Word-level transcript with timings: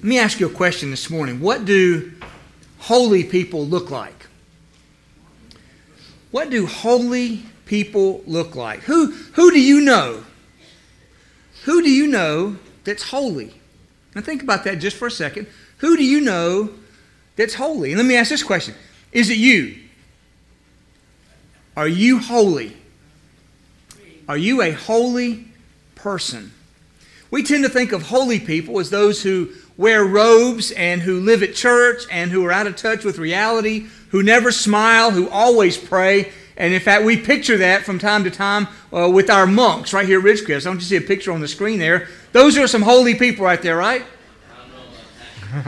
Let 0.00 0.06
me 0.06 0.18
ask 0.18 0.40
you 0.40 0.46
a 0.46 0.50
question 0.50 0.90
this 0.90 1.10
morning. 1.10 1.40
What 1.40 1.66
do 1.66 2.10
holy 2.78 3.22
people 3.22 3.66
look 3.66 3.90
like? 3.90 4.28
What 6.30 6.48
do 6.48 6.64
holy 6.64 7.42
people 7.66 8.22
look 8.26 8.54
like? 8.54 8.80
Who, 8.84 9.10
who 9.10 9.50
do 9.50 9.60
you 9.60 9.82
know? 9.82 10.24
Who 11.64 11.82
do 11.82 11.90
you 11.90 12.06
know 12.06 12.56
that's 12.84 13.10
holy? 13.10 13.52
Now 14.14 14.22
think 14.22 14.42
about 14.42 14.64
that 14.64 14.76
just 14.76 14.96
for 14.96 15.06
a 15.06 15.10
second. 15.10 15.48
Who 15.78 15.98
do 15.98 16.04
you 16.04 16.22
know 16.22 16.70
that's 17.36 17.52
holy? 17.52 17.92
And 17.92 17.98
let 17.98 18.06
me 18.06 18.16
ask 18.16 18.30
this 18.30 18.42
question 18.42 18.74
Is 19.12 19.28
it 19.28 19.36
you? 19.36 19.76
Are 21.76 21.88
you 21.88 22.20
holy? 22.20 22.74
Are 24.26 24.38
you 24.38 24.62
a 24.62 24.70
holy 24.70 25.44
person? 25.94 26.52
We 27.30 27.42
tend 27.42 27.64
to 27.64 27.70
think 27.70 27.92
of 27.92 28.04
holy 28.04 28.40
people 28.40 28.80
as 28.80 28.88
those 28.88 29.22
who 29.22 29.50
wear 29.80 30.04
robes 30.04 30.70
and 30.72 31.00
who 31.00 31.20
live 31.20 31.42
at 31.42 31.54
church 31.54 32.02
and 32.10 32.30
who 32.30 32.44
are 32.44 32.52
out 32.52 32.66
of 32.66 32.76
touch 32.76 33.02
with 33.02 33.16
reality, 33.16 33.86
who 34.10 34.22
never 34.22 34.52
smile, 34.52 35.10
who 35.10 35.26
always 35.30 35.78
pray. 35.78 36.30
And 36.58 36.74
in 36.74 36.80
fact, 36.80 37.02
we 37.02 37.16
picture 37.16 37.56
that 37.56 37.84
from 37.84 37.98
time 37.98 38.24
to 38.24 38.30
time 38.30 38.68
uh, 38.92 39.08
with 39.08 39.30
our 39.30 39.46
monks 39.46 39.94
right 39.94 40.04
here 40.06 40.18
at 40.18 40.24
Ridgecrest. 40.26 40.66
Want 40.66 40.80
you 40.80 40.84
see 40.84 40.96
a 40.96 41.00
picture 41.00 41.32
on 41.32 41.40
the 41.40 41.48
screen 41.48 41.78
there. 41.78 42.08
Those 42.32 42.58
are 42.58 42.66
some 42.66 42.82
holy 42.82 43.14
people 43.14 43.46
right 43.46 43.62
there, 43.62 43.78
right? 43.78 44.04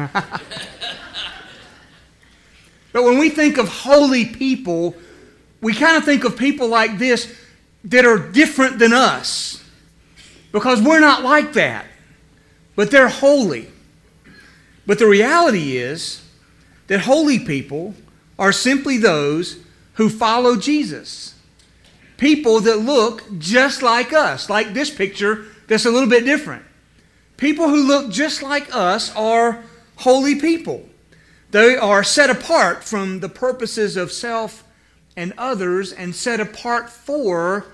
but 2.92 3.02
when 3.02 3.18
we 3.18 3.30
think 3.30 3.56
of 3.56 3.66
holy 3.68 4.26
people, 4.26 4.94
we 5.62 5.72
kind 5.72 5.96
of 5.96 6.04
think 6.04 6.24
of 6.24 6.36
people 6.36 6.68
like 6.68 6.98
this 6.98 7.34
that 7.84 8.04
are 8.04 8.18
different 8.18 8.78
than 8.78 8.92
us 8.92 9.64
because 10.52 10.82
we're 10.82 11.00
not 11.00 11.22
like 11.22 11.54
that. 11.54 11.86
But 12.76 12.90
they're 12.90 13.08
holy. 13.08 13.68
But 14.86 14.98
the 14.98 15.06
reality 15.06 15.76
is 15.76 16.22
that 16.88 17.00
holy 17.00 17.38
people 17.38 17.94
are 18.38 18.52
simply 18.52 18.98
those 18.98 19.58
who 19.94 20.08
follow 20.08 20.56
Jesus. 20.56 21.34
People 22.16 22.60
that 22.60 22.78
look 22.78 23.38
just 23.38 23.82
like 23.82 24.12
us, 24.12 24.48
like 24.48 24.74
this 24.74 24.90
picture 24.90 25.46
that's 25.68 25.86
a 25.86 25.90
little 25.90 26.08
bit 26.08 26.24
different. 26.24 26.64
People 27.36 27.68
who 27.68 27.86
look 27.86 28.10
just 28.10 28.42
like 28.42 28.74
us 28.74 29.14
are 29.16 29.64
holy 29.96 30.36
people. 30.36 30.88
They 31.50 31.76
are 31.76 32.04
set 32.04 32.30
apart 32.30 32.84
from 32.84 33.20
the 33.20 33.28
purposes 33.28 33.96
of 33.96 34.12
self 34.12 34.64
and 35.16 35.32
others 35.36 35.92
and 35.92 36.14
set 36.14 36.40
apart 36.40 36.88
for 36.88 37.66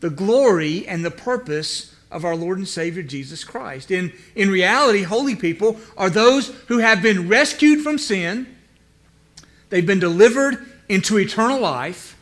the 0.00 0.10
glory 0.10 0.86
and 0.86 1.04
the 1.04 1.10
purpose 1.10 1.94
of 2.10 2.24
our 2.24 2.36
Lord 2.36 2.58
and 2.58 2.68
Savior 2.68 3.02
Jesus 3.02 3.44
Christ. 3.44 3.90
In, 3.90 4.12
in 4.34 4.50
reality, 4.50 5.02
holy 5.02 5.36
people 5.36 5.78
are 5.96 6.10
those 6.10 6.48
who 6.68 6.78
have 6.78 7.02
been 7.02 7.28
rescued 7.28 7.82
from 7.82 7.98
sin, 7.98 8.46
they've 9.70 9.86
been 9.86 10.00
delivered 10.00 10.66
into 10.88 11.18
eternal 11.18 11.60
life, 11.60 12.16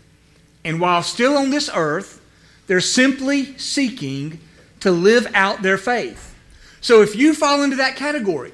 and 0.64 0.80
while 0.80 1.02
still 1.02 1.36
on 1.36 1.50
this 1.50 1.70
earth, 1.74 2.20
they're 2.66 2.80
simply 2.80 3.56
seeking 3.58 4.40
to 4.80 4.90
live 4.90 5.28
out 5.34 5.62
their 5.62 5.78
faith. 5.78 6.34
So 6.80 7.02
if 7.02 7.14
you 7.14 7.34
fall 7.34 7.62
into 7.62 7.76
that 7.76 7.96
category, 7.96 8.52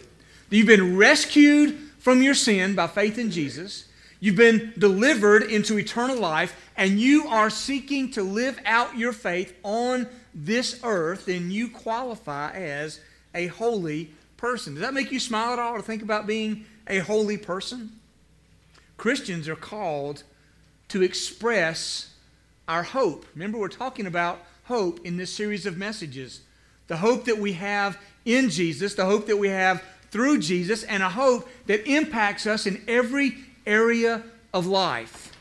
you've 0.51 0.67
been 0.67 0.97
rescued 0.97 1.79
from 1.99 2.23
your 2.23 2.35
sin 2.35 2.75
by 2.75 2.87
faith 2.89 3.19
in 3.19 3.31
Jesus, 3.31 3.87
You've 4.23 4.37
been 4.37 4.73
delivered 4.79 5.43
into 5.43 5.81
eternal 5.81 6.17
life, 6.17 6.71
and 6.77 7.01
you 7.01 7.27
are 7.27 7.51
seeking 7.51 8.13
to 8.13 8.23
live 8.23 8.57
out 8.65 8.97
your 8.97 9.13
faith 9.13 9.53
on 9.65 10.07
this 10.35 10.81
earth, 10.83 11.27
then 11.27 11.51
you 11.51 11.69
qualify 11.69 12.53
as 12.53 13.01
a 13.35 13.47
holy 13.49 14.11
person. 14.37 14.75
Does 14.75 14.83
that 14.83 14.95
make 14.95 15.13
you 15.13 15.21
smile 15.21 15.53
at 15.53 15.59
all 15.59 15.77
to 15.77 15.83
think 15.83 16.03
about 16.03 16.27
being 16.27 16.65
a 16.89 16.99
holy 16.99 17.37
person? 17.37 17.93
Christians 18.97 19.49
are 19.49 19.57
called 19.57 20.23
to 20.89 21.03
express 21.03 22.15
our 22.69 22.83
hope. 22.83 23.27
Remember, 23.35 23.59
we're 23.59 23.69
talking 23.69 24.07
about 24.07 24.41
hope 24.65 25.05
in 25.05 25.17
this 25.17 25.33
series 25.33 25.67
of 25.67 25.77
messages. 25.77 26.41
The 26.89 26.97
hope 26.97 27.25
that 27.25 27.39
we 27.39 27.55
have 27.55 27.99
in 28.25 28.51
Jesus, 28.51 28.95
the 28.95 29.05
hope 29.05 29.27
that 29.27 29.39
we 29.39 29.49
have 29.49 29.83
through 30.11 30.41
Jesus, 30.41 30.85
and 30.85 31.03
a 31.03 31.09
hope 31.09 31.49
that 31.67 31.87
impacts 31.87 32.47
us 32.47 32.67
in 32.67 32.83
every 32.87 33.37
area 33.67 34.23
of 34.53 34.67
life. 34.67 35.33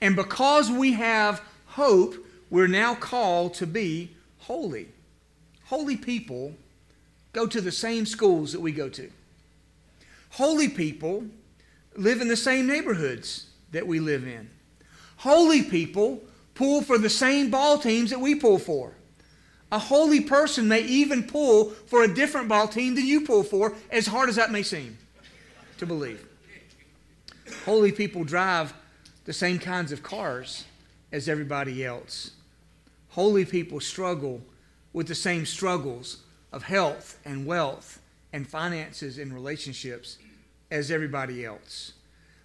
And 0.00 0.16
because 0.16 0.70
we 0.70 0.92
have 0.92 1.42
hope, 1.66 2.14
we're 2.50 2.66
now 2.66 2.94
called 2.94 3.54
to 3.54 3.66
be 3.66 4.10
holy. 4.42 4.88
Holy 5.64 5.96
people 5.96 6.54
go 7.32 7.46
to 7.46 7.60
the 7.60 7.72
same 7.72 8.06
schools 8.06 8.52
that 8.52 8.60
we 8.60 8.72
go 8.72 8.88
to. 8.88 9.10
Holy 10.30 10.68
people 10.68 11.24
live 11.96 12.20
in 12.20 12.28
the 12.28 12.36
same 12.36 12.66
neighborhoods 12.66 13.46
that 13.70 13.86
we 13.86 14.00
live 14.00 14.26
in. 14.26 14.48
Holy 15.18 15.62
people 15.62 16.20
pull 16.54 16.82
for 16.82 16.98
the 16.98 17.10
same 17.10 17.50
ball 17.50 17.78
teams 17.78 18.10
that 18.10 18.20
we 18.20 18.34
pull 18.34 18.58
for. 18.58 18.92
A 19.70 19.78
holy 19.78 20.20
person 20.20 20.68
may 20.68 20.82
even 20.82 21.22
pull 21.22 21.70
for 21.70 22.02
a 22.02 22.14
different 22.14 22.48
ball 22.48 22.68
team 22.68 22.94
than 22.94 23.06
you 23.06 23.22
pull 23.22 23.42
for, 23.42 23.74
as 23.90 24.06
hard 24.06 24.28
as 24.28 24.36
that 24.36 24.52
may 24.52 24.62
seem 24.62 24.98
to 25.78 25.86
believe. 25.86 26.26
Holy 27.64 27.92
people 27.92 28.24
drive 28.24 28.74
the 29.24 29.32
same 29.32 29.58
kinds 29.58 29.92
of 29.92 30.02
cars 30.02 30.64
as 31.10 31.28
everybody 31.28 31.84
else. 31.84 32.32
Holy 33.12 33.44
people 33.44 33.78
struggle 33.78 34.40
with 34.94 35.06
the 35.06 35.14
same 35.14 35.44
struggles 35.44 36.22
of 36.50 36.62
health 36.62 37.18
and 37.26 37.44
wealth 37.44 38.00
and 38.32 38.48
finances 38.48 39.18
and 39.18 39.34
relationships 39.34 40.16
as 40.70 40.90
everybody 40.90 41.44
else. 41.44 41.92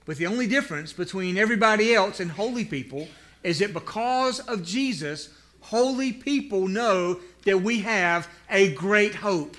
But 0.05 0.17
the 0.17 0.27
only 0.27 0.45
difference 0.45 0.91
between 0.91 1.37
everybody 1.37 1.93
else 1.93 2.19
and 2.19 2.31
holy 2.31 2.65
people 2.65 3.07
is 3.43 3.59
that 3.59 3.73
because 3.73 4.41
of 4.41 4.65
Jesus, 4.65 5.29
holy 5.61 6.11
people 6.11 6.67
know 6.67 7.21
that 7.45 7.61
we 7.61 7.79
have 7.79 8.27
a 8.49 8.73
great 8.73 9.15
hope. 9.15 9.55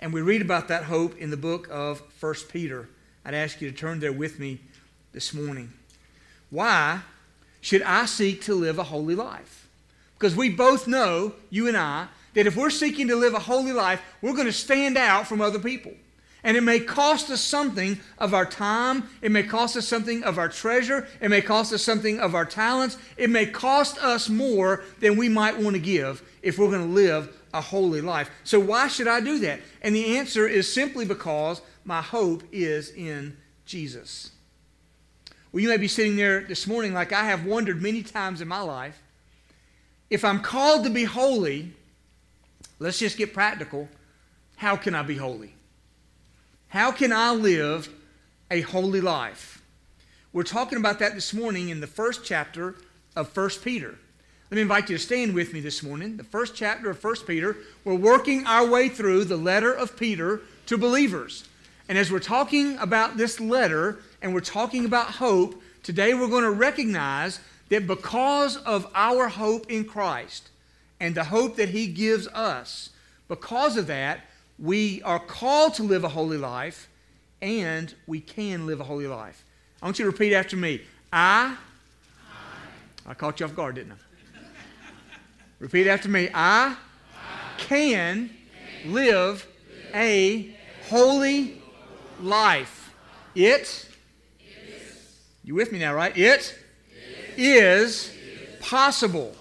And 0.00 0.12
we 0.12 0.22
read 0.22 0.42
about 0.42 0.66
that 0.66 0.84
hope 0.84 1.16
in 1.18 1.30
the 1.30 1.36
book 1.36 1.68
of 1.70 2.02
1 2.18 2.34
Peter. 2.50 2.88
I'd 3.24 3.34
ask 3.34 3.60
you 3.60 3.70
to 3.70 3.76
turn 3.76 4.00
there 4.00 4.12
with 4.12 4.40
me 4.40 4.58
this 5.12 5.32
morning. 5.32 5.72
Why 6.50 7.02
should 7.60 7.82
I 7.82 8.06
seek 8.06 8.42
to 8.42 8.56
live 8.56 8.80
a 8.80 8.84
holy 8.84 9.14
life? 9.14 9.65
Because 10.18 10.34
we 10.34 10.48
both 10.48 10.86
know, 10.86 11.34
you 11.50 11.68
and 11.68 11.76
I, 11.76 12.08
that 12.34 12.46
if 12.46 12.56
we're 12.56 12.70
seeking 12.70 13.08
to 13.08 13.16
live 13.16 13.34
a 13.34 13.38
holy 13.38 13.72
life, 13.72 14.02
we're 14.20 14.34
going 14.34 14.46
to 14.46 14.52
stand 14.52 14.96
out 14.96 15.26
from 15.26 15.40
other 15.40 15.58
people. 15.58 15.92
And 16.42 16.56
it 16.56 16.62
may 16.62 16.78
cost 16.78 17.28
us 17.30 17.40
something 17.40 17.98
of 18.18 18.32
our 18.32 18.46
time. 18.46 19.08
It 19.20 19.32
may 19.32 19.42
cost 19.42 19.76
us 19.76 19.88
something 19.88 20.22
of 20.22 20.38
our 20.38 20.48
treasure. 20.48 21.08
It 21.20 21.28
may 21.28 21.40
cost 21.40 21.72
us 21.72 21.82
something 21.82 22.20
of 22.20 22.34
our 22.34 22.44
talents. 22.44 22.98
It 23.16 23.30
may 23.30 23.46
cost 23.46 23.98
us 23.98 24.28
more 24.28 24.84
than 25.00 25.16
we 25.16 25.28
might 25.28 25.58
want 25.58 25.74
to 25.74 25.82
give 25.82 26.22
if 26.42 26.56
we're 26.58 26.70
going 26.70 26.86
to 26.86 26.94
live 26.94 27.36
a 27.52 27.60
holy 27.60 28.00
life. 28.00 28.30
So, 28.44 28.60
why 28.60 28.86
should 28.86 29.08
I 29.08 29.20
do 29.20 29.40
that? 29.40 29.60
And 29.82 29.94
the 29.94 30.18
answer 30.18 30.46
is 30.46 30.72
simply 30.72 31.04
because 31.04 31.62
my 31.84 32.00
hope 32.00 32.44
is 32.52 32.90
in 32.90 33.36
Jesus. 33.64 34.30
Well, 35.50 35.62
you 35.62 35.68
may 35.68 35.78
be 35.78 35.88
sitting 35.88 36.16
there 36.16 36.42
this 36.42 36.66
morning 36.66 36.92
like 36.92 37.12
I 37.12 37.24
have 37.24 37.44
wondered 37.44 37.82
many 37.82 38.02
times 38.02 38.40
in 38.40 38.46
my 38.46 38.60
life. 38.60 39.02
If 40.08 40.24
I'm 40.24 40.40
called 40.40 40.84
to 40.84 40.90
be 40.90 41.04
holy, 41.04 41.72
let's 42.78 42.98
just 42.98 43.18
get 43.18 43.34
practical. 43.34 43.88
How 44.56 44.76
can 44.76 44.94
I 44.94 45.02
be 45.02 45.16
holy? 45.16 45.54
How 46.68 46.92
can 46.92 47.12
I 47.12 47.32
live 47.32 47.88
a 48.50 48.60
holy 48.60 49.00
life? 49.00 49.62
We're 50.32 50.44
talking 50.44 50.78
about 50.78 51.00
that 51.00 51.14
this 51.14 51.34
morning 51.34 51.70
in 51.70 51.80
the 51.80 51.86
first 51.88 52.24
chapter 52.24 52.76
of 53.16 53.36
1 53.36 53.50
Peter. 53.64 53.98
Let 54.48 54.56
me 54.56 54.62
invite 54.62 54.88
you 54.88 54.96
to 54.96 55.02
stand 55.02 55.34
with 55.34 55.52
me 55.52 55.58
this 55.58 55.82
morning. 55.82 56.16
The 56.16 56.24
first 56.24 56.54
chapter 56.54 56.88
of 56.90 57.02
1 57.02 57.16
Peter. 57.26 57.56
We're 57.84 57.94
working 57.94 58.46
our 58.46 58.64
way 58.64 58.88
through 58.88 59.24
the 59.24 59.36
letter 59.36 59.72
of 59.72 59.96
Peter 59.96 60.42
to 60.66 60.78
believers. 60.78 61.44
And 61.88 61.98
as 61.98 62.12
we're 62.12 62.20
talking 62.20 62.78
about 62.78 63.16
this 63.16 63.40
letter 63.40 63.98
and 64.22 64.32
we're 64.32 64.40
talking 64.40 64.84
about 64.84 65.12
hope, 65.12 65.60
today 65.82 66.14
we're 66.14 66.28
going 66.28 66.44
to 66.44 66.50
recognize 66.52 67.40
that 67.68 67.86
because 67.86 68.56
of 68.58 68.86
our 68.94 69.28
hope 69.28 69.70
in 69.70 69.84
Christ 69.84 70.50
and 71.00 71.14
the 71.14 71.24
hope 71.24 71.56
that 71.56 71.70
He 71.70 71.86
gives 71.86 72.28
us, 72.28 72.90
because 73.28 73.76
of 73.76 73.86
that, 73.88 74.20
we 74.58 75.02
are 75.02 75.18
called 75.18 75.74
to 75.74 75.82
live 75.82 76.04
a 76.04 76.08
holy 76.08 76.38
life 76.38 76.88
and 77.42 77.94
we 78.06 78.20
can 78.20 78.66
live 78.66 78.80
a 78.80 78.84
holy 78.84 79.06
life. 79.06 79.44
I 79.82 79.86
want 79.86 79.98
you 79.98 80.04
to 80.04 80.10
repeat 80.10 80.32
after 80.32 80.56
me. 80.56 80.80
I, 81.12 81.56
I, 83.06 83.10
I 83.10 83.14
caught 83.14 83.40
you 83.40 83.46
off 83.46 83.54
guard, 83.54 83.74
didn't 83.74 83.92
I? 83.92 83.96
repeat 85.58 85.86
after 85.86 86.08
me. 86.08 86.28
I, 86.32 86.76
I 87.14 87.58
can, 87.58 88.30
can 88.82 88.92
live, 88.92 89.46
live 89.46 89.46
a 89.94 90.56
holy 90.88 91.62
life. 92.20 92.94
It, 93.34 93.88
you 95.44 95.54
with 95.54 95.72
me 95.72 95.78
now, 95.78 95.94
right? 95.94 96.16
It 96.16 96.58
is 97.36 98.12
possible. 98.60 99.34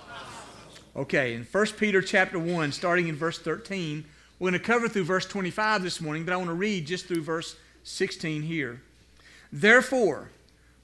Okay, 0.96 1.34
in 1.34 1.44
1 1.44 1.66
Peter 1.78 2.02
chapter 2.02 2.40
1, 2.40 2.72
starting 2.72 3.08
in 3.08 3.16
verse 3.16 3.38
13, 3.40 4.06
We're 4.40 4.52
going 4.52 4.62
to 4.62 4.66
cover 4.66 4.88
through 4.88 5.06
verse 5.06 5.26
25 5.26 5.84
this 5.84 6.00
morning, 6.00 6.24
but 6.26 6.34
I 6.34 6.38
want 6.38 6.50
to 6.50 6.54
read 6.54 6.88
just 6.88 7.08
through 7.08 7.22
verse 7.22 7.56
16 7.84 8.44
here. 8.44 8.82
Therefore, 9.52 10.30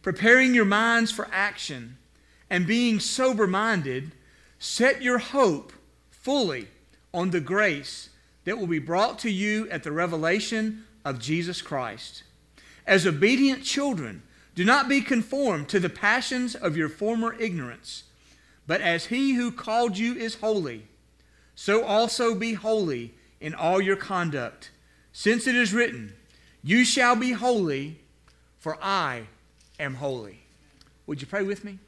preparing 0.02 0.54
your 0.54 0.66
minds 0.66 1.12
for 1.12 1.28
action 1.32 1.98
and 2.50 2.68
being 2.68 3.00
sober 3.00 3.48
minded, 3.48 4.12
set 4.60 5.02
your 5.02 5.18
hope 5.18 5.74
fully 6.10 6.68
on 7.14 7.32
the 7.32 7.40
grace 7.40 8.10
that 8.46 8.58
will 8.58 8.68
be 8.68 8.80
brought 8.80 9.20
to 9.20 9.30
you 9.30 9.70
at 9.70 9.84
the 9.84 9.92
revelation 9.92 10.86
of 11.06 11.20
Jesus 11.20 11.62
Christ. 11.62 12.24
As 12.86 13.06
obedient 13.06 13.64
children, 13.64 14.24
do 14.56 14.66
not 14.66 14.90
be 14.90 15.02
conformed 15.02 15.70
to 15.70 15.80
the 15.80 15.90
passions 15.90 16.56
of 16.56 16.76
your 16.76 16.90
former 16.90 17.34
ignorance, 17.40 18.04
but 18.68 18.82
as 18.82 19.08
he 19.08 19.34
who 19.34 19.52
called 19.52 19.98
you 19.98 20.14
is 20.16 20.36
holy, 20.36 20.88
so 21.56 21.84
also 21.84 22.36
be 22.36 22.54
holy 22.54 23.14
in 23.40 23.54
all 23.54 23.82
your 23.82 23.96
conduct, 23.96 24.72
since 25.14 25.48
it 25.48 25.56
is 25.56 25.74
written, 25.74 26.14
You 26.64 26.84
shall 26.84 27.16
be 27.16 27.32
holy, 27.32 28.00
for 28.60 28.78
I 28.82 29.28
am 29.80 29.96
holy. 29.96 30.40
Would 31.08 31.22
you 31.22 31.28
pray 31.28 31.44
with 31.44 31.64
me? 31.64 31.80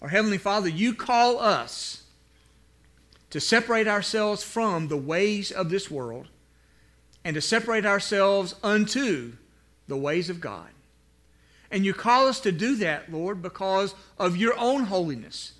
Our 0.00 0.08
Heavenly 0.08 0.38
Father, 0.38 0.68
you 0.68 0.94
call 0.94 1.38
us 1.38 2.02
to 3.30 3.40
separate 3.40 3.88
ourselves 3.88 4.42
from 4.44 4.88
the 4.88 4.96
ways 4.96 5.50
of 5.50 5.70
this 5.70 5.90
world 5.90 6.28
and 7.24 7.34
to 7.34 7.40
separate 7.40 7.86
ourselves 7.86 8.54
unto 8.62 9.32
the 9.88 9.96
ways 9.96 10.28
of 10.30 10.40
God. 10.40 10.68
And 11.74 11.84
you 11.84 11.92
call 11.92 12.28
us 12.28 12.38
to 12.42 12.52
do 12.52 12.76
that, 12.76 13.10
Lord, 13.10 13.42
because 13.42 13.96
of 14.16 14.36
your 14.36 14.56
own 14.56 14.84
holiness, 14.84 15.54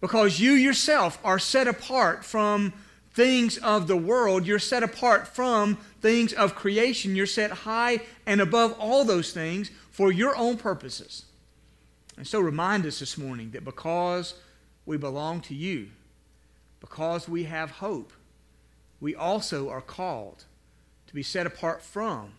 because 0.00 0.40
you 0.40 0.50
yourself 0.50 1.16
are 1.22 1.38
set 1.38 1.68
apart 1.68 2.24
from 2.24 2.72
things 3.12 3.56
of 3.58 3.86
the 3.86 3.96
world. 3.96 4.48
You're 4.48 4.58
set 4.58 4.82
apart 4.82 5.28
from 5.28 5.76
things 6.00 6.32
of 6.32 6.56
creation. 6.56 7.14
You're 7.14 7.26
set 7.26 7.52
high 7.52 8.00
and 8.26 8.40
above 8.40 8.74
all 8.80 9.04
those 9.04 9.30
things 9.30 9.70
for 9.92 10.10
your 10.10 10.34
own 10.34 10.56
purposes. 10.56 11.24
And 12.16 12.26
so 12.26 12.40
remind 12.40 12.84
us 12.84 12.98
this 12.98 13.16
morning 13.16 13.52
that 13.52 13.64
because 13.64 14.34
we 14.84 14.96
belong 14.96 15.40
to 15.42 15.54
you, 15.54 15.90
because 16.80 17.28
we 17.28 17.44
have 17.44 17.70
hope, 17.70 18.12
we 19.00 19.14
also 19.14 19.70
are 19.70 19.80
called 19.80 20.46
to 21.06 21.14
be 21.14 21.22
set 21.22 21.46
apart 21.46 21.80
from 21.80 22.32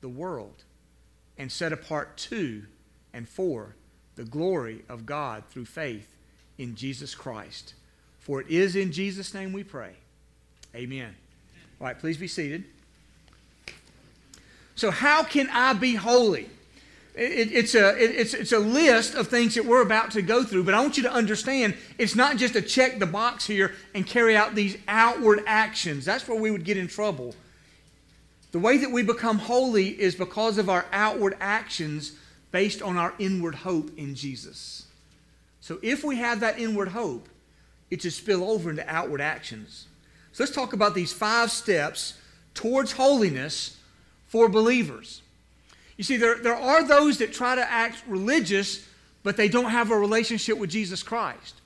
the 0.00 0.08
world 0.08 0.64
and 1.40 1.50
set 1.50 1.72
apart 1.72 2.18
to 2.18 2.62
and 3.14 3.26
for 3.26 3.74
the 4.14 4.24
glory 4.24 4.82
of 4.90 5.06
God 5.06 5.42
through 5.48 5.64
faith 5.64 6.14
in 6.58 6.76
Jesus 6.76 7.14
Christ. 7.14 7.72
For 8.18 8.42
it 8.42 8.48
is 8.48 8.76
in 8.76 8.92
Jesus' 8.92 9.32
name 9.32 9.54
we 9.54 9.64
pray. 9.64 9.94
Amen. 10.74 11.16
All 11.80 11.86
right, 11.86 11.98
please 11.98 12.18
be 12.18 12.28
seated. 12.28 12.64
So, 14.74 14.90
how 14.90 15.22
can 15.22 15.48
I 15.50 15.72
be 15.72 15.94
holy? 15.94 16.50
It, 17.14 17.52
it's, 17.52 17.74
a, 17.74 17.96
it, 17.96 18.10
it's, 18.10 18.34
it's 18.34 18.52
a 18.52 18.58
list 18.58 19.14
of 19.14 19.28
things 19.28 19.54
that 19.54 19.64
we're 19.64 19.82
about 19.82 20.10
to 20.12 20.22
go 20.22 20.44
through, 20.44 20.64
but 20.64 20.74
I 20.74 20.80
want 20.80 20.98
you 20.98 21.02
to 21.04 21.12
understand 21.12 21.74
it's 21.96 22.14
not 22.14 22.36
just 22.36 22.52
to 22.52 22.60
check 22.60 22.98
the 22.98 23.06
box 23.06 23.46
here 23.46 23.74
and 23.94 24.06
carry 24.06 24.36
out 24.36 24.54
these 24.54 24.76
outward 24.86 25.42
actions. 25.46 26.04
That's 26.04 26.28
where 26.28 26.38
we 26.38 26.50
would 26.50 26.64
get 26.64 26.76
in 26.76 26.86
trouble. 26.86 27.34
The 28.52 28.58
way 28.58 28.78
that 28.78 28.90
we 28.90 29.02
become 29.02 29.38
holy 29.38 29.88
is 29.88 30.14
because 30.14 30.58
of 30.58 30.68
our 30.68 30.86
outward 30.92 31.36
actions 31.40 32.12
based 32.50 32.82
on 32.82 32.96
our 32.96 33.14
inward 33.18 33.54
hope 33.54 33.96
in 33.96 34.14
Jesus. 34.14 34.86
So 35.60 35.78
if 35.82 36.02
we 36.02 36.16
have 36.16 36.40
that 36.40 36.58
inward 36.58 36.88
hope, 36.88 37.28
it 37.90 38.02
should 38.02 38.12
spill 38.12 38.44
over 38.44 38.70
into 38.70 38.88
outward 38.88 39.20
actions. 39.20 39.86
So 40.32 40.42
let's 40.42 40.54
talk 40.54 40.72
about 40.72 40.94
these 40.94 41.12
five 41.12 41.50
steps 41.50 42.18
towards 42.54 42.92
holiness 42.92 43.76
for 44.26 44.48
believers. 44.48 45.22
You 45.96 46.04
see, 46.04 46.16
there, 46.16 46.36
there 46.36 46.54
are 46.54 46.86
those 46.86 47.18
that 47.18 47.32
try 47.32 47.54
to 47.54 47.70
act 47.70 48.02
religious, 48.06 48.86
but 49.22 49.36
they 49.36 49.48
don't 49.48 49.70
have 49.70 49.90
a 49.90 49.98
relationship 49.98 50.56
with 50.56 50.70
Jesus 50.70 51.02
Christ. 51.02 51.56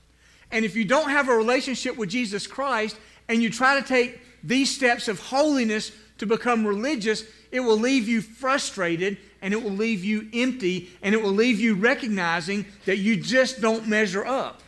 And 0.51 0.65
if 0.65 0.75
you 0.75 0.85
don't 0.85 1.09
have 1.09 1.29
a 1.29 1.35
relationship 1.35 1.95
with 1.97 2.09
Jesus 2.09 2.45
Christ 2.45 2.97
and 3.27 3.41
you 3.41 3.49
try 3.49 3.79
to 3.79 3.87
take 3.87 4.19
these 4.43 4.73
steps 4.75 5.07
of 5.07 5.19
holiness 5.19 5.91
to 6.17 6.25
become 6.25 6.65
religious, 6.65 7.23
it 7.51 7.59
will 7.59 7.77
leave 7.77 8.07
you 8.07 8.21
frustrated 8.21 9.17
and 9.41 9.53
it 9.53 9.61
will 9.61 9.71
leave 9.71 10.03
you 10.03 10.27
empty 10.33 10.89
and 11.01 11.13
it 11.13 11.21
will 11.21 11.31
leave 11.31 11.59
you 11.59 11.75
recognizing 11.75 12.65
that 12.85 12.97
you 12.97 13.15
just 13.15 13.61
don't 13.61 13.87
measure 13.87 14.25
up. 14.25 14.61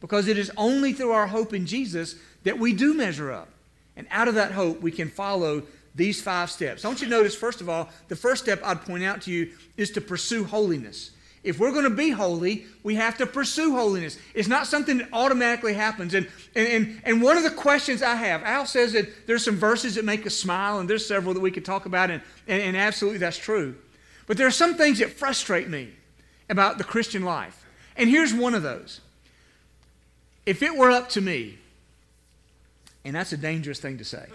Because 0.00 0.28
it 0.28 0.36
is 0.36 0.50
only 0.56 0.92
through 0.92 1.12
our 1.12 1.26
hope 1.26 1.54
in 1.54 1.66
Jesus 1.66 2.16
that 2.42 2.58
we 2.58 2.72
do 2.72 2.94
measure 2.94 3.32
up. 3.32 3.48
And 3.96 4.06
out 4.10 4.28
of 4.28 4.34
that 4.34 4.52
hope, 4.52 4.80
we 4.80 4.90
can 4.90 5.08
follow 5.08 5.62
these 5.94 6.20
five 6.20 6.50
steps. 6.50 6.84
I 6.84 6.88
want 6.88 7.00
you 7.00 7.06
to 7.06 7.10
notice, 7.10 7.34
first 7.34 7.60
of 7.60 7.68
all, 7.68 7.88
the 8.08 8.16
first 8.16 8.42
step 8.42 8.60
I'd 8.64 8.82
point 8.82 9.04
out 9.04 9.22
to 9.22 9.30
you 9.30 9.52
is 9.76 9.90
to 9.92 10.00
pursue 10.00 10.44
holiness. 10.44 11.12
If 11.44 11.58
we're 11.60 11.72
going 11.72 11.84
to 11.84 11.90
be 11.90 12.08
holy, 12.08 12.64
we 12.82 12.94
have 12.94 13.18
to 13.18 13.26
pursue 13.26 13.72
holiness. 13.72 14.18
It's 14.32 14.48
not 14.48 14.66
something 14.66 14.96
that 14.98 15.08
automatically 15.12 15.74
happens. 15.74 16.14
And, 16.14 16.26
and, 16.54 16.66
and, 16.66 17.02
and 17.04 17.22
one 17.22 17.36
of 17.36 17.42
the 17.42 17.50
questions 17.50 18.02
I 18.02 18.14
have, 18.14 18.42
Al 18.42 18.64
says 18.64 18.94
that 18.94 19.26
there's 19.26 19.44
some 19.44 19.56
verses 19.56 19.96
that 19.96 20.06
make 20.06 20.26
us 20.26 20.34
smile, 20.34 20.80
and 20.80 20.88
there's 20.88 21.06
several 21.06 21.34
that 21.34 21.40
we 21.40 21.50
could 21.50 21.64
talk 21.64 21.84
about, 21.84 22.10
and, 22.10 22.22
and, 22.48 22.62
and 22.62 22.76
absolutely 22.78 23.18
that's 23.18 23.36
true. 23.36 23.76
But 24.26 24.38
there 24.38 24.46
are 24.46 24.50
some 24.50 24.74
things 24.74 25.00
that 25.00 25.10
frustrate 25.10 25.68
me 25.68 25.90
about 26.48 26.78
the 26.78 26.84
Christian 26.84 27.24
life. 27.24 27.66
And 27.94 28.08
here's 28.08 28.32
one 28.32 28.54
of 28.54 28.62
those. 28.62 29.02
If 30.46 30.62
it 30.62 30.74
were 30.74 30.90
up 30.90 31.10
to 31.10 31.20
me, 31.20 31.58
and 33.04 33.14
that's 33.14 33.34
a 33.34 33.36
dangerous 33.36 33.80
thing 33.80 33.98
to 33.98 34.04
say, 34.04 34.26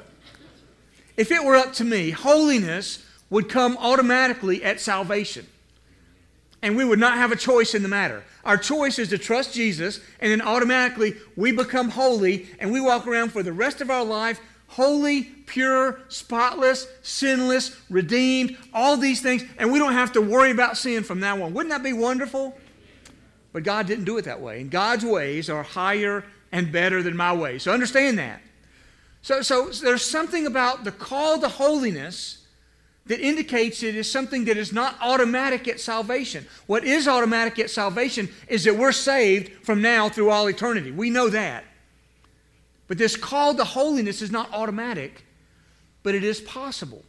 if 1.17 1.31
it 1.31 1.43
were 1.43 1.55
up 1.55 1.73
to 1.73 1.83
me, 1.83 2.11
holiness 2.11 3.03
would 3.31 3.49
come 3.49 3.77
automatically 3.77 4.63
at 4.63 4.79
salvation 4.79 5.47
and 6.61 6.75
we 6.75 6.83
would 6.83 6.99
not 6.99 7.17
have 7.17 7.31
a 7.31 7.35
choice 7.35 7.73
in 7.73 7.83
the 7.83 7.89
matter. 7.89 8.23
Our 8.43 8.57
choice 8.57 8.99
is 8.99 9.09
to 9.09 9.17
trust 9.17 9.53
Jesus, 9.53 9.99
and 10.19 10.31
then 10.31 10.41
automatically 10.41 11.15
we 11.35 11.51
become 11.51 11.89
holy, 11.89 12.47
and 12.59 12.71
we 12.71 12.81
walk 12.81 13.07
around 13.07 13.31
for 13.31 13.43
the 13.43 13.53
rest 13.53 13.81
of 13.81 13.89
our 13.89 14.05
life 14.05 14.39
holy, 14.69 15.23
pure, 15.23 15.99
spotless, 16.09 16.87
sinless, 17.01 17.75
redeemed, 17.89 18.55
all 18.71 18.97
these 18.97 19.19
things, 19.19 19.43
and 19.57 19.71
we 19.71 19.79
don't 19.79 19.93
have 19.93 20.11
to 20.11 20.21
worry 20.21 20.51
about 20.51 20.77
sin 20.77 21.03
from 21.03 21.19
now 21.19 21.41
on. 21.41 21.53
Wouldn't 21.55 21.71
that 21.71 21.81
be 21.81 21.91
wonderful? 21.91 22.55
But 23.51 23.63
God 23.63 23.87
didn't 23.87 24.05
do 24.05 24.17
it 24.17 24.25
that 24.25 24.41
way, 24.41 24.61
and 24.61 24.69
God's 24.69 25.03
ways 25.03 25.49
are 25.49 25.63
higher 25.63 26.23
and 26.51 26.71
better 26.71 27.01
than 27.01 27.17
my 27.17 27.33
ways. 27.33 27.63
So 27.63 27.73
understand 27.73 28.19
that. 28.19 28.41
So, 29.21 29.41
so 29.41 29.69
there's 29.69 30.05
something 30.05 30.45
about 30.45 30.83
the 30.83 30.91
call 30.91 31.39
to 31.39 31.49
holiness 31.49 32.38
that 33.09 33.19
indicates 33.19 33.81
it 33.81 33.95
is 33.95 34.09
something 34.09 34.45
that 34.45 34.55
is 34.55 34.71
not 34.71 34.95
automatic 35.01 35.67
at 35.67 35.79
salvation. 35.79 36.45
What 36.67 36.85
is 36.85 37.07
automatic 37.07 37.57
at 37.57 37.71
salvation 37.71 38.29
is 38.47 38.63
that 38.63 38.77
we're 38.77 38.91
saved 38.91 39.65
from 39.65 39.81
now 39.81 40.09
through 40.09 40.29
all 40.29 40.47
eternity. 40.47 40.91
We 40.91 41.09
know 41.09 41.27
that. 41.29 41.65
But 42.87 42.99
this 42.99 43.17
call 43.17 43.55
to 43.55 43.63
holiness 43.63 44.21
is 44.21 44.31
not 44.31 44.53
automatic, 44.53 45.25
but 46.03 46.13
it 46.13 46.23
is 46.23 46.39
possible 46.39 47.03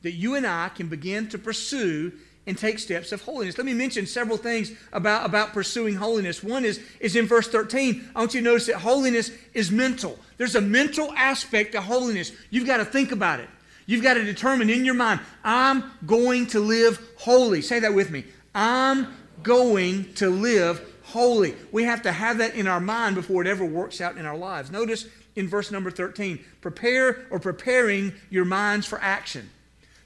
that 0.00 0.12
you 0.12 0.36
and 0.36 0.46
I 0.46 0.70
can 0.70 0.88
begin 0.88 1.28
to 1.28 1.38
pursue 1.38 2.12
and 2.46 2.56
take 2.56 2.78
steps 2.78 3.12
of 3.12 3.20
holiness. 3.20 3.58
Let 3.58 3.66
me 3.66 3.74
mention 3.74 4.06
several 4.06 4.38
things 4.38 4.72
about, 4.90 5.26
about 5.26 5.52
pursuing 5.52 5.96
holiness. 5.96 6.42
One 6.42 6.64
is, 6.64 6.80
is 6.98 7.14
in 7.14 7.26
verse 7.26 7.48
13. 7.48 8.08
I 8.14 8.20
want 8.20 8.32
you 8.32 8.40
to 8.40 8.44
notice 8.44 8.68
that 8.68 8.76
holiness 8.76 9.30
is 9.52 9.70
mental. 9.70 10.18
There's 10.38 10.54
a 10.54 10.60
mental 10.62 11.12
aspect 11.12 11.72
to 11.72 11.82
holiness. 11.82 12.32
You've 12.48 12.66
got 12.66 12.78
to 12.78 12.86
think 12.86 13.12
about 13.12 13.40
it. 13.40 13.50
You've 13.86 14.02
got 14.02 14.14
to 14.14 14.24
determine 14.24 14.68
in 14.68 14.84
your 14.84 14.94
mind, 14.94 15.20
I'm 15.44 15.84
going 16.04 16.48
to 16.48 16.60
live 16.60 17.00
holy. 17.16 17.62
Say 17.62 17.80
that 17.80 17.94
with 17.94 18.10
me. 18.10 18.24
I'm 18.54 19.14
going 19.42 20.12
to 20.14 20.28
live 20.28 20.84
holy. 21.04 21.54
We 21.70 21.84
have 21.84 22.02
to 22.02 22.12
have 22.12 22.38
that 22.38 22.56
in 22.56 22.66
our 22.66 22.80
mind 22.80 23.14
before 23.14 23.42
it 23.42 23.48
ever 23.48 23.64
works 23.64 24.00
out 24.00 24.16
in 24.16 24.26
our 24.26 24.36
lives. 24.36 24.72
Notice 24.72 25.06
in 25.36 25.48
verse 25.48 25.70
number 25.70 25.90
13 25.90 26.44
prepare 26.60 27.26
or 27.30 27.38
preparing 27.38 28.12
your 28.28 28.44
minds 28.44 28.86
for 28.86 29.00
action. 29.00 29.50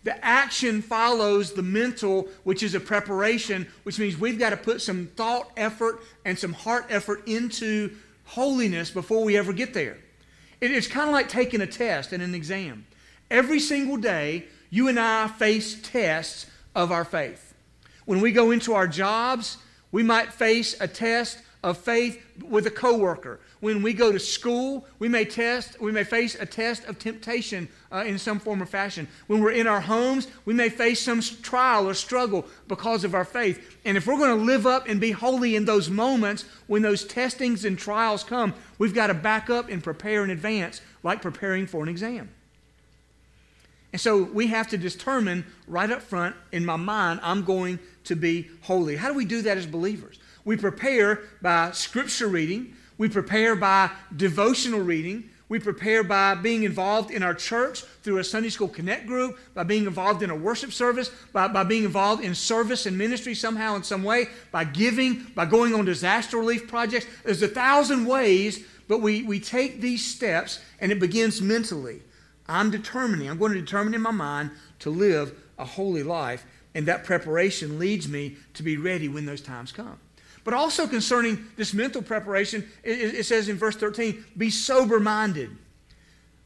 The 0.03 0.23
action 0.25 0.81
follows 0.83 1.53
the 1.53 1.63
mental, 1.63 2.29
which 2.45 2.63
is 2.63 2.75
a 2.75 2.81
preparation, 2.81 3.67
which 3.83 3.99
means 3.99 4.19
we've 4.19 4.39
got 4.39 4.51
to 4.51 4.57
put 4.57 4.81
some 4.81 5.07
thought 5.09 5.51
effort 5.57 6.01
and 6.25 6.39
some 6.39 6.53
heart 6.53 6.87
effort 6.89 7.27
into 7.29 7.97
holiness 8.25 8.91
before 8.91 9.25
we 9.25 9.37
ever 9.37 9.53
get 9.53 9.75
there. 9.75 9.99
It's 10.61 10.87
kind 10.87 11.09
of 11.09 11.13
like 11.13 11.29
taking 11.29 11.61
a 11.61 11.67
test 11.67 12.13
and 12.13 12.23
an 12.23 12.35
exam. 12.35 12.87
Every 13.31 13.61
single 13.61 13.97
day, 13.97 14.45
you 14.71 14.89
and 14.89 14.99
I 14.99 15.29
face 15.29 15.81
tests 15.83 16.47
of 16.75 16.91
our 16.91 17.05
faith. 17.05 17.55
When 18.05 18.21
we 18.21 18.33
go 18.33 18.51
into 18.51 18.75
our 18.75 18.89
jobs, 18.89 19.57
we 19.93 20.03
might 20.03 20.33
face 20.33 20.81
a 20.81 20.89
test 20.89 21.39
of 21.63 21.77
faith 21.79 22.21
with 22.49 22.67
a 22.67 22.71
coworker. 22.71 23.39
When 23.61 23.83
we 23.83 23.93
go 23.93 24.11
to 24.11 24.19
school, 24.19 24.87
we 24.99 25.09
may 25.09 25.25
test, 25.27 25.81
we 25.81 25.93
may 25.93 26.05
face 26.05 26.35
a 26.35 26.47
test 26.47 26.85
of 26.87 26.99
temptation 26.99 27.69
uh, 27.93 28.05
in 28.07 28.19
some 28.19 28.41
form 28.41 28.63
or 28.63 28.67
fashion. 28.67 29.07
When 29.27 29.41
we're 29.41 29.53
in 29.53 29.67
our 29.67 29.81
homes, 29.81 30.27
we 30.47 30.55
may 30.55 30.71
face 30.71 31.01
some 31.03 31.21
trial 31.21 31.89
or 31.89 31.95
struggle 31.95 32.47
because 32.67 33.05
of 33.05 33.15
our 33.15 33.27
faith. 33.27 33.79
And 33.85 33.97
if 33.97 34.07
we're 34.07 34.17
going 34.17 34.39
to 34.39 34.45
live 34.45 34.67
up 34.67 34.89
and 34.89 35.01
be 35.01 35.11
holy 35.11 35.55
in 35.55 35.67
those 35.67 35.91
moments 35.91 36.47
when 36.67 36.83
those 36.83 37.05
testings 37.05 37.65
and 37.65 37.79
trials 37.79 38.25
come, 38.25 38.55
we've 38.79 38.95
got 38.95 39.09
to 39.09 39.15
back 39.15 39.51
up 39.51 39.69
and 39.69 39.85
prepare 39.85 40.25
in 40.25 40.31
advance, 40.31 40.81
like 41.03 41.21
preparing 41.21 41.67
for 41.67 41.83
an 41.83 41.89
exam. 41.91 42.31
And 43.93 44.01
so 44.01 44.23
we 44.23 44.47
have 44.49 44.69
to 44.69 44.79
determine 44.79 45.45
right 45.67 45.91
up 45.91 46.03
front 46.03 46.37
in 46.53 46.65
my 46.65 46.77
mind, 46.77 47.21
I'm 47.23 47.45
going 47.45 47.79
to 48.05 48.15
be 48.15 48.49
holy. 48.63 48.97
How 48.97 49.09
do 49.09 49.15
we 49.15 49.25
do 49.25 49.43
that 49.43 49.57
as 49.57 49.67
believers? 49.67 50.19
We 50.45 50.57
prepare 50.57 51.21
by 51.43 51.73
scripture 51.73 52.29
reading, 52.29 52.75
we 52.99 53.09
prepare 53.09 53.57
by 53.57 53.91
devotional 54.17 54.81
reading, 54.81 55.29
we 55.49 55.59
prepare 55.59 56.05
by 56.05 56.37
being 56.37 56.63
involved 56.63 57.11
in 57.11 57.25
our 57.25 57.35
church 57.35 57.83
through 58.05 58.19
a 58.19 58.25
Sunday 58.25 58.51
School 58.51 58.69
Connect 58.69 59.07
group, 59.07 59.37
by 59.53 59.65
being 59.65 59.85
involved 59.85 60.23
in 60.23 60.31
a 60.31 60.37
worship 60.37 60.73
service, 60.73 61.11
by, 61.33 61.49
by 61.49 61.65
being 61.65 61.83
involved 61.83 62.23
in 62.23 62.37
service 62.37 62.87
and 62.87 62.97
ministry 62.97 63.35
somehow 63.35 63.75
in 63.75 63.83
some 63.83 64.05
way, 64.05 64.29
by 64.53 64.63
giving, 64.63 65.27
by 65.35 65.45
going 65.45 65.75
on 65.75 65.85
disaster 65.85 66.37
relief 66.39 66.69
projects. 66.69 67.07
There's 67.25 67.43
a 67.43 67.49
thousand 67.49 68.07
ways, 68.07 68.65
but 68.87 69.01
we, 69.01 69.25
we 69.25 69.41
take 69.41 69.81
these 69.81 70.07
steps 70.07 70.61
and 70.79 70.93
it 70.93 71.01
begins 71.01 71.43
mentally. 71.43 72.03
I'm 72.51 72.71
determining, 72.71 73.31
I'm 73.31 73.39
going 73.39 73.53
to 73.53 73.61
determine 73.61 73.95
in 73.95 74.03
my 74.03 74.11
mind 74.11 74.51
to 74.81 74.91
live 74.91 75.39
a 75.59 75.65
holy 75.65 76.03
life, 76.03 76.45
and 76.75 76.87
that 76.87 77.05
preparation 77.05 77.79
leads 77.79 78.09
me 78.09 78.37
to 78.55 78.63
be 78.63 78.77
ready 78.77 79.09
when 79.09 79.27
those 79.27 79.41
times 79.41 79.73
come. 79.73 79.99
But 80.43 80.55
also 80.55 80.87
concerning 80.87 81.47
this 81.57 81.75
mental 81.75 82.03
preparation, 82.03 82.69
it, 82.83 83.25
says 83.25 83.49
in 83.49 83.57
verse 83.57 83.77
13, 83.77 84.25
be 84.37 84.51
sober 84.51 84.99
minded. 84.99 85.51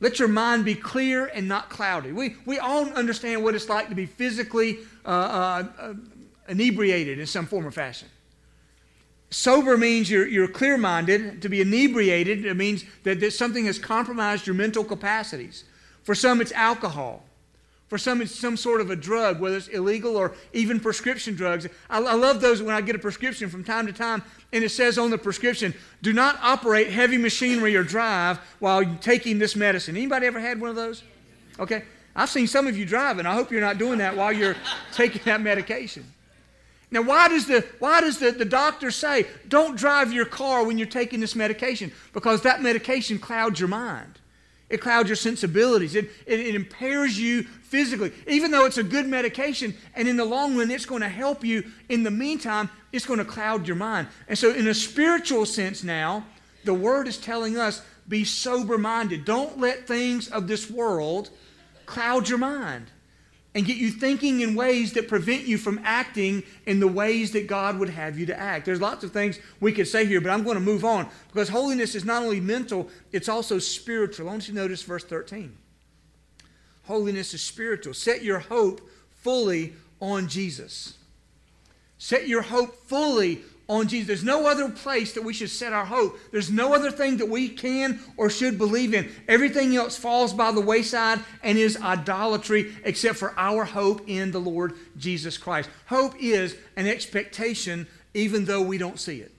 Let 0.00 0.18
your 0.18 0.28
mind 0.28 0.64
be 0.64 0.74
clear 0.74 1.26
and 1.26 1.48
not 1.48 1.70
cloudy. 1.70 2.12
We, 2.12 2.36
we 2.44 2.58
all 2.58 2.86
understand 2.88 3.44
what 3.44 3.54
it's 3.54 3.68
like 3.68 3.88
to 3.88 3.94
be 3.94 4.06
physically 4.06 4.78
uh, 5.04 5.08
uh, 5.08 5.64
uh 5.78 5.94
inebriated 6.48 7.18
in 7.18 7.26
some 7.26 7.46
form 7.46 7.66
or 7.66 7.70
fashion. 7.70 8.08
Sober 9.30 9.78
means 9.78 10.10
you're, 10.10 10.26
you're 10.26 10.48
clear 10.48 10.76
minded. 10.76 11.40
To 11.42 11.48
be 11.48 11.60
inebriated, 11.60 12.44
it 12.44 12.54
means 12.54 12.84
that, 13.04 13.20
that 13.20 13.32
something 13.32 13.64
has 13.64 13.78
compromised 13.78 14.46
your 14.46 14.54
mental 14.54 14.84
capacities. 14.84 15.64
For 16.04 16.14
some, 16.14 16.40
it's 16.40 16.52
alcohol. 16.52 17.24
For 17.88 17.98
some, 17.98 18.22
it's 18.22 18.34
some 18.34 18.56
sort 18.56 18.80
of 18.80 18.90
a 18.90 18.96
drug, 18.96 19.40
whether 19.40 19.56
it's 19.56 19.68
illegal 19.68 20.16
or 20.16 20.32
even 20.52 20.80
prescription 20.80 21.34
drugs. 21.34 21.66
I, 21.90 21.98
I, 21.98 22.14
love 22.14 22.40
those 22.40 22.62
when 22.62 22.74
I 22.74 22.80
get 22.80 22.96
a 22.96 22.98
prescription 22.98 23.50
from 23.50 23.62
time 23.62 23.86
to 23.86 23.92
time, 23.92 24.22
and 24.52 24.64
it 24.64 24.70
says 24.70 24.98
on 24.98 25.10
the 25.10 25.18
prescription, 25.18 25.74
"Do 26.02 26.12
not 26.12 26.38
operate 26.42 26.90
heavy 26.90 27.18
machinery 27.18 27.76
or 27.76 27.84
drive 27.84 28.38
while 28.58 28.84
taking 29.00 29.38
this 29.38 29.54
medicine." 29.54 29.96
Anybody 29.96 30.26
ever 30.26 30.40
had 30.40 30.60
one 30.60 30.70
of 30.70 30.76
those? 30.76 31.02
Okay, 31.60 31.84
I've 32.16 32.30
seen 32.30 32.46
some 32.46 32.66
of 32.66 32.76
you 32.76 32.86
driving. 32.86 33.26
I 33.26 33.34
hope 33.34 33.50
you're 33.50 33.60
not 33.60 33.78
doing 33.78 33.98
that 33.98 34.16
while 34.16 34.32
you're 34.32 34.56
taking 34.92 35.22
that 35.24 35.40
medication. 35.40 36.04
Now, 36.90 37.02
why 37.02 37.28
does, 37.28 37.46
the, 37.46 37.66
why 37.80 38.00
does 38.00 38.18
the, 38.18 38.30
the 38.30 38.44
doctor 38.44 38.92
say, 38.92 39.26
don't 39.48 39.76
drive 39.76 40.12
your 40.12 40.26
car 40.26 40.64
when 40.64 40.78
you're 40.78 40.86
taking 40.86 41.18
this 41.18 41.34
medication? 41.34 41.90
Because 42.12 42.42
that 42.42 42.62
medication 42.62 43.18
clouds 43.18 43.58
your 43.58 43.68
mind. 43.68 44.20
It 44.74 44.80
clouds 44.80 45.08
your 45.08 45.14
sensibilities. 45.14 45.94
It, 45.94 46.10
it, 46.26 46.40
it, 46.40 46.56
impairs 46.56 47.16
you 47.16 47.44
physically. 47.44 48.10
Even 48.26 48.50
though 48.50 48.66
it's 48.66 48.76
a 48.76 48.82
good 48.82 49.06
medication, 49.06 49.72
and 49.94 50.08
in 50.08 50.16
the 50.16 50.24
long 50.24 50.56
run, 50.56 50.68
it's 50.68 50.84
going 50.84 51.02
to 51.02 51.08
help 51.08 51.44
you, 51.44 51.62
in 51.88 52.02
the 52.02 52.10
meantime, 52.10 52.68
it's 52.90 53.06
going 53.06 53.20
to 53.20 53.24
cloud 53.24 53.68
your 53.68 53.76
mind. 53.76 54.08
And 54.26 54.36
so, 54.36 54.52
in 54.52 54.66
a 54.66 54.74
spiritual 54.74 55.46
sense 55.46 55.84
now, 55.84 56.26
the 56.64 56.74
Word 56.74 57.06
is 57.06 57.18
telling 57.18 57.56
us 57.56 57.82
be 58.08 58.24
sober 58.24 58.76
minded. 58.76 59.24
Don't 59.24 59.60
let 59.60 59.86
things 59.86 60.26
of 60.28 60.48
this 60.48 60.68
world 60.68 61.30
cloud 61.86 62.28
your 62.28 62.38
mind 62.38 62.90
and 63.54 63.64
get 63.64 63.76
you 63.76 63.90
thinking 63.90 64.40
in 64.40 64.54
ways 64.54 64.92
that 64.94 65.06
prevent 65.06 65.46
you 65.46 65.56
from 65.56 65.80
acting 65.84 66.42
in 66.66 66.80
the 66.80 66.88
ways 66.88 67.30
that 67.32 67.46
God 67.46 67.78
would 67.78 67.88
have 67.88 68.18
you 68.18 68.26
to 68.26 68.38
act. 68.38 68.66
There's 68.66 68.80
lots 68.80 69.04
of 69.04 69.12
things 69.12 69.38
we 69.60 69.72
could 69.72 69.86
say 69.86 70.06
here, 70.06 70.20
but 70.20 70.30
I'm 70.30 70.42
going 70.42 70.56
to 70.56 70.60
move 70.60 70.84
on 70.84 71.08
because 71.28 71.48
holiness 71.48 71.94
is 71.94 72.04
not 72.04 72.22
only 72.22 72.40
mental, 72.40 72.88
it's 73.12 73.28
also 73.28 73.58
spiritual. 73.58 74.28
I 74.28 74.32
want 74.32 74.48
you 74.48 74.54
to 74.54 74.60
notice 74.60 74.82
verse 74.82 75.04
13. 75.04 75.56
Holiness 76.86 77.32
is 77.32 77.42
spiritual. 77.42 77.94
Set 77.94 78.22
your 78.22 78.40
hope 78.40 78.80
fully 79.22 79.74
on 80.00 80.28
Jesus. 80.28 80.94
Set 81.96 82.28
your 82.28 82.42
hope 82.42 82.74
fully 82.74 83.42
on 83.68 83.88
Jesus. 83.88 84.06
There's 84.06 84.24
no 84.24 84.46
other 84.46 84.68
place 84.68 85.12
that 85.14 85.22
we 85.22 85.32
should 85.32 85.50
set 85.50 85.72
our 85.72 85.84
hope. 85.84 86.18
There's 86.30 86.50
no 86.50 86.74
other 86.74 86.90
thing 86.90 87.16
that 87.18 87.28
we 87.28 87.48
can 87.48 88.00
or 88.16 88.28
should 88.28 88.58
believe 88.58 88.94
in. 88.94 89.10
Everything 89.28 89.74
else 89.76 89.96
falls 89.96 90.32
by 90.32 90.52
the 90.52 90.60
wayside 90.60 91.20
and 91.42 91.56
is 91.56 91.80
idolatry 91.80 92.74
except 92.84 93.18
for 93.18 93.32
our 93.38 93.64
hope 93.64 94.02
in 94.06 94.30
the 94.30 94.40
Lord 94.40 94.74
Jesus 94.96 95.38
Christ. 95.38 95.70
Hope 95.86 96.14
is 96.20 96.56
an 96.76 96.86
expectation 96.86 97.86
even 98.12 98.44
though 98.44 98.62
we 98.62 98.78
don't 98.78 99.00
see 99.00 99.20
it. 99.20 99.32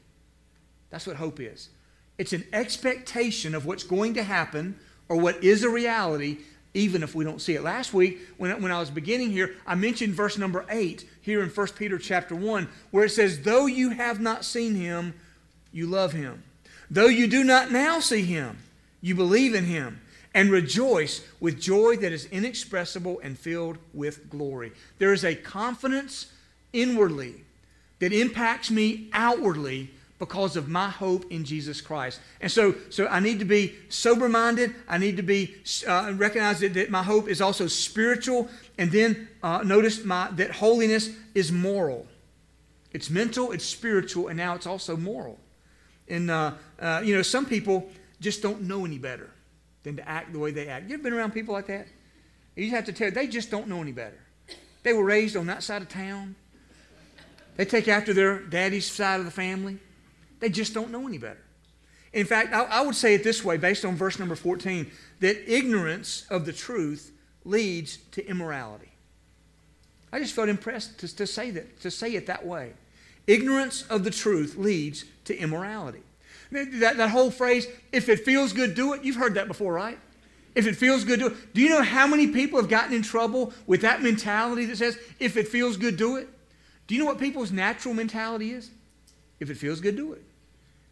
That's 0.90 1.08
what 1.08 1.16
hope 1.18 1.40
is. 1.40 1.70
It's 2.18 2.34
an 2.34 2.46
expectation 2.54 3.54
of 3.54 3.66
what's 3.66 3.84
going 3.84 4.14
to 4.16 4.24
happen 4.24 4.80
or 5.10 5.18
what 5.18 5.44
is 5.44 5.64
a 5.64 5.70
reality 5.70 6.40
even 6.76 7.02
if 7.02 7.16
we 7.16 7.24
don't 7.24 7.42
see 7.42 7.56
it. 7.56 7.64
Last 7.64 7.94
week, 7.94 8.20
when, 8.38 8.62
when 8.62 8.72
I 8.72 8.80
was 8.80 8.90
beginning 8.90 9.32
here, 9.32 9.56
I 9.66 9.76
mentioned 9.76 10.14
verse 10.14 10.38
number 10.38 10.66
8 10.70 11.08
here 11.22 11.42
in 11.42 11.50
1 11.50 11.68
Peter 11.70 11.98
chapter 11.98 12.36
1, 12.36 12.68
where 12.92 13.06
it 13.06 13.12
says, 13.12 13.42
Though 13.42 13.66
you 13.66 13.92
have 13.92 14.20
not 14.20 14.46
seen 14.46 14.76
him, 14.76 15.14
you 15.72 15.88
love 15.88 16.12
him. 16.12 16.44
Though 16.92 17.08
you 17.08 17.28
do 17.28 17.44
not 17.44 17.72
now 17.72 18.00
see 18.00 18.24
him, 18.24 18.58
you 19.02 19.16
believe 19.16 19.56
in 19.56 19.66
him 19.66 20.02
and 20.34 20.52
rejoice 20.52 21.26
with 21.40 21.62
joy 21.62 21.96
that 21.96 22.12
is 22.12 22.26
inexpressible 22.26 23.22
and 23.24 23.40
filled 23.40 23.78
with 23.94 24.30
glory. 24.30 24.74
There 25.00 25.14
is 25.14 25.24
a 25.24 25.34
confidence 25.34 26.32
inwardly 26.74 27.46
that 28.00 28.12
impacts 28.12 28.70
me 28.70 29.10
outwardly 29.14 29.92
because 30.26 30.56
of 30.56 30.68
my 30.68 30.90
hope 30.90 31.32
in 31.32 31.46
Jesus 31.46 31.82
Christ. 31.82 32.20
And 32.42 32.52
so, 32.52 32.74
so 32.90 33.06
I 33.06 33.20
need 33.20 33.38
to 33.40 33.46
be 33.46 33.76
sober 33.90 34.28
minded. 34.28 34.74
I 34.90 34.98
need 34.98 35.18
to 35.18 35.24
be 35.24 35.54
uh, 35.88 36.14
recognize 36.16 36.62
that, 36.62 36.74
that, 36.74 36.90
my 36.90 37.04
hope 37.04 37.28
is 37.28 37.42
also 37.42 37.68
spiritual. 37.68 38.50
And 38.80 38.92
then 38.92 39.28
uh, 39.44 39.62
notice 39.64 40.04
my, 40.04 40.32
that 40.32 40.50
holiness 40.50 41.12
is 41.36 41.52
moral. 41.52 42.08
It's 42.92 43.12
mental, 43.12 43.52
it's 43.52 43.66
spiritual, 43.66 44.30
and 44.30 44.38
now 44.38 44.56
it's 44.56 44.66
also 44.66 44.98
moral. 44.98 45.38
And 46.08 46.32
uh, 46.32 46.54
uh, 46.80 47.02
you 47.06 47.16
know, 47.16 47.22
some 47.22 47.46
people 47.46 47.88
just 48.20 48.42
don't 48.42 48.64
know 48.64 48.84
any 48.84 48.98
better 48.98 49.30
than 49.84 49.96
to 49.98 50.10
act 50.10 50.34
the 50.34 50.40
way 50.40 50.50
they 50.50 50.68
act. 50.68 50.90
You 50.90 50.96
ever 50.96 51.04
been 51.04 51.14
around 51.14 51.34
people 51.34 51.54
like 51.54 51.68
that? 51.68 51.88
You 52.56 52.72
have 52.72 52.86
to 52.86 52.94
tell 52.94 53.12
they 53.12 53.28
just 53.28 53.52
don't 53.52 53.68
know 53.68 53.80
any 53.80 53.92
better. 53.92 54.20
They 54.82 54.94
were 54.94 55.04
raised 55.04 55.36
on 55.36 55.46
that 55.48 55.62
side 55.62 55.84
of 55.84 55.90
town. 55.90 56.36
They 57.58 57.66
take 57.66 57.88
after 57.88 58.12
their 58.12 58.40
daddy's 58.40 58.90
side 58.90 59.20
of 59.20 59.26
the 59.26 59.32
family. 59.32 59.78
They 60.46 60.52
just 60.52 60.76
don't 60.76 60.92
know 60.92 61.08
any 61.08 61.18
better. 61.18 61.42
In 62.14 62.28
fact, 62.28 62.54
I, 62.54 62.66
I 62.66 62.82
would 62.82 62.94
say 62.94 63.16
it 63.16 63.24
this 63.24 63.44
way, 63.44 63.58
based 63.58 63.84
on 63.84 63.96
verse 63.96 64.20
number 64.20 64.36
14, 64.36 64.92
that 65.22 65.52
ignorance 65.52 66.28
of 66.30 66.46
the 66.46 66.54
truth 66.54 67.12
leads 67.46 67.98
to 68.12 68.24
immorality. 68.30 68.92
I 70.14 70.20
just 70.20 70.36
felt 70.36 70.48
impressed 70.48 71.00
to, 71.00 71.16
to, 71.16 71.26
say 71.26 71.50
that, 71.50 71.80
to 71.80 71.90
say 71.90 72.14
it 72.14 72.28
that 72.28 72.46
way. 72.46 72.74
Ignorance 73.26 73.88
of 73.90 74.04
the 74.04 74.12
truth 74.12 74.56
leads 74.56 75.06
to 75.24 75.36
immorality. 75.36 76.04
That, 76.52 76.98
that 76.98 77.10
whole 77.10 77.32
phrase, 77.32 77.66
if 77.92 78.08
it 78.08 78.20
feels 78.20 78.54
good, 78.54 78.76
do 78.76 78.94
it, 78.94 79.04
you've 79.04 79.16
heard 79.16 79.34
that 79.34 79.48
before, 79.48 79.74
right? 79.74 79.98
If 80.54 80.68
it 80.68 80.76
feels 80.76 81.06
good, 81.06 81.22
do 81.22 81.28
it. 81.30 81.56
Do 81.56 81.62
you 81.62 81.70
know 81.70 81.82
how 81.82 82.06
many 82.06 82.28
people 82.28 82.62
have 82.62 82.70
gotten 82.70 82.94
in 82.94 83.02
trouble 83.02 83.52
with 83.66 83.82
that 83.82 84.04
mentality 84.04 84.66
that 84.66 84.78
says, 84.78 84.96
if 85.20 85.38
it 85.38 85.48
feels 85.48 85.76
good, 85.76 85.98
do 85.98 86.18
it? 86.18 86.30
Do 86.86 86.94
you 86.94 87.00
know 87.00 87.08
what 87.08 87.18
people's 87.18 87.52
natural 87.52 87.96
mentality 87.96 88.52
is? 88.52 88.70
If 89.40 89.50
it 89.50 89.58
feels 89.58 89.82
good, 89.82 89.96
do 89.96 90.14
it. 90.14 90.24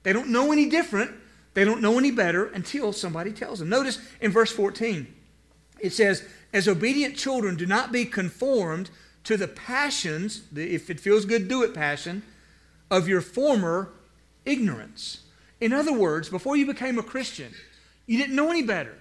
They 0.04 0.14
don't 0.14 0.30
know 0.30 0.52
any 0.52 0.70
different. 0.70 1.12
They 1.54 1.66
don't 1.66 1.82
know 1.82 1.98
any 1.98 2.12
better 2.12 2.46
until 2.46 2.94
somebody 2.94 3.32
tells 3.32 3.60
them. 3.60 3.70
Notice 3.70 4.00
in 4.22 4.32
verse 4.32 4.52
14, 4.52 5.14
it 5.80 5.94
says, 5.94 6.26
As 6.52 6.68
obedient 6.68 7.16
children, 7.16 7.56
do 7.56 7.66
not 7.66 7.92
be 7.92 8.06
conformed 8.06 8.90
to 9.24 9.38
the 9.38 9.48
passions, 9.48 10.44
the 10.52 10.74
if 10.74 10.90
it 10.90 11.00
feels 11.00 11.26
good, 11.26 11.48
do 11.48 11.64
it 11.64 11.74
passion, 11.74 12.24
of 12.92 13.08
your 13.08 13.22
former 13.22 13.92
ignorance. 14.46 15.22
In 15.62 15.72
other 15.72 15.94
words, 15.94 16.30
before 16.30 16.58
you 16.58 16.66
became 16.66 16.98
a 16.98 17.04
Christian, 17.04 17.54
you 18.06 18.18
didn't 18.18 18.36
know 18.36 18.50
any 18.50 18.64
better. 18.64 18.98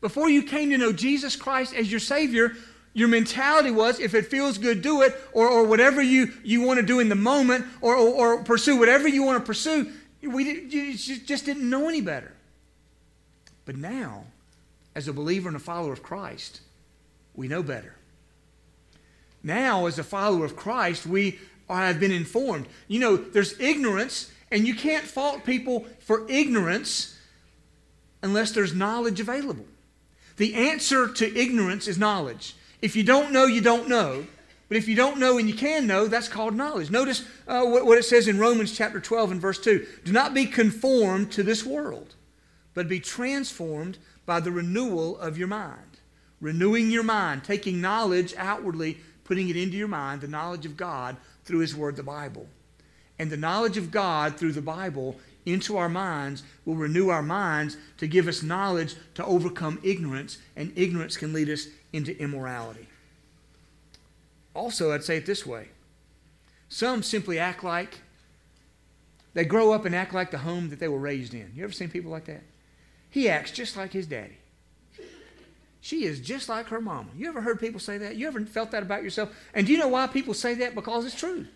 Before 0.00 0.30
you 0.30 0.42
came 0.42 0.70
to 0.70 0.78
know 0.78 0.92
Jesus 0.92 1.36
Christ 1.36 1.74
as 1.74 1.90
your 1.90 2.00
Savior, 2.00 2.54
your 2.94 3.08
mentality 3.08 3.70
was 3.70 4.00
if 4.00 4.14
it 4.14 4.26
feels 4.26 4.56
good, 4.58 4.80
do 4.80 5.02
it, 5.02 5.14
or, 5.32 5.48
or 5.48 5.64
whatever 5.64 6.00
you, 6.00 6.32
you 6.42 6.62
want 6.62 6.80
to 6.80 6.86
do 6.86 7.00
in 7.00 7.08
the 7.08 7.14
moment, 7.14 7.66
or, 7.80 7.94
or, 7.94 8.38
or 8.38 8.44
pursue 8.44 8.76
whatever 8.78 9.06
you 9.06 9.22
want 9.22 9.38
to 9.38 9.44
pursue. 9.46 9.92
We 10.28 10.62
you 10.62 10.96
just 10.96 11.44
didn't 11.44 11.68
know 11.68 11.88
any 11.88 12.00
better. 12.00 12.32
But 13.64 13.76
now, 13.76 14.24
as 14.94 15.08
a 15.08 15.12
believer 15.12 15.48
and 15.48 15.56
a 15.56 15.60
follower 15.60 15.92
of 15.92 16.02
Christ, 16.02 16.60
we 17.34 17.48
know 17.48 17.62
better. 17.62 17.94
Now, 19.42 19.86
as 19.86 19.98
a 19.98 20.04
follower 20.04 20.44
of 20.44 20.56
Christ, 20.56 21.06
we 21.06 21.38
have 21.68 22.00
been 22.00 22.12
informed. 22.12 22.66
You 22.88 22.98
know, 23.00 23.16
there's 23.16 23.58
ignorance 23.60 24.30
And 24.50 24.66
you 24.66 24.74
can't 24.74 25.04
fault 25.04 25.44
people 25.44 25.86
for 26.00 26.28
ignorance 26.30 27.18
unless 28.22 28.52
there's 28.52 28.74
knowledge 28.74 29.20
available. 29.20 29.66
The 30.36 30.54
answer 30.54 31.08
to 31.08 31.38
ignorance 31.38 31.86
is 31.86 31.98
knowledge. 31.98 32.56
If 32.80 32.96
you 32.96 33.02
don't 33.02 33.32
know, 33.32 33.44
you 33.46 33.60
don't 33.60 33.88
know. 33.88 34.26
But 34.68 34.76
if 34.76 34.86
you 34.86 34.94
don't 34.94 35.18
know 35.18 35.38
and 35.38 35.48
you 35.48 35.54
can 35.54 35.86
know, 35.86 36.06
that's 36.06 36.28
called 36.28 36.54
knowledge. 36.54 36.90
Notice 36.90 37.24
uh, 37.46 37.64
what, 37.64 37.86
what 37.86 37.98
it 37.98 38.04
says 38.04 38.28
in 38.28 38.38
Romans 38.38 38.76
chapter 38.76 39.00
12 39.00 39.32
and 39.32 39.40
verse 39.40 39.58
2 39.58 39.86
Do 40.04 40.12
not 40.12 40.34
be 40.34 40.46
conformed 40.46 41.32
to 41.32 41.42
this 41.42 41.64
world, 41.64 42.14
but 42.74 42.88
be 42.88 43.00
transformed 43.00 43.98
by 44.26 44.40
the 44.40 44.52
renewal 44.52 45.18
of 45.18 45.38
your 45.38 45.48
mind. 45.48 45.82
Renewing 46.40 46.90
your 46.90 47.02
mind, 47.02 47.44
taking 47.44 47.80
knowledge 47.80 48.34
outwardly, 48.36 48.98
putting 49.24 49.48
it 49.48 49.56
into 49.56 49.76
your 49.76 49.88
mind, 49.88 50.20
the 50.20 50.28
knowledge 50.28 50.66
of 50.66 50.76
God 50.76 51.16
through 51.44 51.60
His 51.60 51.74
Word, 51.74 51.96
the 51.96 52.02
Bible. 52.02 52.46
And 53.18 53.30
the 53.30 53.36
knowledge 53.36 53.76
of 53.76 53.90
God 53.90 54.36
through 54.36 54.52
the 54.52 54.62
Bible 54.62 55.18
into 55.46 55.76
our 55.76 55.88
minds 55.88 56.42
will 56.64 56.76
renew 56.76 57.08
our 57.08 57.22
minds 57.22 57.76
to 57.96 58.06
give 58.06 58.28
us 58.28 58.42
knowledge 58.42 58.94
to 59.14 59.24
overcome 59.24 59.80
ignorance, 59.82 60.38
and 60.54 60.72
ignorance 60.76 61.16
can 61.16 61.32
lead 61.32 61.48
us 61.48 61.66
into 61.92 62.16
immorality. 62.20 62.87
Also, 64.58 64.92
I'd 64.92 65.04
say 65.04 65.18
it 65.18 65.26
this 65.26 65.46
way 65.46 65.68
some 66.68 67.02
simply 67.02 67.38
act 67.38 67.62
like 67.62 68.00
they 69.32 69.44
grow 69.44 69.72
up 69.72 69.84
and 69.84 69.94
act 69.94 70.12
like 70.12 70.32
the 70.32 70.38
home 70.38 70.68
that 70.70 70.80
they 70.80 70.88
were 70.88 70.98
raised 70.98 71.32
in. 71.32 71.52
You 71.54 71.62
ever 71.62 71.72
seen 71.72 71.88
people 71.88 72.10
like 72.10 72.24
that? 72.24 72.42
He 73.08 73.28
acts 73.28 73.52
just 73.52 73.76
like 73.76 73.92
his 73.92 74.06
daddy. 74.06 74.36
She 75.80 76.04
is 76.04 76.20
just 76.20 76.48
like 76.48 76.66
her 76.66 76.80
mama. 76.80 77.08
You 77.16 77.28
ever 77.28 77.40
heard 77.40 77.60
people 77.60 77.78
say 77.78 77.98
that? 77.98 78.16
You 78.16 78.26
ever 78.26 78.44
felt 78.44 78.72
that 78.72 78.82
about 78.82 79.04
yourself? 79.04 79.30
And 79.54 79.64
do 79.64 79.72
you 79.72 79.78
know 79.78 79.88
why 79.88 80.08
people 80.08 80.34
say 80.34 80.54
that? 80.54 80.74
Because 80.74 81.06
it's 81.06 81.14
true. 81.14 81.46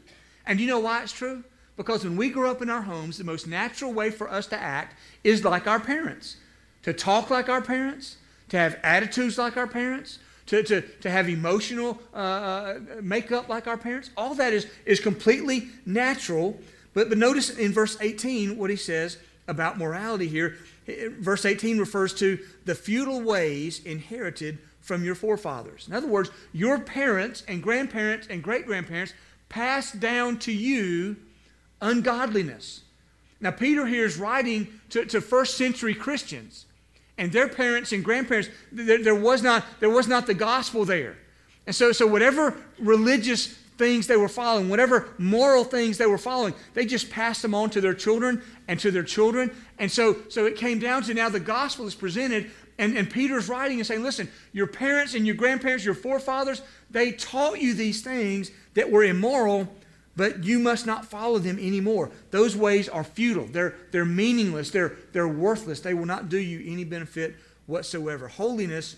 And 0.46 0.56
do 0.56 0.64
you 0.64 0.70
know 0.70 0.78
why 0.78 1.02
it's 1.02 1.12
true? 1.12 1.42
Because 1.76 2.04
when 2.04 2.16
we 2.16 2.30
grow 2.30 2.52
up 2.52 2.62
in 2.62 2.70
our 2.70 2.82
homes, 2.82 3.18
the 3.18 3.24
most 3.24 3.48
natural 3.48 3.92
way 3.92 4.10
for 4.10 4.30
us 4.30 4.46
to 4.46 4.56
act 4.56 4.96
is 5.24 5.44
like 5.44 5.66
our 5.66 5.80
parents 5.80 6.36
to 6.84 6.92
talk 6.92 7.30
like 7.30 7.48
our 7.48 7.62
parents, 7.62 8.16
to 8.48 8.56
have 8.56 8.78
attitudes 8.82 9.38
like 9.38 9.56
our 9.56 9.66
parents, 9.66 10.18
to, 10.46 10.62
to, 10.62 10.80
to 10.80 11.10
have 11.10 11.28
emotional 11.28 12.00
uh, 12.14 12.16
uh 12.16 12.80
makeup 13.00 13.48
like 13.48 13.66
our 13.66 13.76
parents. 13.76 14.10
All 14.16 14.34
that 14.34 14.52
is, 14.52 14.66
is 14.84 15.00
completely 15.00 15.68
natural. 15.86 16.58
But, 16.94 17.08
but 17.08 17.18
notice 17.18 17.50
in 17.50 17.72
verse 17.72 17.96
18 18.00 18.56
what 18.58 18.70
he 18.70 18.76
says 18.76 19.18
about 19.48 19.78
morality 19.78 20.28
here. 20.28 20.56
Verse 21.20 21.44
18 21.44 21.78
refers 21.78 22.12
to 22.14 22.38
the 22.64 22.74
futile 22.74 23.22
ways 23.22 23.84
inherited 23.84 24.58
from 24.80 25.04
your 25.04 25.14
forefathers. 25.14 25.86
In 25.86 25.94
other 25.94 26.08
words, 26.08 26.30
your 26.52 26.78
parents 26.80 27.44
and 27.46 27.62
grandparents 27.62 28.26
and 28.28 28.42
great 28.42 28.66
grandparents 28.66 29.14
passed 29.48 30.00
down 30.00 30.38
to 30.40 30.52
you 30.52 31.16
ungodliness. 31.80 32.80
Now, 33.40 33.50
Peter 33.50 33.86
here 33.86 34.04
is 34.04 34.16
writing 34.16 34.68
to, 34.90 35.04
to 35.06 35.20
first 35.20 35.56
century 35.56 35.94
Christians, 35.94 36.66
and 37.22 37.30
their 37.30 37.46
parents 37.46 37.92
and 37.92 38.04
grandparents, 38.04 38.50
there, 38.72 39.00
there, 39.00 39.14
was 39.14 39.44
not, 39.44 39.64
there 39.78 39.88
was 39.88 40.08
not 40.08 40.26
the 40.26 40.34
gospel 40.34 40.84
there. 40.84 41.16
And 41.68 41.74
so, 41.74 41.92
so, 41.92 42.04
whatever 42.04 42.56
religious 42.80 43.46
things 43.78 44.08
they 44.08 44.16
were 44.16 44.28
following, 44.28 44.68
whatever 44.68 45.08
moral 45.18 45.62
things 45.62 45.98
they 45.98 46.06
were 46.06 46.18
following, 46.18 46.52
they 46.74 46.84
just 46.84 47.10
passed 47.10 47.40
them 47.40 47.54
on 47.54 47.70
to 47.70 47.80
their 47.80 47.94
children 47.94 48.42
and 48.66 48.80
to 48.80 48.90
their 48.90 49.04
children. 49.04 49.54
And 49.78 49.88
so, 49.88 50.16
so 50.30 50.46
it 50.46 50.56
came 50.56 50.80
down 50.80 51.04
to 51.04 51.14
now 51.14 51.28
the 51.28 51.38
gospel 51.38 51.86
is 51.86 51.94
presented, 51.94 52.50
and, 52.76 52.98
and 52.98 53.08
Peter's 53.08 53.48
writing 53.48 53.78
and 53.78 53.86
saying, 53.86 54.02
listen, 54.02 54.28
your 54.52 54.66
parents 54.66 55.14
and 55.14 55.24
your 55.24 55.36
grandparents, 55.36 55.84
your 55.84 55.94
forefathers, 55.94 56.60
they 56.90 57.12
taught 57.12 57.60
you 57.60 57.74
these 57.74 58.02
things 58.02 58.50
that 58.74 58.90
were 58.90 59.04
immoral, 59.04 59.72
but 60.16 60.44
you 60.44 60.58
must 60.58 60.86
not 60.86 61.06
follow 61.06 61.38
them 61.38 61.58
anymore. 61.58 62.10
Those 62.30 62.56
ways 62.56 62.88
are 62.88 63.04
futile. 63.04 63.46
They're, 63.46 63.74
they're 63.90 64.04
meaningless. 64.04 64.70
They're, 64.70 64.96
they're 65.12 65.28
worthless. 65.28 65.80
They 65.80 65.94
will 65.94 66.06
not 66.06 66.28
do 66.28 66.38
you 66.38 66.70
any 66.70 66.84
benefit 66.84 67.36
whatsoever. 67.66 68.28
Holiness 68.28 68.96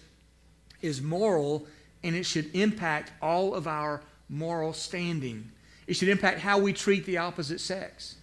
is 0.83 1.01
moral, 1.01 1.67
and 2.03 2.17
it 2.17 2.25
should 2.25 2.55
impact 2.55 3.13
all 3.23 3.55
of 3.55 3.67
our 3.67 4.03
moral 4.29 4.73
standing. 4.73 5.51
It 5.87 5.95
should 5.95 6.09
impact 6.09 6.41
how 6.41 6.59
we 6.59 6.73
treat 6.73 7.07
the 7.07 7.19
opposite 7.19 7.61
sex. 7.61 8.17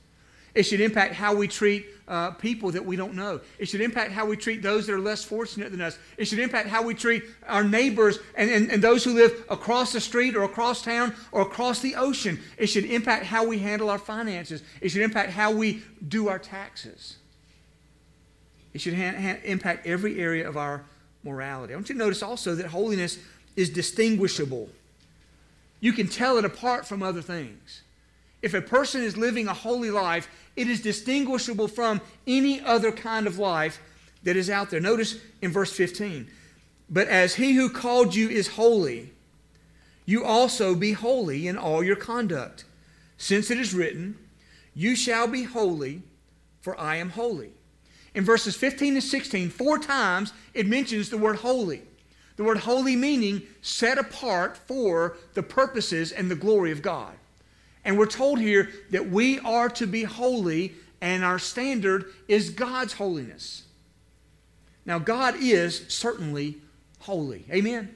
It 0.53 0.63
should 0.63 0.81
impact 0.81 1.15
how 1.15 1.33
we 1.33 1.47
treat 1.47 1.85
uh, 2.07 2.31
people 2.31 2.71
that 2.71 2.85
we 2.85 2.97
don't 2.97 3.13
know. 3.13 3.39
It 3.57 3.69
should 3.69 3.79
impact 3.79 4.11
how 4.11 4.25
we 4.25 4.35
treat 4.35 4.61
those 4.61 4.85
that 4.87 4.93
are 4.93 4.99
less 4.99 5.23
fortunate 5.23 5.71
than 5.71 5.79
us. 5.79 5.97
It 6.17 6.25
should 6.25 6.39
impact 6.39 6.67
how 6.67 6.83
we 6.83 6.93
treat 6.93 7.23
our 7.47 7.63
neighbors 7.63 8.19
and, 8.35 8.49
and, 8.49 8.69
and 8.69 8.83
those 8.83 9.03
who 9.03 9.13
live 9.13 9.45
across 9.49 9.93
the 9.93 10.01
street 10.01 10.35
or 10.35 10.43
across 10.43 10.81
town 10.81 11.15
or 11.31 11.41
across 11.41 11.79
the 11.79 11.95
ocean. 11.95 12.39
It 12.57 12.67
should 12.67 12.83
impact 12.83 13.25
how 13.25 13.45
we 13.47 13.59
handle 13.59 13.89
our 13.89 13.97
finances. 13.97 14.61
It 14.81 14.89
should 14.89 15.03
impact 15.03 15.31
how 15.31 15.51
we 15.51 15.83
do 16.05 16.27
our 16.27 16.39
taxes. 16.39 17.15
It 18.73 18.81
should 18.81 18.95
ha- 18.95 19.15
ha- 19.17 19.39
impact 19.45 19.87
every 19.87 20.19
area 20.19 20.47
of 20.47 20.57
our 20.57 20.83
morality. 21.23 21.73
I 21.73 21.77
want 21.77 21.87
you 21.87 21.95
to 21.95 21.99
notice 21.99 22.21
also 22.21 22.55
that 22.55 22.67
holiness 22.67 23.19
is 23.55 23.69
distinguishable. 23.69 24.69
You 25.79 25.93
can 25.93 26.07
tell 26.07 26.37
it 26.37 26.45
apart 26.45 26.85
from 26.85 27.01
other 27.01 27.21
things. 27.21 27.81
If 28.41 28.53
a 28.53 28.61
person 28.61 29.01
is 29.03 29.17
living 29.17 29.47
a 29.47 29.53
holy 29.53 29.91
life, 29.91 30.27
it 30.55 30.67
is 30.67 30.81
distinguishable 30.81 31.67
from 31.67 32.01
any 32.25 32.61
other 32.61 32.91
kind 32.91 33.27
of 33.27 33.37
life 33.37 33.79
that 34.23 34.35
is 34.35 34.49
out 34.49 34.69
there. 34.69 34.79
Notice 34.79 35.17
in 35.41 35.51
verse 35.51 35.71
15. 35.73 36.27
But 36.89 37.07
as 37.07 37.35
he 37.35 37.53
who 37.53 37.69
called 37.69 38.15
you 38.15 38.29
is 38.29 38.49
holy, 38.49 39.11
you 40.05 40.23
also 40.23 40.75
be 40.75 40.93
holy 40.93 41.47
in 41.47 41.57
all 41.57 41.83
your 41.83 41.95
conduct. 41.95 42.65
Since 43.17 43.51
it 43.51 43.57
is 43.57 43.73
written, 43.73 44.17
You 44.73 44.95
shall 44.95 45.27
be 45.27 45.43
holy, 45.43 46.01
for 46.59 46.77
I 46.79 46.97
am 46.97 47.11
holy. 47.11 47.51
In 48.13 48.25
verses 48.25 48.55
15 48.55 48.95
and 48.95 49.03
16, 49.03 49.49
four 49.51 49.79
times 49.79 50.33
it 50.53 50.67
mentions 50.67 51.09
the 51.09 51.17
word 51.17 51.37
holy. 51.37 51.83
The 52.35 52.43
word 52.43 52.57
holy 52.57 52.95
meaning 52.95 53.43
set 53.61 53.97
apart 53.97 54.57
for 54.57 55.17
the 55.33 55.43
purposes 55.43 56.11
and 56.11 56.29
the 56.29 56.35
glory 56.35 56.71
of 56.71 56.81
God. 56.81 57.13
And 57.83 57.97
we're 57.97 58.05
told 58.05 58.39
here 58.39 58.69
that 58.91 59.09
we 59.09 59.39
are 59.39 59.69
to 59.69 59.87
be 59.87 60.03
holy, 60.03 60.73
and 61.01 61.23
our 61.23 61.39
standard 61.39 62.05
is 62.27 62.49
God's 62.49 62.93
holiness. 62.93 63.63
Now, 64.85 64.99
God 64.99 65.35
is 65.39 65.85
certainly 65.87 66.57
holy. 66.99 67.45
Amen? 67.51 67.93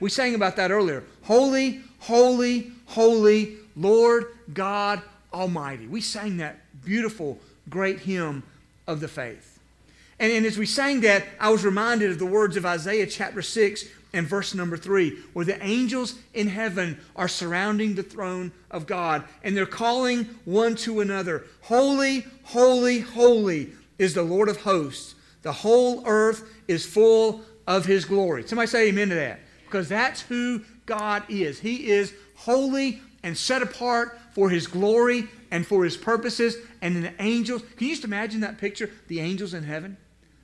We 0.00 0.10
sang 0.10 0.34
about 0.34 0.56
that 0.56 0.70
earlier. 0.70 1.04
Holy, 1.22 1.80
holy, 2.00 2.72
holy, 2.86 3.56
Lord 3.76 4.26
God 4.52 5.02
Almighty. 5.32 5.86
We 5.86 6.00
sang 6.00 6.38
that 6.38 6.58
beautiful, 6.84 7.38
great 7.68 8.00
hymn 8.00 8.42
of 8.86 9.00
the 9.00 9.08
faith. 9.08 9.58
And, 10.18 10.32
and 10.32 10.46
as 10.46 10.58
we 10.58 10.66
sang 10.66 11.00
that, 11.02 11.24
I 11.38 11.50
was 11.50 11.64
reminded 11.64 12.10
of 12.10 12.18
the 12.18 12.26
words 12.26 12.56
of 12.56 12.66
Isaiah 12.66 13.06
chapter 13.06 13.42
6, 13.42 13.84
and 14.12 14.26
verse 14.26 14.54
number 14.54 14.76
three, 14.76 15.18
where 15.32 15.44
the 15.44 15.62
angels 15.62 16.14
in 16.34 16.48
heaven 16.48 16.98
are 17.14 17.28
surrounding 17.28 17.94
the 17.94 18.02
throne 18.02 18.52
of 18.70 18.86
God 18.86 19.24
and 19.42 19.56
they're 19.56 19.66
calling 19.66 20.24
one 20.44 20.74
to 20.76 21.00
another 21.00 21.44
Holy, 21.62 22.26
holy, 22.44 23.00
holy 23.00 23.72
is 23.98 24.14
the 24.14 24.22
Lord 24.22 24.48
of 24.48 24.62
hosts. 24.62 25.14
The 25.42 25.52
whole 25.52 26.02
earth 26.06 26.48
is 26.66 26.86
full 26.86 27.42
of 27.66 27.84
his 27.84 28.04
glory. 28.04 28.46
Somebody 28.46 28.68
say 28.68 28.88
amen 28.88 29.10
to 29.10 29.14
that. 29.14 29.40
Because 29.66 29.88
that's 29.88 30.22
who 30.22 30.62
God 30.86 31.22
is. 31.28 31.60
He 31.60 31.90
is 31.90 32.14
holy 32.34 33.02
and 33.22 33.36
set 33.36 33.60
apart 33.60 34.18
for 34.32 34.48
his 34.48 34.66
glory 34.66 35.28
and 35.50 35.66
for 35.66 35.84
his 35.84 35.96
purposes. 35.96 36.56
And 36.80 37.04
the 37.04 37.12
angels, 37.22 37.62
can 37.76 37.88
you 37.88 37.92
just 37.92 38.04
imagine 38.04 38.40
that 38.40 38.56
picture? 38.56 38.90
The 39.08 39.20
angels 39.20 39.52
in 39.52 39.64
heaven 39.64 39.98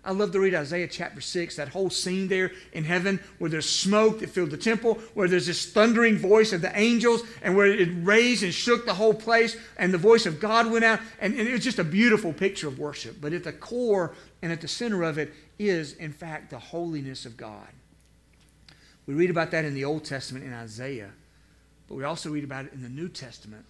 I 0.05 0.13
love 0.13 0.33
to 0.33 0.41
read 0.41 0.55
Isaiah 0.55 0.87
chapter 0.87 1.23
6, 1.23 1.57
that 1.57 1.69
whole 1.69 1.89
scene 1.89 2.29
there 2.29 2.53
in 2.73 2.85
heaven 2.85 3.21
where 3.39 3.49
there's 3.49 3.69
smoke 3.69 4.21
that 4.21 4.29
filled 4.29 4.51
the 4.51 4.59
temple, 4.59 4.99
where 5.15 5.29
there's 5.29 5.47
this 5.47 5.73
thundering 5.73 6.19
voice 6.19 6.53
of 6.53 6.61
the 6.61 6.79
angels, 6.79 7.23
and 7.43 7.57
where 7.57 7.67
it 7.67 7.89
raised 8.03 8.43
and 8.43 8.53
shook 8.53 8.85
the 8.85 8.95
whole 8.95 9.15
place, 9.15 9.57
and 9.79 9.95
the 9.95 9.99
voice 9.99 10.27
of 10.27 10.41
God 10.41 10.71
went 10.71 10.85
out. 10.85 11.01
And, 11.21 11.35
and 11.35 11.49
it 11.49 11.53
was 11.53 11.65
just 11.65 11.79
a 11.79 11.85
beautiful 11.85 12.35
picture 12.35 12.69
of 12.69 12.79
worship. 12.79 13.17
But 13.21 13.33
at 13.33 13.45
the 13.45 13.53
core 13.53 14.15
and 14.43 14.53
at 14.53 14.61
the 14.61 14.69
center 14.69 15.03
of 15.03 15.17
it 15.17 15.33
is, 15.59 15.95
in 15.95 16.13
fact, 16.13 16.51
the 16.51 16.59
holiness 16.59 17.25
of 17.25 17.39
God. 17.39 17.69
We 19.07 19.15
read 19.15 19.31
about 19.31 19.51
that 19.53 19.65
in 19.65 19.75
the 19.75 19.85
Old 19.87 20.05
Testament 20.05 20.45
in 20.45 20.53
Isaiah, 20.53 21.13
but 21.89 21.95
we 21.95 22.05
also 22.05 22.31
read 22.31 22.45
about 22.45 22.67
it 22.67 22.73
in 22.75 22.83
the 22.83 22.89
New 22.89 23.09
Testament 23.09 23.65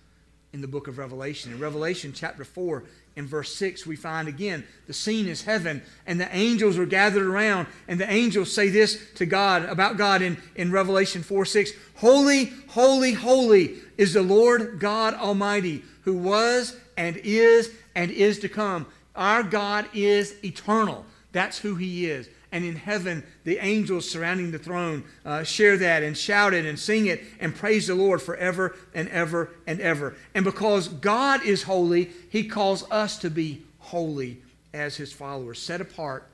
in 0.55 0.61
the 0.61 0.69
book 0.69 0.87
of 0.87 0.99
Revelation. 0.99 1.53
In 1.53 1.59
Revelation 1.59 2.13
chapter 2.15 2.45
4, 2.45 2.85
and 3.17 3.27
verse 3.27 3.55
6, 3.57 3.87
we 3.87 3.97
find 3.97 4.29
again 4.29 4.65
the 4.87 4.93
scene 4.93 5.27
is 5.27 5.43
heaven, 5.43 5.83
and 6.07 6.21
the 6.21 6.35
angels 6.35 6.79
are 6.79 6.87
gathered 6.87 7.27
around, 7.27 7.67
and 7.89 8.01
the 8.01 8.11
angels 8.11 8.53
say 8.53 8.69
this 8.69 9.01
to 9.17 9.27
God 9.27 9.65
about 9.65 9.97
God 9.97 10.23
in, 10.23 10.41
in 10.55 10.71
Revelation 10.71 11.25
4 11.25 11.45
6 11.45 11.73
Holy, 11.97 12.53
holy, 12.69 13.13
holy 13.13 13.75
is 13.99 14.15
the 14.15 14.23
Lord 14.23 14.79
God 14.79 15.15
Almighty, 15.15 15.83
who 16.03 16.17
was 16.17 16.77
and 16.97 17.17
is 17.19 17.73
and 17.97 18.13
is 18.13 18.39
to 18.39 18.49
come. 18.49 18.87
Our 19.17 19.43
God 19.43 19.89
is 19.93 20.37
eternal. 20.45 21.05
That's 21.33 21.59
who 21.59 21.75
He 21.75 22.07
is. 22.07 22.29
And 22.55 22.65
in 22.65 22.77
heaven, 22.77 23.25
the 23.43 23.59
angels 23.59 24.09
surrounding 24.09 24.53
the 24.53 24.61
throne 24.61 25.03
uh, 25.25 25.43
share 25.43 25.77
that 25.77 26.05
and 26.05 26.17
shout 26.17 26.55
it 26.55 26.65
and 26.65 26.79
sing 26.79 27.07
it 27.07 27.21
and 27.41 27.53
praise 27.53 27.89
the 27.89 27.97
Lord 27.97 28.23
forever 28.23 28.77
and 28.95 29.09
ever 29.09 29.51
and 29.67 29.81
ever. 29.81 30.15
And 30.37 30.45
because 30.45 30.87
God 30.87 31.45
is 31.45 31.65
holy, 31.65 32.13
He 32.31 32.47
calls 32.47 32.89
us 32.93 33.19
to 33.19 33.29
be 33.29 33.63
holy 33.81 34.41
as 34.73 34.97
His 34.97 35.13
followers, 35.13 35.59
set 35.59 35.81
apart 35.81 36.29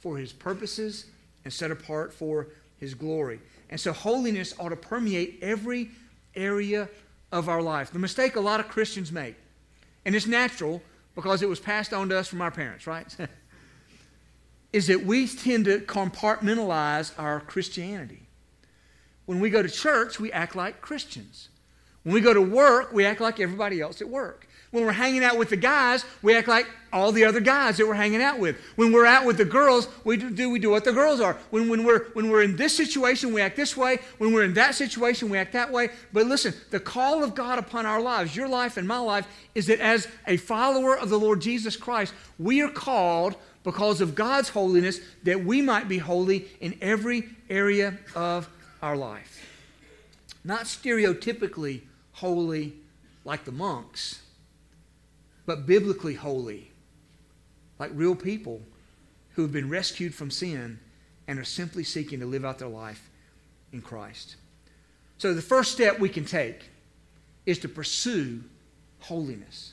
for 0.00 0.16
His 0.16 0.32
purposes 0.32 1.04
and 1.44 1.52
set 1.52 1.70
apart 1.70 2.14
for 2.14 2.46
His 2.80 2.94
glory. 2.94 3.38
And 3.68 3.78
so 3.78 3.92
holiness 3.92 4.54
ought 4.58 4.70
to 4.70 4.76
permeate 4.76 5.38
every 5.42 5.90
area 6.34 6.88
of 7.30 7.50
our 7.50 7.60
life. 7.60 7.92
The 7.92 7.98
mistake 7.98 8.36
a 8.36 8.40
lot 8.40 8.58
of 8.58 8.68
Christians 8.68 9.12
make, 9.12 9.34
and 10.06 10.16
it's 10.16 10.26
natural 10.26 10.80
because 11.14 11.42
it 11.42 11.48
was 11.48 11.60
passed 11.60 11.92
on 11.92 12.08
to 12.08 12.18
us 12.18 12.26
from 12.26 12.40
our 12.40 12.50
parents, 12.50 12.86
right? 12.86 13.14
is 14.72 14.86
that 14.88 15.04
we 15.04 15.26
tend 15.26 15.64
to 15.64 15.78
compartmentalize 15.80 17.12
our 17.18 17.40
Christianity. 17.40 18.22
When 19.26 19.40
we 19.40 19.50
go 19.50 19.62
to 19.62 19.68
church, 19.68 20.20
we 20.20 20.32
act 20.32 20.56
like 20.56 20.80
Christians. 20.80 21.48
When 22.02 22.14
we 22.14 22.20
go 22.20 22.32
to 22.32 22.40
work, 22.40 22.92
we 22.92 23.04
act 23.04 23.20
like 23.20 23.40
everybody 23.40 23.80
else 23.80 24.00
at 24.00 24.08
work. 24.08 24.46
When 24.70 24.84
we're 24.84 24.92
hanging 24.92 25.24
out 25.24 25.38
with 25.38 25.48
the 25.48 25.56
guys, 25.56 26.04
we 26.20 26.34
act 26.34 26.46
like 26.46 26.66
all 26.92 27.10
the 27.10 27.24
other 27.24 27.40
guys 27.40 27.78
that 27.78 27.86
we're 27.86 27.94
hanging 27.94 28.22
out 28.22 28.38
with. 28.38 28.56
When 28.76 28.92
we're 28.92 29.06
out 29.06 29.24
with 29.24 29.38
the 29.38 29.44
girls, 29.44 29.88
we 30.04 30.18
do, 30.18 30.50
we 30.50 30.58
do 30.58 30.70
what 30.70 30.84
the 30.84 30.92
girls 30.92 31.20
are. 31.20 31.38
When, 31.50 31.70
when, 31.70 31.84
we're, 31.84 32.04
when 32.12 32.28
we're 32.28 32.42
in 32.42 32.56
this 32.56 32.76
situation, 32.76 33.32
we 33.32 33.40
act 33.40 33.56
this 33.56 33.76
way. 33.76 33.98
When 34.18 34.32
we're 34.32 34.44
in 34.44 34.54
that 34.54 34.74
situation, 34.74 35.30
we 35.30 35.38
act 35.38 35.54
that 35.54 35.72
way. 35.72 35.90
But 36.12 36.26
listen, 36.26 36.52
the 36.70 36.80
call 36.80 37.24
of 37.24 37.34
God 37.34 37.58
upon 37.58 37.86
our 37.86 38.00
lives, 38.00 38.36
your 38.36 38.48
life 38.48 38.76
and 38.76 38.86
my 38.86 38.98
life, 38.98 39.26
is 39.54 39.66
that 39.66 39.80
as 39.80 40.06
a 40.26 40.36
follower 40.36 40.98
of 40.98 41.08
the 41.08 41.18
Lord 41.18 41.40
Jesus 41.40 41.76
Christ, 41.76 42.12
we 42.38 42.60
are 42.62 42.70
called 42.70 43.36
because 43.64 44.00
of 44.00 44.14
God's 44.14 44.50
holiness 44.50 45.00
that 45.24 45.44
we 45.44 45.60
might 45.62 45.88
be 45.88 45.98
holy 45.98 46.46
in 46.60 46.78
every 46.80 47.28
area 47.50 47.98
of 48.14 48.48
our 48.82 48.96
life. 48.96 49.44
Not 50.44 50.62
stereotypically 50.62 51.82
holy 52.12 52.74
like 53.24 53.44
the 53.44 53.52
monks 53.52 54.22
but 55.48 55.64
biblically 55.64 56.12
holy, 56.12 56.70
like 57.78 57.90
real 57.94 58.14
people 58.14 58.60
who 59.30 59.40
have 59.40 59.50
been 59.50 59.70
rescued 59.70 60.14
from 60.14 60.30
sin 60.30 60.78
and 61.26 61.38
are 61.38 61.44
simply 61.44 61.82
seeking 61.82 62.20
to 62.20 62.26
live 62.26 62.44
out 62.44 62.58
their 62.58 62.68
life 62.68 63.08
in 63.72 63.80
Christ. 63.80 64.36
So, 65.16 65.32
the 65.32 65.40
first 65.40 65.72
step 65.72 65.98
we 65.98 66.10
can 66.10 66.26
take 66.26 66.68
is 67.46 67.58
to 67.60 67.68
pursue 67.68 68.44
holiness. 69.00 69.72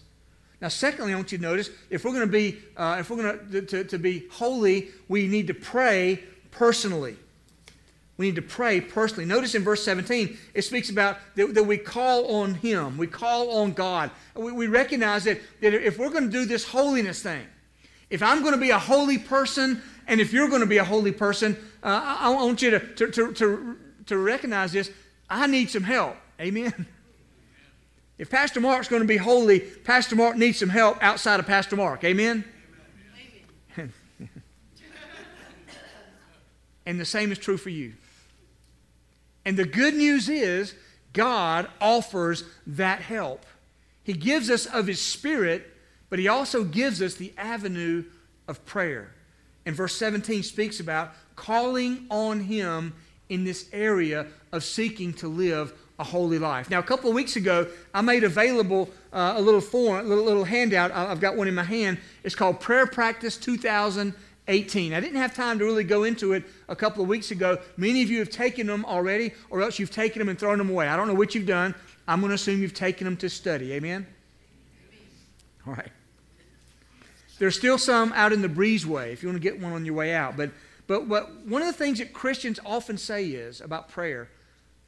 Now, 0.62 0.70
secondly, 0.70 1.14
I 1.14 1.16
want 1.16 1.32
you 1.32 1.38
to 1.38 1.44
notice 1.44 1.70
if 1.90 2.06
we're 2.06 2.14
going 2.14 2.28
to 2.28 2.32
be, 2.32 2.58
uh, 2.78 2.98
if 3.00 3.10
we're 3.10 3.18
going 3.18 3.50
to, 3.52 3.62
to, 3.62 3.84
to 3.84 3.98
be 3.98 4.26
holy, 4.32 4.90
we 5.08 5.28
need 5.28 5.48
to 5.48 5.54
pray 5.54 6.24
personally. 6.52 7.18
We 8.18 8.28
need 8.28 8.36
to 8.38 8.42
pray 8.42 8.80
personally. 8.80 9.26
Notice 9.26 9.56
in 9.56 9.64
verse 9.64 9.84
17, 9.84 10.38
it 10.54 10.62
speaks 10.62 10.90
about 10.90 11.18
that, 11.36 11.54
that 11.54 11.64
we 11.64 11.78
call 11.78 12.28
on 12.36 12.54
Him, 12.56 12.98
we 12.98 13.08
call 13.08 13.62
on 13.62 13.74
God. 13.74 14.12
We, 14.36 14.54
we 14.54 14.68
recognize 14.68 15.26
that, 15.26 15.42
that 15.62 15.74
if 15.74 15.98
we're 15.98 16.10
going 16.10 16.26
to 16.26 16.32
do 16.32 16.46
this 16.46 16.64
holiness 16.64 17.22
thing, 17.22 17.46
if 18.10 18.24
I'm 18.24 18.42
going 18.42 18.54
to 18.54 18.60
be 18.60 18.70
a 18.70 18.80
holy 18.80 19.18
person, 19.18 19.82
and 20.08 20.22
if 20.22 20.32
you're 20.32 20.48
going 20.48 20.62
to 20.62 20.68
be 20.68 20.78
a 20.78 20.84
holy 20.84 21.12
person, 21.12 21.58
uh, 21.84 22.18
I, 22.20 22.28
I, 22.28 22.30
want 22.30 22.62
you 22.62 22.70
to, 22.72 22.80
to, 22.80 23.12
to, 23.12 23.34
to, 23.34 23.78
to 24.06 24.18
recognize 24.18 24.72
this. 24.72 24.92
I 25.30 25.48
need 25.48 25.70
some 25.70 25.84
help. 25.84 26.16
Amen. 26.40 26.86
If 28.18 28.30
Pastor 28.30 28.62
Mark's 28.62 28.88
going 28.88 29.02
to 29.02 29.08
be 29.08 29.18
holy, 29.18 29.60
Pastor 29.60 30.16
Mark 30.16 30.38
needs 30.38 30.60
some 30.60 30.70
help 30.70 30.98
outside 31.04 31.40
of 31.40 31.46
Pastor 31.46 31.76
Mark. 31.76 32.04
Amen? 32.04 32.46
Amen. 33.78 33.94
and 36.86 37.00
the 37.00 37.06
same 37.06 37.32
is 37.32 37.38
true 37.38 37.58
for 37.58 37.70
you. 37.70 37.94
And 39.44 39.58
the 39.58 39.66
good 39.66 39.96
news 39.96 40.30
is, 40.30 40.74
God 41.12 41.68
offers 41.82 42.44
that 42.66 43.02
help. 43.02 43.46
He 44.04 44.14
gives 44.14 44.50
us 44.50 44.66
of 44.66 44.88
His 44.88 45.02
Spirit, 45.02 45.70
but 46.10 46.20
He 46.20 46.28
also 46.28 46.64
gives 46.64 47.02
us 47.02 47.16
the 47.16 47.34
avenue 47.38 48.06
of 48.48 48.66
prayer. 48.66 49.12
And 49.66 49.76
verse 49.76 49.96
17 49.96 50.44
speaks 50.44 50.80
about 50.80 51.14
calling 51.36 52.06
on 52.10 52.42
Him 52.42 52.94
in 53.28 53.44
this 53.44 53.68
area 53.74 54.28
of 54.52 54.64
seeking 54.64 55.14
to 55.14 55.28
live 55.28 55.74
a 55.98 56.04
holy 56.04 56.40
life. 56.40 56.70
Now, 56.70 56.80
a 56.80 56.84
couple 56.84 57.10
of 57.10 57.16
weeks 57.16 57.36
ago, 57.36 57.68
I 57.94 58.02
made 58.02 58.24
available 58.24 58.90
uh, 59.14 59.36
a 59.38 59.42
little 59.42 59.62
form, 59.62 60.06
a 60.06 60.10
little, 60.10 60.26
little 60.26 60.44
handout. 60.44 60.92
I've 60.92 61.22
got 61.22 61.36
one 61.36 61.48
in 61.48 61.56
my 61.56 61.64
hand. 61.64 62.00
It's 62.24 62.36
called 62.36 62.60
Prayer 62.60 62.86
Practice 62.86 63.38
2018. 63.38 64.94
I 64.94 65.00
didn't 65.00 65.16
have 65.16 65.34
time 65.34 65.58
to 65.60 65.66
really 65.66 65.86
go 65.86 66.04
into 66.04 66.34
it 66.34 66.44
a 66.68 66.76
couple 66.76 67.02
of 67.02 67.08
weeks 67.08 67.32
ago. 67.32 67.60
Many 67.78 68.02
of 68.02 68.10
you 68.10 68.20
have 68.20 68.30
taken 68.30 68.68
them 68.68 68.84
already, 68.86 69.32
or 69.50 69.62
else 69.62 69.80
you've 69.80 69.92
taken 69.92 70.20
them 70.20 70.28
and 70.28 70.38
thrown 70.38 70.58
them 70.58 70.70
away. 70.70 70.88
I 70.88 70.98
don't 70.98 71.08
know 71.08 71.14
what 71.14 71.34
you've 71.34 71.48
done. 71.48 71.74
I'm 72.08 72.20
going 72.20 72.30
to 72.30 72.36
assume 72.36 72.62
you've 72.62 72.74
taken 72.74 73.06
them 73.06 73.18
to 73.18 73.30
study. 73.30 73.72
Amen? 73.74 74.06
All 75.66 75.74
right. 75.74 75.92
There's 77.40 77.58
still 77.58 77.78
some 77.78 78.14
out 78.14 78.34
in 78.34 78.42
the 78.42 78.50
breezeway 78.50 79.12
if 79.12 79.24
you 79.24 79.30
want 79.30 79.42
to 79.42 79.44
get 79.44 79.60
one 79.60 79.72
on 79.74 79.86
your 79.86 79.96
way 79.96 80.14
out. 80.14 80.38
But, 80.38 80.52
but 80.88 81.08
what, 81.08 81.46
one 81.46 81.62
of 81.62 81.68
the 81.68 81.74
things 81.74 82.00
that 82.00 82.14
Christians 82.14 82.60
often 82.66 82.98
say 82.98 83.28
is 83.28 83.62
about 83.62 83.90
prayer 83.90 84.30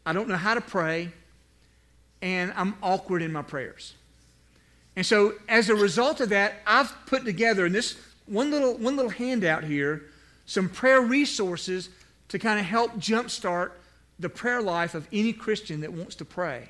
I 0.07 0.13
don't 0.13 0.29
know 0.29 0.37
how 0.37 0.53
to 0.53 0.61
pray, 0.61 1.11
and 2.21 2.53
I'm 2.55 2.75
awkward 2.81 3.21
in 3.21 3.33
my 3.33 3.41
prayers. 3.41 3.93
And 4.95 5.05
so, 5.05 5.33
as 5.49 5.67
a 5.69 5.75
result 5.75 6.21
of 6.21 6.29
that, 6.29 6.61
I've 6.65 6.93
put 7.07 7.25
together, 7.25 7.65
in 7.65 7.73
this 7.73 7.99
one 8.25 8.49
little, 8.49 8.77
one 8.77 8.95
little 8.95 9.11
handout 9.11 9.65
here 9.65 10.03
some 10.45 10.69
prayer 10.69 11.01
resources 11.01 11.89
to 12.29 12.39
kind 12.39 12.57
of 12.57 12.65
help 12.65 12.95
jumpstart 12.95 13.71
the 14.17 14.29
prayer 14.29 14.61
life 14.61 14.95
of 14.95 15.05
any 15.11 15.33
Christian 15.33 15.81
that 15.81 15.91
wants 15.91 16.15
to 16.15 16.25
pray. 16.25 16.69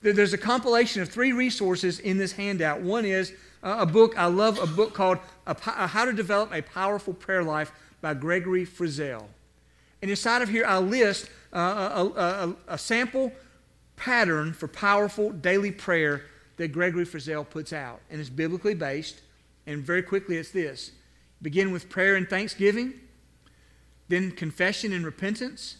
There's 0.00 0.32
a 0.32 0.38
compilation 0.38 1.02
of 1.02 1.08
three 1.08 1.32
resources 1.32 1.98
in 1.98 2.16
this 2.16 2.30
handout. 2.30 2.80
One 2.80 3.04
is 3.04 3.32
a 3.64 3.86
book, 3.86 4.16
I 4.16 4.26
love 4.26 4.60
a 4.62 4.68
book 4.68 4.94
called 4.94 5.18
How 5.48 6.04
to 6.04 6.12
Develop 6.12 6.54
a 6.54 6.62
Powerful 6.62 7.12
Prayer 7.12 7.42
Life 7.42 7.72
by 8.00 8.14
Gregory 8.14 8.64
Frizzell. 8.64 9.24
And 10.02 10.10
inside 10.10 10.42
of 10.42 10.48
here, 10.48 10.64
I 10.64 10.78
list 10.78 11.30
a, 11.52 11.58
a, 11.58 12.54
a 12.68 12.78
sample 12.78 13.32
pattern 13.96 14.52
for 14.52 14.68
powerful 14.68 15.30
daily 15.30 15.72
prayer 15.72 16.22
that 16.56 16.68
Gregory 16.68 17.04
Frizzell 17.04 17.48
puts 17.48 17.72
out. 17.72 18.00
And 18.10 18.20
it's 18.20 18.30
biblically 18.30 18.74
based. 18.74 19.20
And 19.66 19.82
very 19.82 20.02
quickly, 20.02 20.36
it's 20.36 20.50
this 20.50 20.92
begin 21.40 21.70
with 21.70 21.88
prayer 21.88 22.16
and 22.16 22.28
thanksgiving, 22.28 22.94
then 24.08 24.32
confession 24.32 24.92
and 24.92 25.04
repentance, 25.04 25.76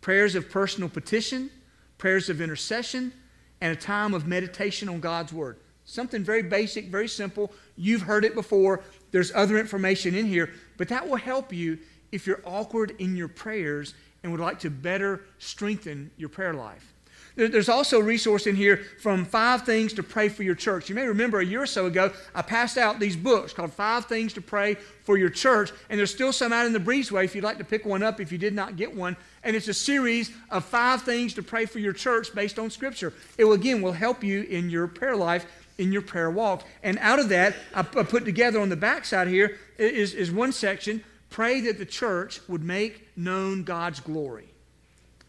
prayers 0.00 0.34
of 0.34 0.50
personal 0.50 0.88
petition, 0.88 1.50
prayers 1.96 2.28
of 2.28 2.40
intercession, 2.40 3.12
and 3.60 3.72
a 3.72 3.80
time 3.80 4.12
of 4.12 4.26
meditation 4.26 4.88
on 4.88 5.00
God's 5.00 5.32
Word. 5.32 5.58
Something 5.84 6.22
very 6.22 6.42
basic, 6.42 6.86
very 6.86 7.08
simple. 7.08 7.52
You've 7.76 8.02
heard 8.02 8.24
it 8.24 8.34
before. 8.34 8.82
There's 9.12 9.32
other 9.34 9.58
information 9.58 10.14
in 10.14 10.26
here, 10.26 10.50
but 10.76 10.88
that 10.88 11.08
will 11.08 11.16
help 11.16 11.52
you 11.52 11.78
if 12.12 12.26
you're 12.26 12.42
awkward 12.44 12.94
in 12.98 13.16
your 13.16 13.28
prayers 13.28 13.94
and 14.22 14.30
would 14.30 14.40
like 14.40 14.60
to 14.60 14.70
better 14.70 15.22
strengthen 15.38 16.10
your 16.16 16.28
prayer 16.28 16.54
life. 16.54 16.92
There's 17.34 17.70
also 17.70 17.98
a 17.98 18.02
resource 18.02 18.46
in 18.46 18.56
here 18.56 18.84
from 19.00 19.24
Five 19.24 19.62
Things 19.62 19.94
to 19.94 20.02
Pray 20.02 20.28
for 20.28 20.42
Your 20.42 20.54
Church. 20.54 20.90
You 20.90 20.94
may 20.94 21.06
remember 21.06 21.40
a 21.40 21.44
year 21.44 21.62
or 21.62 21.66
so 21.66 21.86
ago, 21.86 22.12
I 22.34 22.42
passed 22.42 22.76
out 22.76 23.00
these 23.00 23.16
books 23.16 23.54
called 23.54 23.72
Five 23.72 24.04
Things 24.04 24.34
to 24.34 24.42
Pray 24.42 24.74
for 25.04 25.16
Your 25.16 25.30
Church, 25.30 25.72
and 25.88 25.98
there's 25.98 26.12
still 26.12 26.32
some 26.32 26.52
out 26.52 26.66
in 26.66 26.74
the 26.74 26.78
breezeway 26.78 27.24
if 27.24 27.34
you'd 27.34 27.44
like 27.44 27.56
to 27.56 27.64
pick 27.64 27.86
one 27.86 28.02
up 28.02 28.20
if 28.20 28.32
you 28.32 28.38
did 28.38 28.52
not 28.52 28.76
get 28.76 28.94
one. 28.94 29.16
And 29.44 29.56
it's 29.56 29.68
a 29.68 29.74
series 29.74 30.30
of 30.50 30.64
five 30.64 31.02
things 31.02 31.32
to 31.34 31.42
pray 31.42 31.64
for 31.64 31.78
your 31.78 31.94
church 31.94 32.34
based 32.34 32.58
on 32.58 32.70
Scripture. 32.70 33.14
It 33.38 33.44
will, 33.44 33.54
again, 33.54 33.80
will 33.80 33.92
help 33.92 34.22
you 34.22 34.42
in 34.42 34.68
your 34.68 34.86
prayer 34.86 35.16
life, 35.16 35.46
in 35.78 35.90
your 35.90 36.02
prayer 36.02 36.30
walk. 36.30 36.64
And 36.82 36.98
out 36.98 37.18
of 37.18 37.30
that, 37.30 37.54
I 37.74 37.82
put 37.82 38.26
together 38.26 38.60
on 38.60 38.68
the 38.68 38.76
backside 38.76 39.28
here 39.28 39.58
is, 39.78 40.12
is 40.12 40.30
one 40.30 40.52
section 40.52 41.02
pray 41.32 41.60
that 41.62 41.78
the 41.78 41.86
church 41.86 42.40
would 42.48 42.62
make 42.62 43.08
known 43.16 43.64
God's 43.64 43.98
glory. 44.00 44.48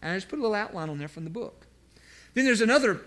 And 0.00 0.12
I 0.12 0.16
just 0.16 0.28
put 0.28 0.38
a 0.38 0.42
little 0.42 0.54
outline 0.54 0.90
on 0.90 0.98
there 0.98 1.08
from 1.08 1.24
the 1.24 1.30
book. 1.30 1.66
Then 2.34 2.44
there's 2.44 2.60
another, 2.60 3.00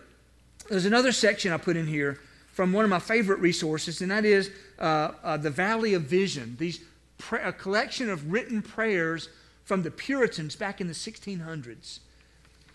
there's 0.70 0.86
another 0.86 1.12
section 1.12 1.54
I 1.54 1.58
put 1.58 1.78
in 1.78 1.88
here 1.88 2.20
from 2.52 2.74
one 2.74 2.84
of 2.84 2.90
my 2.90 3.00
favorite 3.00 3.40
resources, 3.40 4.02
and 4.02 4.10
that 4.10 4.26
is 4.26 4.50
uh, 4.80 5.12
uh, 5.24 5.38
the 5.38 5.52
Valley 5.52 5.94
of 5.94 6.04
Vision. 6.04 6.56
These 6.60 6.82
a 7.32 7.52
collection 7.52 8.10
of 8.10 8.32
written 8.32 8.62
prayers 8.62 9.30
from 9.64 9.84
the 9.84 9.92
Puritans 9.92 10.56
back 10.56 10.80
in 10.82 10.88
the 10.88 10.94
1600s. 10.94 12.00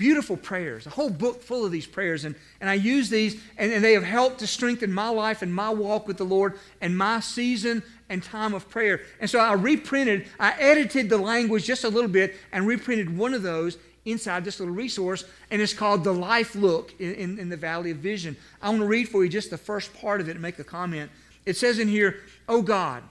Beautiful 0.03 0.37
prayers, 0.37 0.85
a 0.85 0.91
whole 0.91 1.11
book 1.11 1.45
full 1.45 1.65
of 1.65 1.71
these 1.71 1.87
prayers. 1.87 2.25
And, 2.25 2.35
and 2.61 2.69
I 2.69 2.75
use 2.75 3.09
these, 3.09 3.41
and, 3.57 3.73
and 3.73 3.85
they 3.85 3.93
have 3.93 4.03
helped 4.03 4.41
to 4.41 4.49
strengthen 4.49 4.93
my 4.93 5.09
life 5.09 5.43
and 5.43 5.55
my 5.55 5.71
walk 5.71 6.09
with 6.09 6.17
the 6.17 6.25
Lord 6.25 6.59
and 6.81 6.99
my 6.99 7.21
season 7.21 7.85
and 8.09 8.21
time 8.21 8.53
of 8.53 8.69
prayer. 8.69 9.03
And 9.21 9.31
so 9.31 9.38
I 9.38 9.53
reprinted, 9.53 10.27
I 10.41 10.55
edited 10.59 11.09
the 11.09 11.19
language 11.19 11.67
just 11.67 11.85
a 11.85 11.88
little 11.88 12.11
bit 12.11 12.35
and 12.51 12.67
reprinted 12.67 13.17
one 13.17 13.33
of 13.33 13.45
those 13.45 13.79
inside 14.05 14.45
this 14.45 14.59
little 14.59 14.75
resource, 14.75 15.25
and 15.53 15.62
it's 15.62 15.73
called 15.73 16.03
The 16.03 16.12
Life 16.12 16.57
Look 16.57 17.01
in, 17.01 17.15
in, 17.15 17.38
in, 17.38 17.49
the 17.49 17.57
Valley 17.57 17.93
of 17.93 17.99
Vision. 17.99 18.37
I 18.61 18.71
want 18.71 18.81
to 18.81 18.87
read 18.87 19.09
for 19.09 19.23
you 19.23 19.31
just 19.31 19.51
the 19.51 19.57
first 19.57 19.95
part 19.95 20.21
of 20.21 20.29
it 20.29 20.33
and 20.33 20.43
make 20.43 20.59
a 20.59 20.65
comment. 20.65 21.12
It 21.47 21.57
says 21.57 21.79
in 21.79 21.87
here, 21.87 22.17
Oh 22.49 22.61
God, 22.61 23.05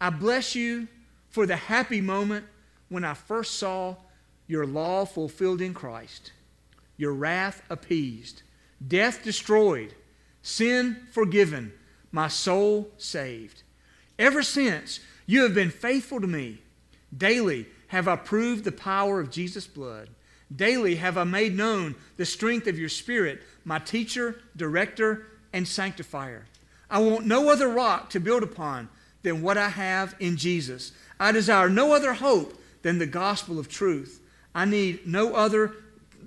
I 0.00 0.10
bless 0.10 0.54
you 0.54 0.86
for 1.30 1.46
the 1.46 1.56
happy 1.56 2.00
moment 2.00 2.46
when 2.90 3.02
I 3.02 3.14
first 3.14 3.56
saw 3.56 3.96
your 4.50 4.66
law 4.66 5.04
fulfilled 5.04 5.60
in 5.60 5.72
Christ, 5.72 6.32
your 6.96 7.14
wrath 7.14 7.62
appeased, 7.70 8.42
death 8.84 9.22
destroyed, 9.22 9.94
sin 10.42 11.06
forgiven, 11.12 11.72
my 12.10 12.26
soul 12.26 12.90
saved. 12.98 13.62
Ever 14.18 14.42
since, 14.42 14.98
you 15.24 15.44
have 15.44 15.54
been 15.54 15.70
faithful 15.70 16.20
to 16.20 16.26
me. 16.26 16.58
Daily 17.16 17.68
have 17.86 18.08
I 18.08 18.16
proved 18.16 18.64
the 18.64 18.72
power 18.72 19.20
of 19.20 19.30
Jesus' 19.30 19.68
blood. 19.68 20.08
Daily 20.54 20.96
have 20.96 21.16
I 21.16 21.22
made 21.22 21.56
known 21.56 21.94
the 22.16 22.26
strength 22.26 22.66
of 22.66 22.76
your 22.76 22.88
Spirit, 22.88 23.42
my 23.64 23.78
teacher, 23.78 24.40
director, 24.56 25.28
and 25.52 25.66
sanctifier. 25.66 26.46
I 26.90 26.98
want 26.98 27.24
no 27.24 27.50
other 27.50 27.68
rock 27.68 28.10
to 28.10 28.18
build 28.18 28.42
upon 28.42 28.88
than 29.22 29.42
what 29.42 29.56
I 29.56 29.68
have 29.68 30.16
in 30.18 30.36
Jesus. 30.36 30.90
I 31.20 31.30
desire 31.30 31.70
no 31.70 31.92
other 31.92 32.14
hope 32.14 32.60
than 32.82 32.98
the 32.98 33.06
gospel 33.06 33.56
of 33.60 33.68
truth. 33.68 34.20
I 34.54 34.64
need 34.64 35.06
no 35.06 35.34
other 35.34 35.74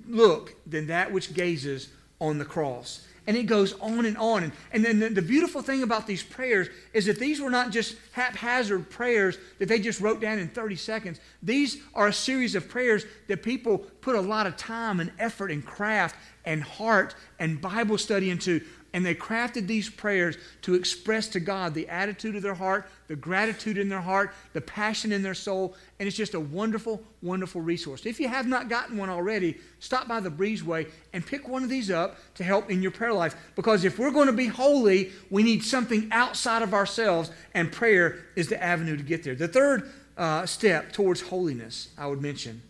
look 0.08 0.54
than 0.66 0.86
that 0.88 1.12
which 1.12 1.34
gazes 1.34 1.88
on 2.20 2.38
the 2.38 2.44
cross. 2.44 3.06
And 3.26 3.38
it 3.38 3.44
goes 3.44 3.72
on 3.80 4.04
and 4.04 4.18
on. 4.18 4.44
And, 4.44 4.52
and 4.72 4.84
then 4.84 4.98
the, 5.00 5.08
the 5.08 5.22
beautiful 5.22 5.62
thing 5.62 5.82
about 5.82 6.06
these 6.06 6.22
prayers 6.22 6.68
is 6.92 7.06
that 7.06 7.18
these 7.18 7.40
were 7.40 7.50
not 7.50 7.70
just 7.70 7.96
haphazard 8.12 8.90
prayers 8.90 9.38
that 9.58 9.66
they 9.66 9.78
just 9.78 10.00
wrote 10.00 10.20
down 10.20 10.38
in 10.38 10.48
30 10.48 10.76
seconds. 10.76 11.20
These 11.42 11.78
are 11.94 12.08
a 12.08 12.12
series 12.12 12.54
of 12.54 12.68
prayers 12.68 13.06
that 13.28 13.42
people 13.42 13.78
put 13.78 14.14
a 14.14 14.20
lot 14.20 14.46
of 14.46 14.58
time 14.58 15.00
and 15.00 15.10
effort 15.18 15.50
and 15.50 15.64
craft 15.64 16.16
and 16.44 16.62
heart 16.62 17.14
and 17.38 17.60
Bible 17.60 17.96
study 17.96 18.30
into. 18.30 18.60
And 18.94 19.04
they 19.04 19.16
crafted 19.16 19.66
these 19.66 19.90
prayers 19.90 20.36
to 20.62 20.74
express 20.74 21.26
to 21.30 21.40
God 21.40 21.74
the 21.74 21.88
attitude 21.88 22.36
of 22.36 22.42
their 22.42 22.54
heart, 22.54 22.88
the 23.08 23.16
gratitude 23.16 23.76
in 23.76 23.88
their 23.88 24.00
heart, 24.00 24.32
the 24.52 24.60
passion 24.60 25.10
in 25.10 25.20
their 25.20 25.34
soul. 25.34 25.74
And 25.98 26.06
it's 26.06 26.16
just 26.16 26.34
a 26.34 26.40
wonderful, 26.40 27.02
wonderful 27.20 27.60
resource. 27.60 28.06
If 28.06 28.20
you 28.20 28.28
have 28.28 28.46
not 28.46 28.68
gotten 28.68 28.96
one 28.96 29.10
already, 29.10 29.58
stop 29.80 30.06
by 30.06 30.20
the 30.20 30.30
Breezeway 30.30 30.88
and 31.12 31.26
pick 31.26 31.48
one 31.48 31.64
of 31.64 31.68
these 31.68 31.90
up 31.90 32.16
to 32.36 32.44
help 32.44 32.70
in 32.70 32.82
your 32.82 32.92
prayer 32.92 33.12
life. 33.12 33.34
Because 33.56 33.84
if 33.84 33.98
we're 33.98 34.12
going 34.12 34.28
to 34.28 34.32
be 34.32 34.46
holy, 34.46 35.10
we 35.28 35.42
need 35.42 35.64
something 35.64 36.08
outside 36.12 36.62
of 36.62 36.72
ourselves, 36.72 37.32
and 37.52 37.72
prayer 37.72 38.20
is 38.36 38.48
the 38.48 38.62
avenue 38.62 38.96
to 38.96 39.02
get 39.02 39.24
there. 39.24 39.34
The 39.34 39.48
third 39.48 39.90
uh, 40.16 40.46
step 40.46 40.92
towards 40.92 41.20
holiness, 41.20 41.88
I 41.98 42.06
would 42.06 42.22
mention, 42.22 42.62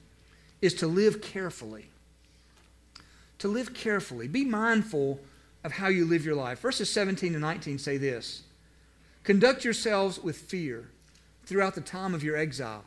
is 0.62 0.72
to 0.76 0.86
live 0.86 1.20
carefully. 1.20 1.90
To 3.40 3.48
live 3.48 3.74
carefully. 3.74 4.26
Be 4.26 4.46
mindful 4.46 5.20
of 5.64 5.72
how 5.72 5.88
you 5.88 6.04
live 6.04 6.24
your 6.24 6.34
life. 6.34 6.60
Verses 6.60 6.90
17 6.92 7.32
and 7.32 7.40
19 7.40 7.78
say 7.78 7.96
this 7.96 8.42
Conduct 9.24 9.64
yourselves 9.64 10.22
with 10.22 10.36
fear 10.36 10.90
throughout 11.46 11.74
the 11.74 11.80
time 11.80 12.14
of 12.14 12.22
your 12.22 12.36
exile, 12.36 12.84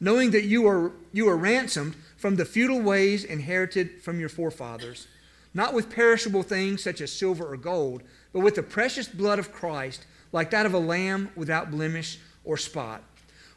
knowing 0.00 0.30
that 0.30 0.44
you 0.44 0.66
are, 0.66 0.92
you 1.12 1.28
are 1.28 1.36
ransomed 1.36 1.96
from 2.16 2.36
the 2.36 2.44
futile 2.44 2.80
ways 2.80 3.24
inherited 3.24 4.00
from 4.00 4.20
your 4.20 4.28
forefathers, 4.28 5.08
not 5.52 5.74
with 5.74 5.90
perishable 5.90 6.42
things 6.42 6.82
such 6.82 7.00
as 7.00 7.12
silver 7.12 7.44
or 7.44 7.56
gold, 7.56 8.02
but 8.32 8.40
with 8.40 8.54
the 8.54 8.62
precious 8.62 9.08
blood 9.08 9.38
of 9.38 9.52
Christ, 9.52 10.06
like 10.30 10.50
that 10.50 10.66
of 10.66 10.74
a 10.74 10.78
lamb 10.78 11.30
without 11.34 11.70
blemish 11.70 12.18
or 12.44 12.56
spot. 12.56 13.02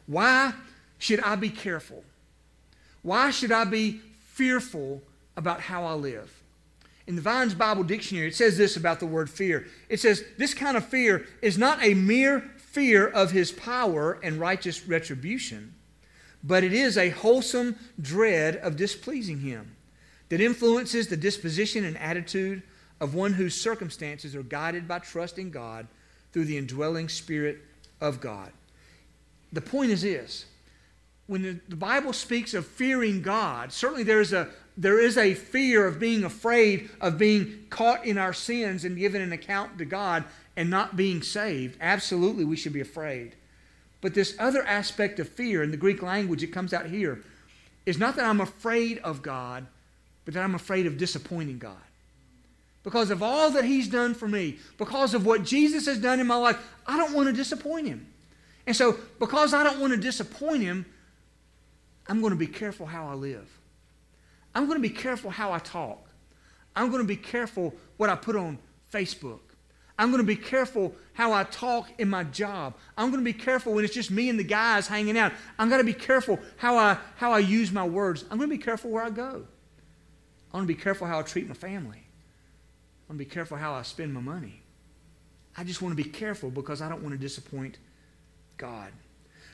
Why 0.06 0.52
should 0.98 1.20
I 1.20 1.36
be 1.36 1.50
careful? 1.50 2.04
Why 3.02 3.30
should 3.30 3.52
I 3.52 3.64
be 3.64 4.00
fearful 4.32 5.02
about 5.36 5.60
how 5.60 5.84
I 5.84 5.92
live? 5.92 6.32
In 7.06 7.14
the 7.14 7.22
Vine's 7.22 7.54
Bible 7.54 7.84
Dictionary, 7.84 8.28
it 8.28 8.34
says 8.34 8.58
this 8.58 8.76
about 8.76 8.98
the 8.98 9.06
word 9.06 9.30
fear. 9.30 9.66
It 9.88 10.00
says, 10.00 10.24
This 10.38 10.54
kind 10.54 10.76
of 10.76 10.84
fear 10.84 11.26
is 11.40 11.56
not 11.56 11.82
a 11.82 11.94
mere 11.94 12.40
fear 12.56 13.06
of 13.06 13.30
his 13.30 13.52
power 13.52 14.18
and 14.22 14.40
righteous 14.40 14.86
retribution, 14.86 15.74
but 16.42 16.64
it 16.64 16.72
is 16.72 16.98
a 16.98 17.10
wholesome 17.10 17.76
dread 18.00 18.56
of 18.56 18.76
displeasing 18.76 19.40
him 19.40 19.76
that 20.28 20.40
influences 20.40 21.06
the 21.06 21.16
disposition 21.16 21.84
and 21.84 21.96
attitude 21.98 22.62
of 23.00 23.14
one 23.14 23.34
whose 23.34 23.58
circumstances 23.60 24.34
are 24.34 24.42
guided 24.42 24.88
by 24.88 24.98
trust 24.98 25.38
in 25.38 25.50
God 25.50 25.86
through 26.32 26.46
the 26.46 26.58
indwelling 26.58 27.08
Spirit 27.08 27.62
of 28.00 28.20
God. 28.20 28.50
The 29.52 29.60
point 29.60 29.90
is 29.90 30.02
this 30.02 30.46
when 31.26 31.60
the 31.68 31.76
Bible 31.76 32.12
speaks 32.12 32.54
of 32.54 32.66
fearing 32.66 33.22
God, 33.22 33.72
certainly 33.72 34.02
there 34.02 34.20
is 34.20 34.32
a, 34.32 34.48
there 34.76 35.00
is 35.00 35.16
a 35.16 35.34
fear 35.34 35.86
of 35.86 35.98
being 35.98 36.24
afraid 36.24 36.90
of 37.00 37.16
being 37.16 37.66
caught 37.70 38.04
in 38.04 38.18
our 38.18 38.32
sins 38.32 38.84
and 38.84 38.96
given 38.96 39.22
an 39.22 39.32
account 39.32 39.78
to 39.78 39.84
God 39.84 40.24
and 40.56 40.68
not 40.68 40.96
being 40.96 41.22
saved. 41.22 41.78
Absolutely, 41.80 42.44
we 42.44 42.56
should 42.56 42.72
be 42.72 42.80
afraid. 42.80 43.34
But 44.00 44.14
this 44.14 44.36
other 44.38 44.62
aspect 44.62 45.18
of 45.18 45.28
fear 45.28 45.62
in 45.62 45.70
the 45.70 45.76
Greek 45.76 46.02
language, 46.02 46.42
it 46.42 46.48
comes 46.48 46.74
out 46.74 46.86
here, 46.86 47.22
is 47.86 47.98
not 47.98 48.16
that 48.16 48.26
I'm 48.26 48.40
afraid 48.40 48.98
of 48.98 49.22
God, 49.22 49.66
but 50.24 50.34
that 50.34 50.44
I'm 50.44 50.54
afraid 50.54 50.86
of 50.86 50.98
disappointing 50.98 51.58
God. 51.58 51.76
Because 52.82 53.10
of 53.10 53.22
all 53.22 53.50
that 53.50 53.64
He's 53.64 53.88
done 53.88 54.14
for 54.14 54.28
me, 54.28 54.58
because 54.78 55.14
of 55.14 55.24
what 55.24 55.42
Jesus 55.42 55.86
has 55.86 55.98
done 55.98 56.20
in 56.20 56.26
my 56.26 56.36
life, 56.36 56.58
I 56.86 56.98
don't 56.98 57.14
want 57.14 57.28
to 57.28 57.32
disappoint 57.32 57.86
Him. 57.86 58.06
And 58.66 58.76
so, 58.76 58.96
because 59.18 59.54
I 59.54 59.64
don't 59.64 59.80
want 59.80 59.92
to 59.92 59.98
disappoint 59.98 60.62
Him, 60.62 60.84
I'm 62.08 62.20
going 62.20 62.30
to 62.30 62.38
be 62.38 62.46
careful 62.46 62.86
how 62.86 63.08
I 63.08 63.14
live. 63.14 63.48
I'm 64.56 64.64
going 64.64 64.78
to 64.78 64.88
be 64.88 64.94
careful 64.94 65.30
how 65.30 65.52
I 65.52 65.58
talk. 65.58 66.08
I'm 66.74 66.88
going 66.88 67.02
to 67.02 67.06
be 67.06 67.14
careful 67.14 67.74
what 67.98 68.08
I 68.08 68.16
put 68.16 68.36
on 68.36 68.58
Facebook. 68.90 69.40
I'm 69.98 70.10
going 70.10 70.22
to 70.22 70.26
be 70.26 70.34
careful 70.34 70.94
how 71.12 71.34
I 71.34 71.44
talk 71.44 71.90
in 71.98 72.08
my 72.08 72.24
job. 72.24 72.72
I'm 72.96 73.10
going 73.10 73.22
to 73.22 73.24
be 73.24 73.34
careful 73.34 73.74
when 73.74 73.84
it's 73.84 73.92
just 73.92 74.10
me 74.10 74.30
and 74.30 74.38
the 74.38 74.44
guys 74.44 74.86
hanging 74.86 75.18
out. 75.18 75.32
I'm 75.58 75.68
going 75.68 75.80
to 75.80 75.84
be 75.84 75.92
careful 75.92 76.40
how 76.56 76.78
I, 76.78 76.96
how 77.16 77.32
I 77.32 77.40
use 77.40 77.70
my 77.70 77.86
words. 77.86 78.24
I'm 78.30 78.38
going 78.38 78.48
to 78.48 78.56
be 78.56 78.62
careful 78.62 78.90
where 78.90 79.04
I 79.04 79.10
go. 79.10 79.46
I'm 80.54 80.60
going 80.60 80.64
to 80.64 80.74
be 80.74 80.80
careful 80.80 81.06
how 81.06 81.18
I 81.18 81.22
treat 81.22 81.46
my 81.46 81.54
family. 81.54 82.04
I'm 83.10 83.16
going 83.16 83.18
to 83.18 83.24
be 83.26 83.30
careful 83.30 83.58
how 83.58 83.74
I 83.74 83.82
spend 83.82 84.14
my 84.14 84.22
money. 84.22 84.62
I 85.54 85.64
just 85.64 85.82
want 85.82 85.94
to 85.94 86.02
be 86.02 86.08
careful 86.08 86.50
because 86.50 86.80
I 86.80 86.88
don't 86.88 87.02
want 87.02 87.12
to 87.12 87.18
disappoint 87.18 87.76
God. 88.56 88.90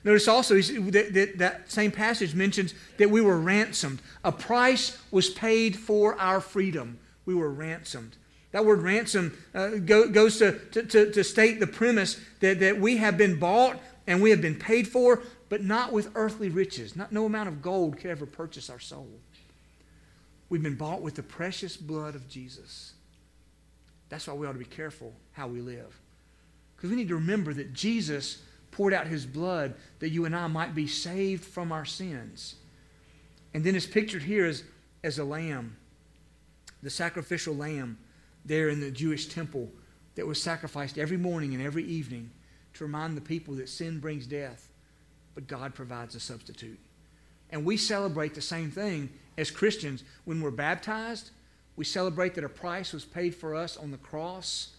Notice 0.04 0.26
also 0.26 0.60
that, 0.60 1.14
that, 1.14 1.38
that, 1.38 1.70
same 1.70 1.92
passage 1.92 2.34
mentions 2.34 2.74
that 2.96 3.10
we 3.10 3.20
were 3.20 3.38
ransomed. 3.38 4.00
A 4.24 4.32
price 4.32 4.98
was 5.10 5.30
paid 5.30 5.76
for 5.76 6.18
our 6.18 6.40
freedom. 6.40 6.98
We 7.24 7.34
were 7.34 7.50
ransomed. 7.50 8.16
That 8.50 8.64
word 8.64 8.82
ransom 8.82 9.36
uh, 9.54 9.68
go, 9.70 10.08
goes 10.08 10.38
to, 10.38 10.58
to, 10.70 11.10
to 11.12 11.24
state 11.24 11.60
the 11.60 11.66
premise 11.66 12.20
that, 12.40 12.60
that 12.60 12.80
we 12.80 12.98
have 12.98 13.16
been 13.16 13.38
bought 13.38 13.80
and 14.06 14.20
we 14.20 14.30
have 14.30 14.42
been 14.42 14.58
paid 14.58 14.88
for, 14.88 15.22
but 15.48 15.62
not 15.62 15.92
with 15.92 16.10
earthly 16.14 16.48
riches. 16.48 16.96
Not, 16.96 17.12
no 17.12 17.24
amount 17.24 17.48
of 17.48 17.62
gold 17.62 17.96
could 17.98 18.10
ever 18.10 18.26
purchase 18.26 18.68
our 18.68 18.80
soul. 18.80 19.08
We've 20.48 20.62
been 20.62 20.74
bought 20.74 21.00
with 21.00 21.14
the 21.14 21.22
precious 21.22 21.76
blood 21.76 22.14
of 22.14 22.28
Jesus. 22.28 22.92
That's 24.10 24.26
why 24.26 24.34
we 24.34 24.46
ought 24.46 24.52
to 24.52 24.58
be 24.58 24.64
careful 24.64 25.14
how 25.32 25.46
we 25.48 25.60
live. 25.60 25.98
Because 26.76 26.90
we 26.90 26.96
need 26.96 27.08
to 27.08 27.14
remember 27.14 27.54
that 27.54 27.72
Jesus 27.72 28.42
poured 28.72 28.92
out 28.92 29.06
his 29.06 29.24
blood 29.24 29.74
that 30.00 30.08
you 30.08 30.24
and 30.24 30.34
I 30.34 30.48
might 30.48 30.74
be 30.74 30.88
saved 30.88 31.44
from 31.44 31.70
our 31.70 31.84
sins. 31.84 32.56
And 33.54 33.62
then 33.62 33.76
it's 33.76 33.86
pictured 33.86 34.22
here 34.22 34.46
as, 34.46 34.64
as 35.04 35.18
a 35.18 35.24
lamb, 35.24 35.76
the 36.82 36.90
sacrificial 36.90 37.54
lamb 37.54 37.98
there 38.44 38.70
in 38.70 38.80
the 38.80 38.90
Jewish 38.90 39.26
temple 39.26 39.68
that 40.16 40.26
was 40.26 40.42
sacrificed 40.42 40.98
every 40.98 41.16
morning 41.16 41.54
and 41.54 41.62
every 41.62 41.84
evening 41.84 42.30
to 42.74 42.84
remind 42.84 43.16
the 43.16 43.20
people 43.20 43.54
that 43.54 43.68
sin 43.68 44.00
brings 44.00 44.26
death, 44.26 44.70
but 45.34 45.46
God 45.46 45.74
provides 45.74 46.14
a 46.14 46.20
substitute. 46.20 46.80
And 47.50 47.64
we 47.64 47.76
celebrate 47.76 48.34
the 48.34 48.40
same 48.40 48.70
thing 48.70 49.10
as 49.36 49.50
Christians 49.50 50.02
when 50.24 50.40
we're 50.40 50.50
baptized. 50.50 51.30
We 51.76 51.84
celebrate 51.84 52.34
that 52.34 52.44
a 52.44 52.48
price 52.48 52.92
was 52.92 53.04
paid 53.04 53.34
for 53.34 53.54
us 53.54 53.76
on 53.76 53.90
the 53.90 53.98
cross. 53.98 54.70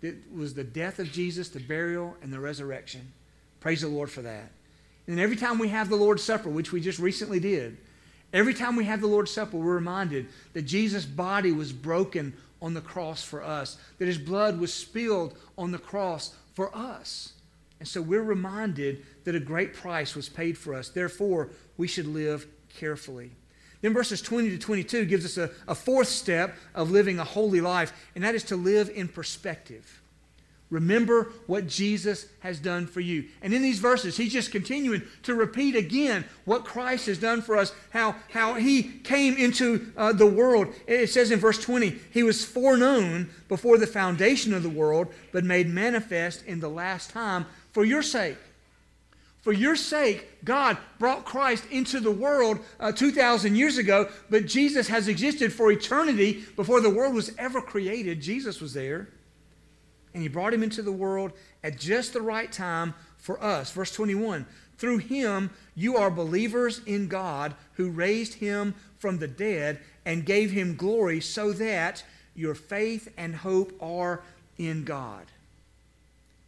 That 0.00 0.16
was 0.32 0.54
the 0.54 0.64
death 0.64 1.00
of 1.00 1.10
Jesus, 1.10 1.48
the 1.48 1.60
burial, 1.60 2.16
and 2.22 2.32
the 2.32 2.40
resurrection. 2.40 3.12
Praise 3.62 3.82
the 3.82 3.88
Lord 3.88 4.10
for 4.10 4.22
that. 4.22 4.50
And 5.06 5.20
every 5.20 5.36
time 5.36 5.56
we 5.60 5.68
have 5.68 5.88
the 5.88 5.94
Lord's 5.94 6.24
Supper, 6.24 6.50
which 6.50 6.72
we 6.72 6.80
just 6.80 6.98
recently 6.98 7.38
did, 7.38 7.76
every 8.32 8.54
time 8.54 8.74
we 8.74 8.86
have 8.86 9.00
the 9.00 9.06
Lord's 9.06 9.30
Supper, 9.30 9.56
we're 9.56 9.76
reminded 9.76 10.26
that 10.52 10.62
Jesus' 10.62 11.04
body 11.04 11.52
was 11.52 11.72
broken 11.72 12.34
on 12.60 12.74
the 12.74 12.80
cross 12.80 13.22
for 13.22 13.40
us, 13.40 13.78
that 13.98 14.06
his 14.06 14.18
blood 14.18 14.58
was 14.58 14.74
spilled 14.74 15.38
on 15.56 15.70
the 15.70 15.78
cross 15.78 16.34
for 16.54 16.76
us. 16.76 17.34
And 17.78 17.86
so 17.86 18.02
we're 18.02 18.24
reminded 18.24 19.04
that 19.22 19.36
a 19.36 19.40
great 19.40 19.74
price 19.74 20.16
was 20.16 20.28
paid 20.28 20.58
for 20.58 20.74
us. 20.74 20.88
Therefore, 20.88 21.50
we 21.76 21.86
should 21.86 22.08
live 22.08 22.48
carefully. 22.76 23.30
Then 23.80 23.92
verses 23.92 24.20
20 24.20 24.50
to 24.50 24.58
22 24.58 25.04
gives 25.04 25.24
us 25.24 25.38
a, 25.38 25.52
a 25.68 25.76
fourth 25.76 26.08
step 26.08 26.56
of 26.74 26.90
living 26.90 27.20
a 27.20 27.24
holy 27.24 27.60
life, 27.60 27.92
and 28.16 28.24
that 28.24 28.34
is 28.34 28.42
to 28.44 28.56
live 28.56 28.90
in 28.90 29.06
perspective. 29.06 30.01
Remember 30.72 31.32
what 31.46 31.66
Jesus 31.66 32.24
has 32.40 32.58
done 32.58 32.86
for 32.86 33.00
you. 33.00 33.26
And 33.42 33.52
in 33.52 33.60
these 33.60 33.78
verses, 33.78 34.16
he's 34.16 34.32
just 34.32 34.50
continuing 34.50 35.02
to 35.22 35.34
repeat 35.34 35.76
again 35.76 36.24
what 36.46 36.64
Christ 36.64 37.08
has 37.08 37.18
done 37.18 37.42
for 37.42 37.58
us, 37.58 37.74
how, 37.90 38.16
how 38.30 38.54
he 38.54 38.82
came 38.82 39.36
into 39.36 39.92
uh, 39.98 40.14
the 40.14 40.26
world. 40.26 40.68
It 40.86 41.10
says 41.10 41.30
in 41.30 41.40
verse 41.40 41.62
20, 41.62 41.98
he 42.10 42.22
was 42.22 42.42
foreknown 42.42 43.28
before 43.48 43.76
the 43.76 43.86
foundation 43.86 44.54
of 44.54 44.62
the 44.62 44.70
world, 44.70 45.08
but 45.30 45.44
made 45.44 45.68
manifest 45.68 46.42
in 46.46 46.60
the 46.60 46.70
last 46.70 47.10
time 47.10 47.44
for 47.72 47.84
your 47.84 48.02
sake. 48.02 48.38
For 49.42 49.52
your 49.52 49.76
sake, 49.76 50.42
God 50.42 50.78
brought 50.98 51.26
Christ 51.26 51.64
into 51.70 52.00
the 52.00 52.10
world 52.10 52.60
uh, 52.80 52.92
2,000 52.92 53.56
years 53.56 53.76
ago, 53.76 54.08
but 54.30 54.46
Jesus 54.46 54.88
has 54.88 55.06
existed 55.06 55.52
for 55.52 55.70
eternity 55.70 56.44
before 56.56 56.80
the 56.80 56.88
world 56.88 57.14
was 57.14 57.34
ever 57.36 57.60
created. 57.60 58.22
Jesus 58.22 58.58
was 58.58 58.72
there. 58.72 59.08
And 60.14 60.22
He 60.22 60.28
brought 60.28 60.54
Him 60.54 60.62
into 60.62 60.82
the 60.82 60.92
world 60.92 61.32
at 61.62 61.78
just 61.78 62.12
the 62.12 62.22
right 62.22 62.50
time 62.50 62.94
for 63.16 63.42
us. 63.42 63.70
Verse 63.70 63.92
21 63.92 64.46
Through 64.78 64.98
Him, 64.98 65.50
you 65.74 65.96
are 65.96 66.10
believers 66.10 66.80
in 66.86 67.08
God 67.08 67.54
who 67.74 67.90
raised 67.90 68.34
Him 68.34 68.74
from 68.98 69.18
the 69.18 69.28
dead 69.28 69.80
and 70.04 70.26
gave 70.26 70.50
Him 70.50 70.76
glory, 70.76 71.20
so 71.20 71.52
that 71.52 72.04
your 72.34 72.54
faith 72.54 73.12
and 73.16 73.34
hope 73.34 73.72
are 73.80 74.22
in 74.58 74.84
God. 74.84 75.26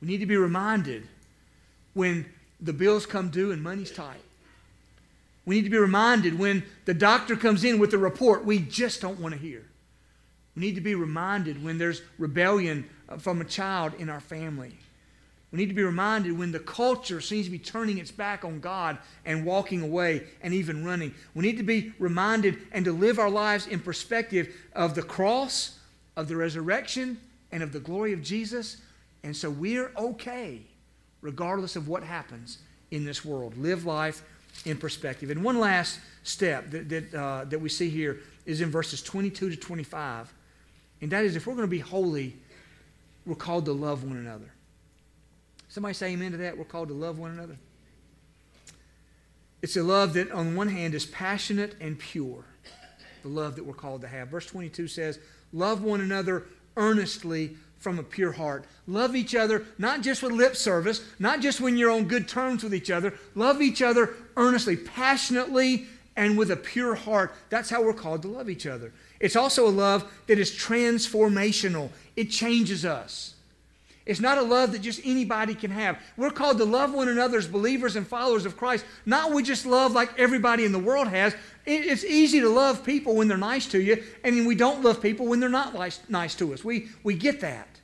We 0.00 0.09
need 0.09 0.18
to 0.18 0.27
be 0.27 0.37
reminded 0.37 1.07
when 1.94 2.27
the 2.61 2.72
bills 2.72 3.07
come 3.07 3.31
due 3.31 3.53
and 3.53 3.62
money's 3.62 3.90
tight. 3.90 4.20
We 5.46 5.57
need 5.57 5.64
to 5.64 5.70
be 5.70 5.79
reminded 5.79 6.38
when 6.38 6.64
the 6.85 6.94
doctor 6.94 7.37
comes 7.37 7.64
in 7.64 7.79
with 7.79 7.92
a 7.92 7.98
report 7.98 8.44
we 8.44 8.59
just 8.59 9.00
don't 9.00 9.20
want 9.20 9.35
to 9.35 9.40
hear. 9.40 9.62
We 10.57 10.61
need 10.61 10.74
to 10.77 10.81
be 10.81 10.94
reminded 10.94 11.62
when 11.62 11.79
there's 11.79 12.03
rebellion 12.18 12.88
from 13.18 13.40
a 13.40 13.44
child 13.44 13.94
in 13.98 14.08
our 14.08 14.20
family. 14.20 14.76
We 15.54 15.58
need 15.58 15.68
to 15.68 15.74
be 15.74 15.84
reminded 15.84 16.36
when 16.36 16.50
the 16.50 16.58
culture 16.58 17.20
seems 17.20 17.46
to 17.46 17.52
be 17.52 17.60
turning 17.60 17.98
its 17.98 18.10
back 18.10 18.44
on 18.44 18.58
God 18.58 18.98
and 19.24 19.46
walking 19.46 19.82
away 19.82 20.24
and 20.42 20.52
even 20.52 20.84
running. 20.84 21.14
We 21.32 21.42
need 21.42 21.58
to 21.58 21.62
be 21.62 21.92
reminded 22.00 22.58
and 22.72 22.84
to 22.86 22.92
live 22.92 23.20
our 23.20 23.30
lives 23.30 23.68
in 23.68 23.78
perspective 23.78 24.52
of 24.72 24.96
the 24.96 25.02
cross, 25.02 25.78
of 26.16 26.26
the 26.26 26.34
resurrection, 26.34 27.20
and 27.52 27.62
of 27.62 27.72
the 27.72 27.78
glory 27.78 28.12
of 28.12 28.20
Jesus. 28.20 28.78
And 29.22 29.36
so 29.36 29.48
we're 29.48 29.92
okay 29.96 30.62
regardless 31.20 31.76
of 31.76 31.86
what 31.86 32.02
happens 32.02 32.58
in 32.90 33.04
this 33.04 33.24
world. 33.24 33.56
Live 33.56 33.86
life 33.86 34.24
in 34.64 34.76
perspective. 34.76 35.30
And 35.30 35.42
one 35.44 35.58
last 35.58 36.00
step 36.24 36.70
that, 36.70 36.88
that, 36.88 37.14
uh, 37.14 37.44
that 37.44 37.60
we 37.60 37.68
see 37.68 37.90
here 37.90 38.20
is 38.44 38.60
in 38.60 38.70
verses 38.70 39.02
22 39.02 39.50
to 39.50 39.56
25. 39.56 40.32
And 41.00 41.10
that 41.12 41.24
is 41.24 41.36
if 41.36 41.46
we're 41.46 41.54
going 41.54 41.66
to 41.66 41.70
be 41.70 41.78
holy, 41.78 42.36
we're 43.26 43.34
called 43.34 43.64
to 43.66 43.72
love 43.72 44.04
one 44.04 44.16
another. 44.16 44.52
Somebody 45.68 45.94
say 45.94 46.12
amen 46.12 46.32
to 46.32 46.38
that? 46.38 46.56
We're 46.56 46.64
called 46.64 46.88
to 46.88 46.94
love 46.94 47.18
one 47.18 47.30
another. 47.32 47.56
It's 49.62 49.76
a 49.76 49.82
love 49.82 50.12
that, 50.14 50.30
on 50.30 50.56
one 50.56 50.68
hand, 50.68 50.94
is 50.94 51.06
passionate 51.06 51.74
and 51.80 51.98
pure. 51.98 52.44
The 53.22 53.28
love 53.28 53.56
that 53.56 53.64
we're 53.64 53.72
called 53.72 54.02
to 54.02 54.08
have. 54.08 54.28
Verse 54.28 54.46
22 54.46 54.88
says, 54.88 55.18
Love 55.52 55.82
one 55.82 56.00
another 56.00 56.44
earnestly 56.76 57.56
from 57.78 57.98
a 57.98 58.02
pure 58.02 58.32
heart. 58.32 58.66
Love 58.87 59.16
each 59.16 59.34
other, 59.34 59.64
not 59.78 60.02
just 60.02 60.22
with 60.22 60.32
lip 60.32 60.56
service, 60.56 61.02
not 61.18 61.40
just 61.40 61.60
when 61.60 61.76
you're 61.76 61.90
on 61.90 62.04
good 62.04 62.28
terms 62.28 62.62
with 62.62 62.74
each 62.74 62.90
other. 62.90 63.14
Love 63.34 63.62
each 63.62 63.82
other 63.82 64.14
earnestly, 64.37 64.76
passionately, 64.76 65.87
and 66.16 66.37
with 66.37 66.50
a 66.50 66.56
pure 66.56 66.94
heart. 66.94 67.34
That's 67.50 67.70
how 67.70 67.82
we're 67.82 67.94
called 67.94 68.22
to 68.22 68.28
love 68.28 68.50
each 68.50 68.66
other. 68.66 68.92
It's 69.24 69.37
also 69.37 69.66
a 69.66 69.70
love 69.70 70.04
that 70.26 70.38
is 70.38 70.50
transformational, 70.50 71.88
it 72.14 72.30
changes 72.30 72.84
us. 72.84 73.32
It's 74.04 74.20
not 74.20 74.37
a 74.37 74.42
love 74.42 74.72
that 74.72 74.82
just 74.82 75.00
anybody 75.02 75.54
can 75.54 75.70
have. 75.70 75.98
We're 76.18 76.28
called 76.28 76.58
to 76.58 76.66
love 76.66 76.92
one 76.92 77.08
another 77.08 77.38
as 77.38 77.46
believers 77.46 77.96
and 77.96 78.06
followers 78.06 78.44
of 78.44 78.58
Christ. 78.58 78.84
Not 79.06 79.32
we 79.32 79.42
just 79.42 79.64
love 79.64 79.92
like 79.92 80.18
everybody 80.18 80.66
in 80.66 80.72
the 80.72 80.78
world 80.78 81.08
has. 81.08 81.34
It's 81.64 82.04
easy 82.04 82.40
to 82.40 82.50
love 82.50 82.84
people 82.84 83.16
when 83.16 83.26
they're 83.26 83.38
nice 83.38 83.66
to 83.68 83.80
you, 83.80 84.04
and 84.22 84.46
we 84.46 84.54
don't 84.54 84.84
love 84.84 85.00
people 85.00 85.24
when 85.24 85.40
they're 85.40 85.48
not 85.48 85.72
nice 86.10 86.34
to 86.34 86.52
us. 86.52 86.62
We, 86.62 86.88
we 87.02 87.14
get 87.14 87.40
that. 87.40 87.80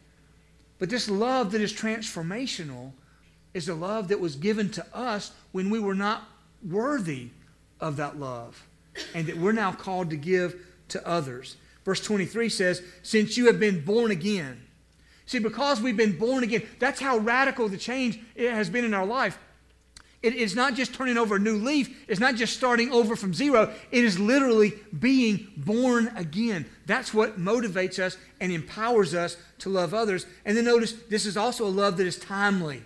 But 0.79 0.91
this 0.91 1.09
love 1.09 1.53
that 1.53 1.63
is 1.63 1.73
transformational 1.73 2.93
is 3.55 3.71
a 3.71 3.75
love 3.75 4.09
that 4.09 4.21
was 4.21 4.37
given 4.37 4.69
to 4.73 4.85
us 4.95 5.33
when 5.53 5.71
we 5.71 5.81
were 5.81 5.95
not 5.95 6.29
worthy 6.69 7.31
of 7.81 7.97
that 7.97 8.21
love, 8.21 8.63
and 9.15 9.27
that 9.27 9.39
we're 9.39 9.53
now 9.53 9.73
called 9.73 10.11
to 10.11 10.17
give 10.17 10.67
to 10.91 11.07
others. 11.07 11.57
Verse 11.85 12.01
23 12.01 12.49
says, 12.49 12.83
Since 13.03 13.37
you 13.37 13.47
have 13.47 13.59
been 13.59 13.85
born 13.85 14.11
again. 14.11 14.63
See, 15.27 15.39
because 15.39 15.81
we've 15.81 15.97
been 15.97 16.19
born 16.19 16.43
again, 16.43 16.63
that's 16.79 17.01
how 17.01 17.19
radical 17.19 17.69
the 17.69 17.79
change 17.79 18.19
has 18.37 18.69
been 18.69 18.85
in 18.85 18.95
our 18.95 19.07
life. 19.07 19.39
It 20.23 20.35
is 20.35 20.55
not 20.55 20.75
just 20.75 20.93
turning 20.93 21.17
over 21.17 21.37
a 21.37 21.39
new 21.39 21.57
leaf. 21.57 22.05
It's 22.07 22.21
not 22.21 22.35
just 22.35 22.55
starting 22.55 22.91
over 22.93 23.17
from 23.17 23.33
zero. 23.33 23.73
It 23.91 24.05
is 24.05 24.19
literally 24.19 24.75
being 24.99 25.49
born 25.57 26.13
again. 26.15 26.67
That's 26.85 27.15
what 27.15 27.39
motivates 27.41 27.99
us 27.99 28.19
and 28.39 28.53
empowers 28.53 29.15
us 29.15 29.39
to 29.61 29.71
love 29.71 29.95
others. 29.95 30.27
And 30.45 30.57
then 30.57 30.67
notice 30.67 30.93
this 31.09 31.25
is 31.25 31.39
also 31.39 31.65
a 31.65 31.69
love 31.69 31.97
that 31.97 32.07
is 32.07 32.19
timely. 32.19 32.83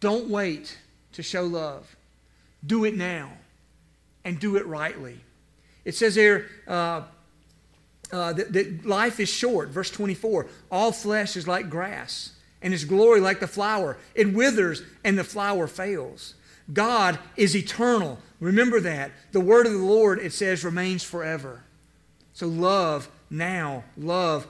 Don't 0.00 0.28
wait 0.28 0.76
to 1.12 1.22
show 1.22 1.44
love. 1.44 1.94
Do 2.66 2.84
it 2.84 2.96
now 2.96 3.30
and 4.24 4.40
do 4.40 4.56
it 4.56 4.66
rightly. 4.66 5.20
It 5.84 5.94
says 5.94 6.14
here 6.14 6.48
uh, 6.66 7.02
uh, 8.12 8.32
that, 8.32 8.52
that 8.52 8.86
life 8.86 9.20
is 9.20 9.28
short. 9.28 9.68
Verse 9.68 9.90
24 9.90 10.46
All 10.70 10.92
flesh 10.92 11.36
is 11.36 11.48
like 11.48 11.70
grass 11.70 12.32
and 12.62 12.72
its 12.72 12.84
glory 12.84 13.20
like 13.20 13.40
the 13.40 13.46
flower. 13.46 13.98
It 14.14 14.32
withers 14.32 14.82
and 15.04 15.18
the 15.18 15.24
flower 15.24 15.66
fails. 15.66 16.34
God 16.72 17.18
is 17.36 17.54
eternal. 17.54 18.18
Remember 18.40 18.80
that. 18.80 19.12
The 19.32 19.40
word 19.40 19.66
of 19.66 19.72
the 19.72 19.78
Lord, 19.78 20.18
it 20.18 20.32
says, 20.32 20.64
remains 20.64 21.02
forever. 21.02 21.62
So 22.32 22.46
love 22.46 23.08
now. 23.28 23.84
Love, 23.98 24.46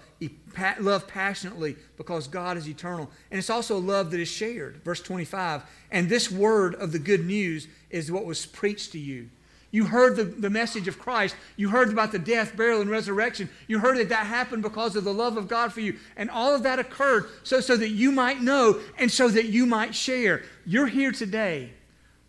love 0.79 1.09
passionately 1.09 1.77
because 1.97 2.29
God 2.29 2.57
is 2.57 2.69
eternal. 2.69 3.11
And 3.33 3.39
it's 3.39 3.51
also 3.51 3.77
a 3.77 3.79
love 3.79 4.13
that 4.13 4.21
is 4.21 4.29
shared. 4.29 4.77
Verse 4.85 5.01
25. 5.01 5.63
And 5.91 6.09
this 6.09 6.31
word 6.31 6.77
of 6.77 6.93
the 6.93 7.01
good 7.01 7.27
news 7.27 7.67
is 7.91 8.13
what 8.13 8.27
was 8.27 8.47
preached 8.47 8.93
to 8.93 8.99
you. 8.99 9.29
You 9.75 9.87
heard 9.87 10.15
the, 10.15 10.23
the 10.23 10.51
message 10.51 10.87
of 10.87 11.01
Christ. 11.01 11.35
You 11.57 11.69
heard 11.69 11.91
about 11.91 12.13
the 12.13 12.19
death, 12.21 12.57
burial, 12.57 12.81
and 12.81 12.89
resurrection. 12.89 13.51
You 13.67 13.81
heard 13.81 13.99
that 13.99 14.11
that 14.11 14.25
happened 14.25 14.63
because 14.63 14.95
of 14.95 15.03
the 15.03 15.13
love 15.13 15.37
of 15.37 15.49
God 15.49 15.73
for 15.73 15.81
you. 15.81 15.99
And 16.17 16.31
all 16.31 16.55
of 16.55 16.63
that 16.63 16.79
occurred 16.79 17.27
so, 17.43 17.59
so 17.59 17.77
that 17.77 17.89
you 17.89 18.13
might 18.13 18.41
know 18.41 18.79
and 18.99 19.11
so 19.11 19.27
that 19.27 19.47
you 19.47 19.67
might 19.67 19.93
share. 19.93 20.45
You're 20.65 20.87
here 20.87 21.11
today 21.11 21.73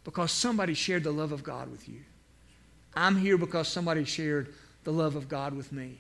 because 0.03 0.31
somebody 0.31 0.73
shared 0.73 1.03
the 1.03 1.12
love 1.12 1.31
of 1.31 1.43
God 1.43 1.69
with 1.69 1.88
you. 1.88 1.99
I'm 2.95 3.15
here 3.15 3.38
because 3.38 3.67
somebody 3.67 4.05
shared 4.05 4.51
the 4.84 4.91
love 4.91 5.15
of 5.15 5.29
God 5.29 5.53
with 5.53 5.71
me. 5.71 5.99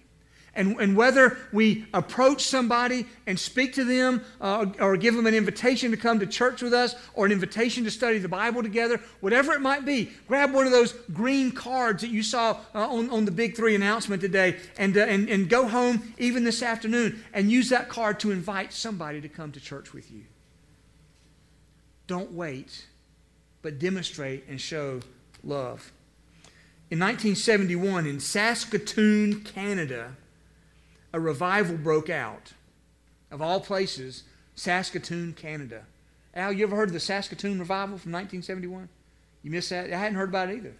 And, 0.55 0.79
and 0.79 0.95
whether 0.95 1.37
we 1.51 1.85
approach 1.93 2.43
somebody 2.45 3.07
and 3.27 3.37
speak 3.37 3.73
to 3.73 3.83
them 3.83 4.23
uh, 4.39 4.67
or 4.79 4.95
give 4.95 5.13
them 5.13 5.27
an 5.27 5.33
invitation 5.33 5.91
to 5.91 5.97
come 5.97 6.19
to 6.19 6.25
church 6.25 6.61
with 6.61 6.73
us 6.73 6.95
or 7.13 7.25
an 7.25 7.33
invitation 7.33 7.83
to 7.83 7.91
study 7.91 8.19
the 8.19 8.29
Bible 8.29 8.63
together, 8.63 9.01
whatever 9.19 9.53
it 9.53 9.59
might 9.59 9.83
be, 9.83 10.11
grab 10.27 10.53
one 10.53 10.65
of 10.65 10.71
those 10.71 10.93
green 11.13 11.51
cards 11.51 12.01
that 12.01 12.09
you 12.09 12.23
saw 12.23 12.57
uh, 12.73 12.87
on, 12.87 13.09
on 13.09 13.25
the 13.25 13.31
Big 13.31 13.55
Three 13.57 13.75
announcement 13.75 14.21
today 14.21 14.57
and, 14.77 14.95
uh, 14.95 15.01
and, 15.01 15.27
and 15.29 15.49
go 15.49 15.67
home 15.67 16.13
even 16.17 16.45
this 16.45 16.63
afternoon 16.63 17.21
and 17.33 17.51
use 17.51 17.69
that 17.69 17.89
card 17.89 18.19
to 18.21 18.31
invite 18.31 18.71
somebody 18.71 19.19
to 19.19 19.27
come 19.27 19.51
to 19.51 19.59
church 19.59 19.93
with 19.93 20.09
you. 20.09 20.23
Don't 22.07 22.31
wait, 22.31 22.85
but 23.61 23.77
demonstrate 23.77 24.47
and 24.47 24.61
show 24.61 25.01
love. 25.43 25.91
In 26.91 26.99
1971, 26.99 28.05
in 28.05 28.19
Saskatoon, 28.19 29.41
Canada, 29.41 30.15
a 31.15 31.19
revival 31.19 31.77
broke 31.77 32.09
out. 32.09 32.51
Of 33.31 33.41
all 33.41 33.61
places, 33.61 34.23
Saskatoon, 34.53 35.31
Canada. 35.31 35.85
Al, 36.35 36.51
you 36.51 36.65
ever 36.65 36.75
heard 36.75 36.89
of 36.89 36.93
the 36.93 36.99
Saskatoon 36.99 37.57
revival 37.57 37.97
from 37.97 38.11
1971? 38.11 38.89
You 39.41 39.49
missed 39.49 39.69
that? 39.69 39.93
I 39.93 39.97
hadn't 39.97 40.17
heard 40.17 40.27
about 40.27 40.49
it 40.49 40.57
either. 40.57 40.73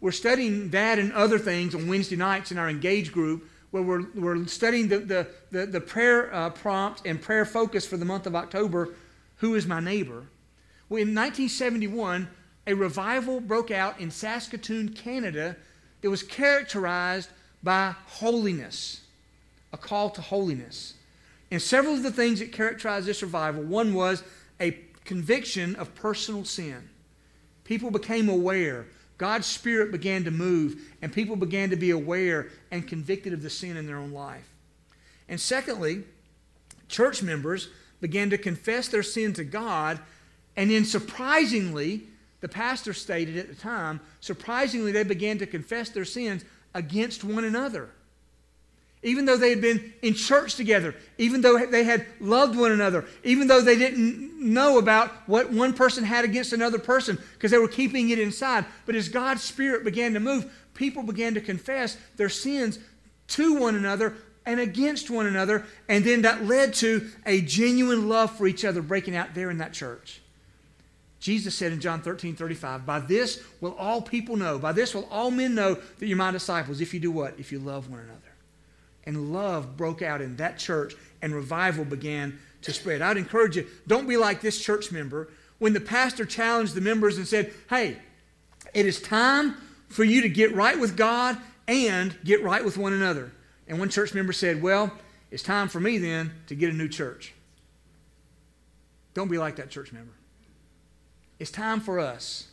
We're 0.00 0.10
studying 0.10 0.70
that 0.70 0.98
and 0.98 1.12
other 1.12 1.38
things 1.38 1.72
on 1.72 1.86
Wednesday 1.86 2.16
nights 2.16 2.50
in 2.50 2.58
our 2.58 2.68
Engage 2.68 3.12
group 3.12 3.48
where 3.70 3.82
we're, 3.82 4.06
we're 4.16 4.44
studying 4.46 4.88
the, 4.88 4.98
the, 4.98 5.28
the, 5.52 5.66
the 5.66 5.80
prayer 5.80 6.34
uh, 6.34 6.50
prompt 6.50 7.02
and 7.06 7.22
prayer 7.22 7.44
focus 7.44 7.86
for 7.86 7.96
the 7.96 8.04
month 8.04 8.26
of 8.26 8.34
October 8.34 8.88
Who 9.36 9.54
is 9.54 9.68
My 9.68 9.78
Neighbor? 9.78 10.26
Well, 10.88 11.00
in 11.00 11.14
1971, 11.14 12.28
a 12.66 12.74
revival 12.74 13.40
broke 13.40 13.70
out 13.70 14.00
in 14.00 14.10
Saskatoon, 14.10 14.88
Canada 14.88 15.54
that 16.00 16.10
was 16.10 16.24
characterized 16.24 17.30
by 17.62 17.94
holiness 18.06 19.02
a 19.76 19.78
call 19.78 20.08
to 20.08 20.22
holiness. 20.22 20.94
And 21.50 21.60
several 21.60 21.94
of 21.94 22.02
the 22.02 22.10
things 22.10 22.40
that 22.40 22.50
characterized 22.50 23.06
this 23.06 23.22
revival 23.22 23.62
one 23.62 23.92
was 23.92 24.22
a 24.58 24.72
conviction 25.04 25.76
of 25.76 25.94
personal 25.94 26.46
sin. 26.46 26.88
People 27.64 27.90
became 27.90 28.30
aware. 28.30 28.86
God's 29.18 29.46
Spirit 29.46 29.92
began 29.92 30.24
to 30.24 30.30
move, 30.30 30.80
and 31.02 31.12
people 31.12 31.36
began 31.36 31.70
to 31.70 31.76
be 31.76 31.90
aware 31.90 32.48
and 32.70 32.88
convicted 32.88 33.34
of 33.34 33.42
the 33.42 33.50
sin 33.50 33.76
in 33.76 33.86
their 33.86 33.98
own 33.98 34.12
life. 34.12 34.48
And 35.28 35.38
secondly, 35.38 36.04
church 36.88 37.22
members 37.22 37.68
began 38.00 38.30
to 38.30 38.38
confess 38.38 38.88
their 38.88 39.02
sin 39.02 39.34
to 39.34 39.44
God, 39.44 40.00
and 40.56 40.70
then 40.70 40.84
surprisingly, 40.86 42.04
the 42.40 42.48
pastor 42.48 42.94
stated 42.94 43.36
at 43.36 43.48
the 43.48 43.54
time, 43.54 44.00
surprisingly, 44.20 44.92
they 44.92 45.02
began 45.02 45.38
to 45.38 45.46
confess 45.46 45.90
their 45.90 46.04
sins 46.04 46.44
against 46.74 47.24
one 47.24 47.44
another. 47.44 47.90
Even 49.02 49.24
though 49.24 49.36
they 49.36 49.50
had 49.50 49.60
been 49.60 49.92
in 50.02 50.14
church 50.14 50.54
together, 50.54 50.94
even 51.18 51.40
though 51.40 51.64
they 51.66 51.84
had 51.84 52.06
loved 52.18 52.58
one 52.58 52.72
another, 52.72 53.04
even 53.24 53.46
though 53.46 53.60
they 53.60 53.76
didn't 53.76 54.32
know 54.40 54.78
about 54.78 55.10
what 55.28 55.52
one 55.52 55.72
person 55.72 56.02
had 56.04 56.24
against 56.24 56.52
another 56.52 56.78
person 56.78 57.18
because 57.34 57.50
they 57.50 57.58
were 57.58 57.68
keeping 57.68 58.10
it 58.10 58.18
inside. 58.18 58.64
But 58.84 58.94
as 58.94 59.08
God's 59.08 59.42
Spirit 59.42 59.84
began 59.84 60.14
to 60.14 60.20
move, 60.20 60.50
people 60.74 61.02
began 61.02 61.34
to 61.34 61.40
confess 61.40 61.96
their 62.16 62.28
sins 62.28 62.78
to 63.28 63.60
one 63.60 63.74
another 63.74 64.14
and 64.46 64.60
against 64.60 65.10
one 65.10 65.26
another, 65.26 65.64
and 65.88 66.04
then 66.04 66.22
that 66.22 66.44
led 66.44 66.72
to 66.74 67.08
a 67.26 67.40
genuine 67.40 68.08
love 68.08 68.30
for 68.36 68.46
each 68.46 68.64
other 68.64 68.80
breaking 68.80 69.16
out 69.16 69.34
there 69.34 69.50
in 69.50 69.58
that 69.58 69.72
church. 69.72 70.20
Jesus 71.18 71.54
said 71.56 71.72
in 71.72 71.80
John 71.80 72.00
13, 72.00 72.36
35, 72.36 72.86
By 72.86 73.00
this 73.00 73.42
will 73.60 73.74
all 73.74 74.00
people 74.00 74.36
know, 74.36 74.58
by 74.58 74.70
this 74.70 74.94
will 74.94 75.08
all 75.10 75.32
men 75.32 75.56
know 75.56 75.74
that 75.74 76.06
you're 76.06 76.16
my 76.16 76.30
disciples, 76.30 76.80
if 76.80 76.94
you 76.94 77.00
do 77.00 77.10
what? 77.10 77.34
If 77.38 77.50
you 77.50 77.58
love 77.58 77.90
one 77.90 78.00
another 78.00 78.35
and 79.06 79.32
love 79.32 79.76
broke 79.76 80.02
out 80.02 80.20
in 80.20 80.36
that 80.36 80.58
church 80.58 80.94
and 81.22 81.34
revival 81.34 81.84
began 81.84 82.38
to 82.62 82.72
spread. 82.72 83.00
I'd 83.00 83.16
encourage 83.16 83.56
you, 83.56 83.66
don't 83.86 84.08
be 84.08 84.16
like 84.16 84.40
this 84.40 84.60
church 84.60 84.90
member 84.92 85.28
when 85.58 85.72
the 85.72 85.80
pastor 85.80 86.24
challenged 86.24 86.74
the 86.74 86.80
members 86.80 87.16
and 87.16 87.26
said, 87.26 87.52
Hey, 87.70 87.96
it 88.74 88.86
is 88.86 89.00
time 89.00 89.56
for 89.88 90.04
you 90.04 90.22
to 90.22 90.28
get 90.28 90.54
right 90.54 90.78
with 90.78 90.96
God 90.96 91.38
and 91.68 92.16
get 92.24 92.42
right 92.42 92.64
with 92.64 92.76
one 92.76 92.92
another. 92.92 93.32
And 93.68 93.78
one 93.78 93.88
church 93.88 94.12
member 94.14 94.32
said, 94.32 94.60
Well, 94.60 94.92
it's 95.30 95.42
time 95.42 95.68
for 95.68 95.80
me 95.80 95.98
then 95.98 96.32
to 96.48 96.54
get 96.54 96.70
a 96.70 96.76
new 96.76 96.88
church. 96.88 97.32
Don't 99.14 99.30
be 99.30 99.38
like 99.38 99.56
that 99.56 99.70
church 99.70 99.92
member. 99.92 100.12
It's 101.38 101.50
time 101.50 101.80
for 101.80 101.98
us 101.98 102.48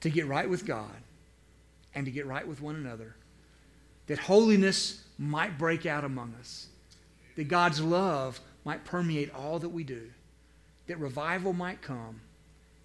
to 0.00 0.10
get 0.10 0.26
right 0.26 0.48
with 0.48 0.64
God 0.64 0.90
and 1.94 2.04
to 2.06 2.10
get 2.10 2.26
right 2.26 2.46
with 2.46 2.60
one 2.60 2.76
another. 2.76 3.14
That 4.06 4.18
holiness 4.18 5.02
might 5.18 5.58
break 5.58 5.86
out 5.86 6.04
among 6.04 6.34
us, 6.38 6.66
that 7.36 7.48
God's 7.48 7.80
love 7.80 8.40
might 8.64 8.84
permeate 8.84 9.34
all 9.34 9.58
that 9.58 9.68
we 9.68 9.84
do, 9.84 10.10
that 10.86 10.98
revival 10.98 11.52
might 11.52 11.82
come, 11.82 12.20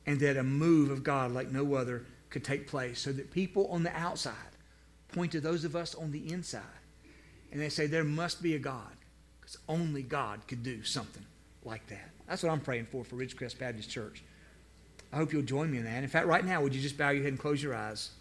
and 0.05 0.19
that 0.19 0.37
a 0.37 0.43
move 0.43 0.89
of 0.89 1.03
God 1.03 1.31
like 1.31 1.51
no 1.51 1.75
other 1.75 2.05
could 2.29 2.43
take 2.43 2.67
place, 2.67 2.99
so 2.99 3.11
that 3.11 3.31
people 3.31 3.67
on 3.67 3.83
the 3.83 3.95
outside 3.95 4.33
point 5.11 5.31
to 5.33 5.41
those 5.41 5.65
of 5.65 5.75
us 5.75 5.93
on 5.93 6.11
the 6.11 6.31
inside 6.31 6.61
and 7.51 7.61
they 7.61 7.69
say, 7.69 7.85
There 7.85 8.03
must 8.03 8.41
be 8.41 8.55
a 8.55 8.59
God, 8.59 8.95
because 9.39 9.57
only 9.67 10.01
God 10.01 10.41
could 10.47 10.63
do 10.63 10.83
something 10.83 11.25
like 11.63 11.85
that. 11.87 12.09
That's 12.27 12.43
what 12.43 12.51
I'm 12.51 12.61
praying 12.61 12.85
for 12.85 13.03
for 13.03 13.15
Ridgecrest 13.15 13.59
Baptist 13.59 13.89
Church. 13.89 14.23
I 15.11 15.17
hope 15.17 15.33
you'll 15.33 15.41
join 15.41 15.69
me 15.69 15.77
in 15.77 15.83
that. 15.83 16.03
In 16.03 16.09
fact, 16.09 16.27
right 16.27 16.45
now, 16.45 16.61
would 16.61 16.73
you 16.73 16.81
just 16.81 16.97
bow 16.97 17.09
your 17.09 17.23
head 17.23 17.33
and 17.33 17.39
close 17.39 17.61
your 17.61 17.75
eyes? 17.75 18.11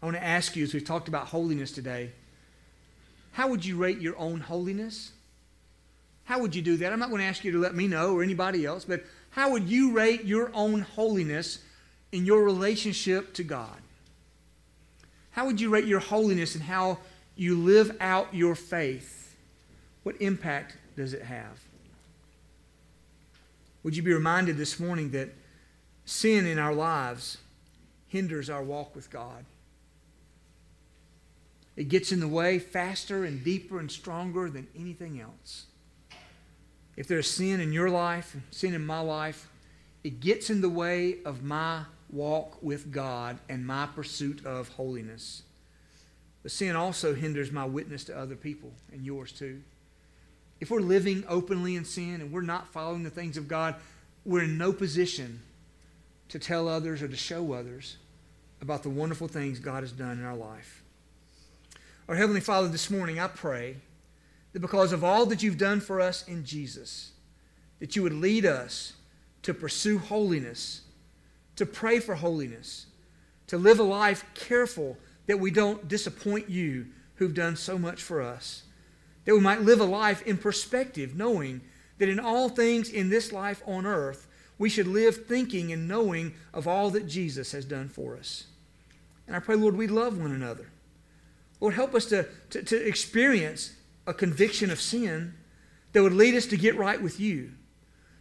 I 0.00 0.06
want 0.06 0.16
to 0.16 0.24
ask 0.24 0.54
you, 0.54 0.62
as 0.62 0.72
we've 0.72 0.84
talked 0.84 1.08
about 1.08 1.26
holiness 1.26 1.72
today, 1.72 2.12
how 3.32 3.48
would 3.48 3.64
you 3.64 3.76
rate 3.76 4.00
your 4.00 4.18
own 4.18 4.40
holiness? 4.40 5.12
How 6.24 6.40
would 6.40 6.54
you 6.54 6.62
do 6.62 6.76
that? 6.78 6.92
I'm 6.92 6.98
not 6.98 7.08
going 7.08 7.20
to 7.20 7.26
ask 7.26 7.44
you 7.44 7.52
to 7.52 7.58
let 7.58 7.74
me 7.74 7.86
know 7.86 8.14
or 8.14 8.22
anybody 8.22 8.66
else, 8.66 8.84
but 8.84 9.04
how 9.30 9.52
would 9.52 9.68
you 9.68 9.92
rate 9.92 10.24
your 10.24 10.50
own 10.54 10.82
holiness 10.82 11.60
in 12.12 12.26
your 12.26 12.42
relationship 12.42 13.32
to 13.34 13.44
God? 13.44 13.78
How 15.30 15.46
would 15.46 15.60
you 15.60 15.70
rate 15.70 15.84
your 15.84 16.00
holiness 16.00 16.54
and 16.54 16.64
how 16.64 16.98
you 17.36 17.56
live 17.56 17.96
out 18.00 18.34
your 18.34 18.54
faith? 18.54 19.36
What 20.02 20.20
impact 20.20 20.76
does 20.96 21.14
it 21.14 21.22
have? 21.22 21.60
Would 23.82 23.96
you 23.96 24.02
be 24.02 24.12
reminded 24.12 24.56
this 24.56 24.80
morning 24.80 25.12
that 25.12 25.30
sin 26.04 26.46
in 26.46 26.58
our 26.58 26.74
lives 26.74 27.38
hinders 28.08 28.50
our 28.50 28.62
walk 28.62 28.96
with 28.96 29.10
God? 29.10 29.44
It 31.78 31.88
gets 31.88 32.10
in 32.10 32.18
the 32.18 32.26
way 32.26 32.58
faster 32.58 33.24
and 33.24 33.44
deeper 33.44 33.78
and 33.78 33.88
stronger 33.88 34.50
than 34.50 34.66
anything 34.76 35.20
else. 35.20 35.66
If 36.96 37.06
there's 37.06 37.30
sin 37.30 37.60
in 37.60 37.72
your 37.72 37.88
life, 37.88 38.34
sin 38.50 38.74
in 38.74 38.84
my 38.84 38.98
life, 38.98 39.48
it 40.02 40.18
gets 40.18 40.50
in 40.50 40.60
the 40.60 40.68
way 40.68 41.18
of 41.24 41.44
my 41.44 41.84
walk 42.10 42.60
with 42.64 42.90
God 42.90 43.38
and 43.48 43.64
my 43.64 43.86
pursuit 43.86 44.44
of 44.44 44.70
holiness. 44.70 45.44
But 46.42 46.50
sin 46.50 46.74
also 46.74 47.14
hinders 47.14 47.52
my 47.52 47.64
witness 47.64 48.02
to 48.04 48.18
other 48.18 48.34
people 48.34 48.72
and 48.92 49.06
yours 49.06 49.30
too. 49.30 49.62
If 50.58 50.72
we're 50.72 50.80
living 50.80 51.22
openly 51.28 51.76
in 51.76 51.84
sin 51.84 52.20
and 52.20 52.32
we're 52.32 52.40
not 52.40 52.72
following 52.72 53.04
the 53.04 53.10
things 53.10 53.36
of 53.36 53.46
God, 53.46 53.76
we're 54.24 54.42
in 54.42 54.58
no 54.58 54.72
position 54.72 55.42
to 56.28 56.40
tell 56.40 56.66
others 56.66 57.02
or 57.02 57.08
to 57.08 57.16
show 57.16 57.52
others 57.52 57.98
about 58.60 58.82
the 58.82 58.90
wonderful 58.90 59.28
things 59.28 59.60
God 59.60 59.84
has 59.84 59.92
done 59.92 60.18
in 60.18 60.24
our 60.24 60.34
life. 60.34 60.77
Our 62.08 62.16
Heavenly 62.16 62.40
Father, 62.40 62.68
this 62.68 62.90
morning 62.90 63.20
I 63.20 63.26
pray 63.26 63.76
that 64.54 64.60
because 64.60 64.92
of 64.92 65.04
all 65.04 65.26
that 65.26 65.42
you've 65.42 65.58
done 65.58 65.78
for 65.78 66.00
us 66.00 66.26
in 66.26 66.42
Jesus, 66.42 67.12
that 67.80 67.96
you 67.96 68.02
would 68.02 68.14
lead 68.14 68.46
us 68.46 68.94
to 69.42 69.52
pursue 69.52 69.98
holiness, 69.98 70.80
to 71.56 71.66
pray 71.66 72.00
for 72.00 72.14
holiness, 72.14 72.86
to 73.48 73.58
live 73.58 73.78
a 73.78 73.82
life 73.82 74.24
careful 74.32 74.96
that 75.26 75.38
we 75.38 75.50
don't 75.50 75.86
disappoint 75.86 76.48
you 76.48 76.86
who've 77.16 77.34
done 77.34 77.56
so 77.56 77.78
much 77.78 78.02
for 78.02 78.22
us, 78.22 78.62
that 79.26 79.34
we 79.34 79.40
might 79.40 79.60
live 79.60 79.80
a 79.80 79.84
life 79.84 80.22
in 80.22 80.38
perspective, 80.38 81.14
knowing 81.14 81.60
that 81.98 82.08
in 82.08 82.18
all 82.18 82.48
things 82.48 82.88
in 82.88 83.10
this 83.10 83.32
life 83.32 83.62
on 83.66 83.84
earth, 83.84 84.26
we 84.56 84.70
should 84.70 84.86
live 84.86 85.26
thinking 85.26 85.72
and 85.72 85.86
knowing 85.86 86.32
of 86.54 86.66
all 86.66 86.88
that 86.88 87.06
Jesus 87.06 87.52
has 87.52 87.66
done 87.66 87.90
for 87.90 88.16
us. 88.16 88.46
And 89.26 89.36
I 89.36 89.40
pray, 89.40 89.56
Lord, 89.56 89.76
we 89.76 89.88
love 89.88 90.18
one 90.18 90.32
another. 90.32 90.70
Lord, 91.60 91.74
help 91.74 91.94
us 91.94 92.06
to, 92.06 92.26
to, 92.50 92.62
to 92.62 92.86
experience 92.86 93.74
a 94.06 94.14
conviction 94.14 94.70
of 94.70 94.80
sin 94.80 95.34
that 95.92 96.02
would 96.02 96.14
lead 96.14 96.34
us 96.34 96.46
to 96.46 96.56
get 96.56 96.76
right 96.76 97.00
with 97.00 97.18
you. 97.18 97.52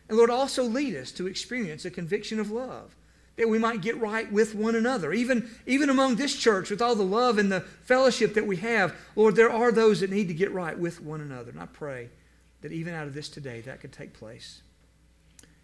And 0.10 0.18
Lord, 0.18 0.30
also 0.30 0.64
lead 0.64 0.96
us 0.96 1.12
to 1.14 1.28
experience 1.28 1.86
a 1.86 1.92
conviction 1.92 2.40
of 2.40 2.52
love 2.52 2.96
that 3.38 3.48
we 3.48 3.60
might 3.60 3.82
get 3.82 4.00
right 4.00 4.32
with 4.32 4.56
one 4.56 4.76
another. 4.76 5.14
Even, 5.14 5.50
even 5.66 5.90
among 5.90 6.16
this 6.16 6.36
church, 6.36 6.72
with 6.72 6.82
all 6.82 6.96
the 6.96 7.04
love 7.04 7.38
and 7.38 7.52
the 7.52 7.62
fellowship 7.62 8.34
that 8.34 8.48
we 8.48 8.58
have, 8.58 8.96
Lord, 9.16 9.36
there 9.36 9.52
are 9.52 9.72
those 9.72 10.00
that 10.00 10.10
need 10.10 10.28
to 10.28 10.34
get 10.34 10.52
right 10.52 10.78
with 10.78 11.02
one 11.02 11.22
another. 11.22 11.52
And 11.52 11.60
I 11.60 11.68
pray 11.68 12.10
that 12.62 12.72
even 12.72 12.96
out 12.96 13.08
of 13.08 13.14
this 13.14 13.30
today, 13.30 13.62
that 13.62 13.80
could 13.80 13.94
take 13.94 14.14
place. 14.14 14.62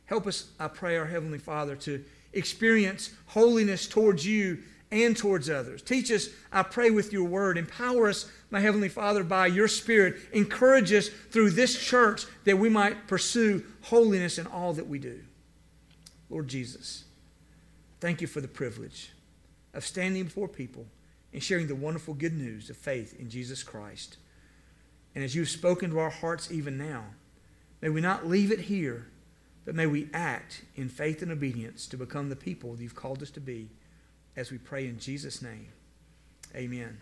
Help 0.05 0.27
us, 0.27 0.49
I 0.59 0.67
pray, 0.67 0.97
our 0.97 1.05
Heavenly 1.05 1.39
Father, 1.39 1.75
to 1.77 2.03
experience 2.33 3.11
holiness 3.27 3.87
towards 3.87 4.25
you 4.25 4.59
and 4.93 5.17
towards 5.17 5.49
others. 5.49 5.81
Teach 5.81 6.11
us, 6.11 6.29
I 6.51 6.61
pray, 6.61 6.91
with 6.91 7.11
your 7.11 7.23
word. 7.23 7.57
Empower 7.57 8.07
us, 8.07 8.31
my 8.51 8.59
Heavenly 8.59 8.89
Father, 8.89 9.23
by 9.23 9.47
your 9.47 9.67
Spirit. 9.67 10.17
Encourage 10.31 10.93
us 10.93 11.09
through 11.09 11.49
this 11.49 11.83
church 11.83 12.25
that 12.45 12.59
we 12.59 12.69
might 12.69 13.07
pursue 13.07 13.63
holiness 13.81 14.37
in 14.37 14.45
all 14.45 14.73
that 14.73 14.87
we 14.87 14.99
do. 14.99 15.19
Lord 16.29 16.47
Jesus, 16.47 17.05
thank 17.99 18.21
you 18.21 18.27
for 18.27 18.39
the 18.39 18.47
privilege 18.47 19.11
of 19.73 19.83
standing 19.83 20.25
before 20.25 20.47
people 20.47 20.85
and 21.33 21.41
sharing 21.41 21.67
the 21.67 21.75
wonderful 21.75 22.13
good 22.13 22.33
news 22.33 22.69
of 22.69 22.77
faith 22.77 23.19
in 23.19 23.29
Jesus 23.29 23.63
Christ. 23.63 24.17
And 25.15 25.23
as 25.23 25.35
you've 25.35 25.49
spoken 25.49 25.89
to 25.89 25.99
our 25.99 26.11
hearts 26.11 26.51
even 26.51 26.77
now, 26.77 27.05
may 27.81 27.89
we 27.89 27.99
not 27.99 28.27
leave 28.27 28.51
it 28.51 28.61
here, 28.61 29.07
but 29.65 29.73
may 29.73 29.87
we 29.87 30.09
act 30.13 30.63
in 30.75 30.87
faith 30.87 31.23
and 31.23 31.31
obedience 31.31 31.87
to 31.87 31.97
become 31.97 32.29
the 32.29 32.35
people 32.35 32.75
that 32.75 32.83
you've 32.83 32.95
called 32.95 33.23
us 33.23 33.31
to 33.31 33.39
be 33.39 33.69
as 34.35 34.51
we 34.51 34.57
pray 34.57 34.87
in 34.87 34.99
Jesus' 34.99 35.41
name. 35.41 35.67
Amen. 36.55 36.99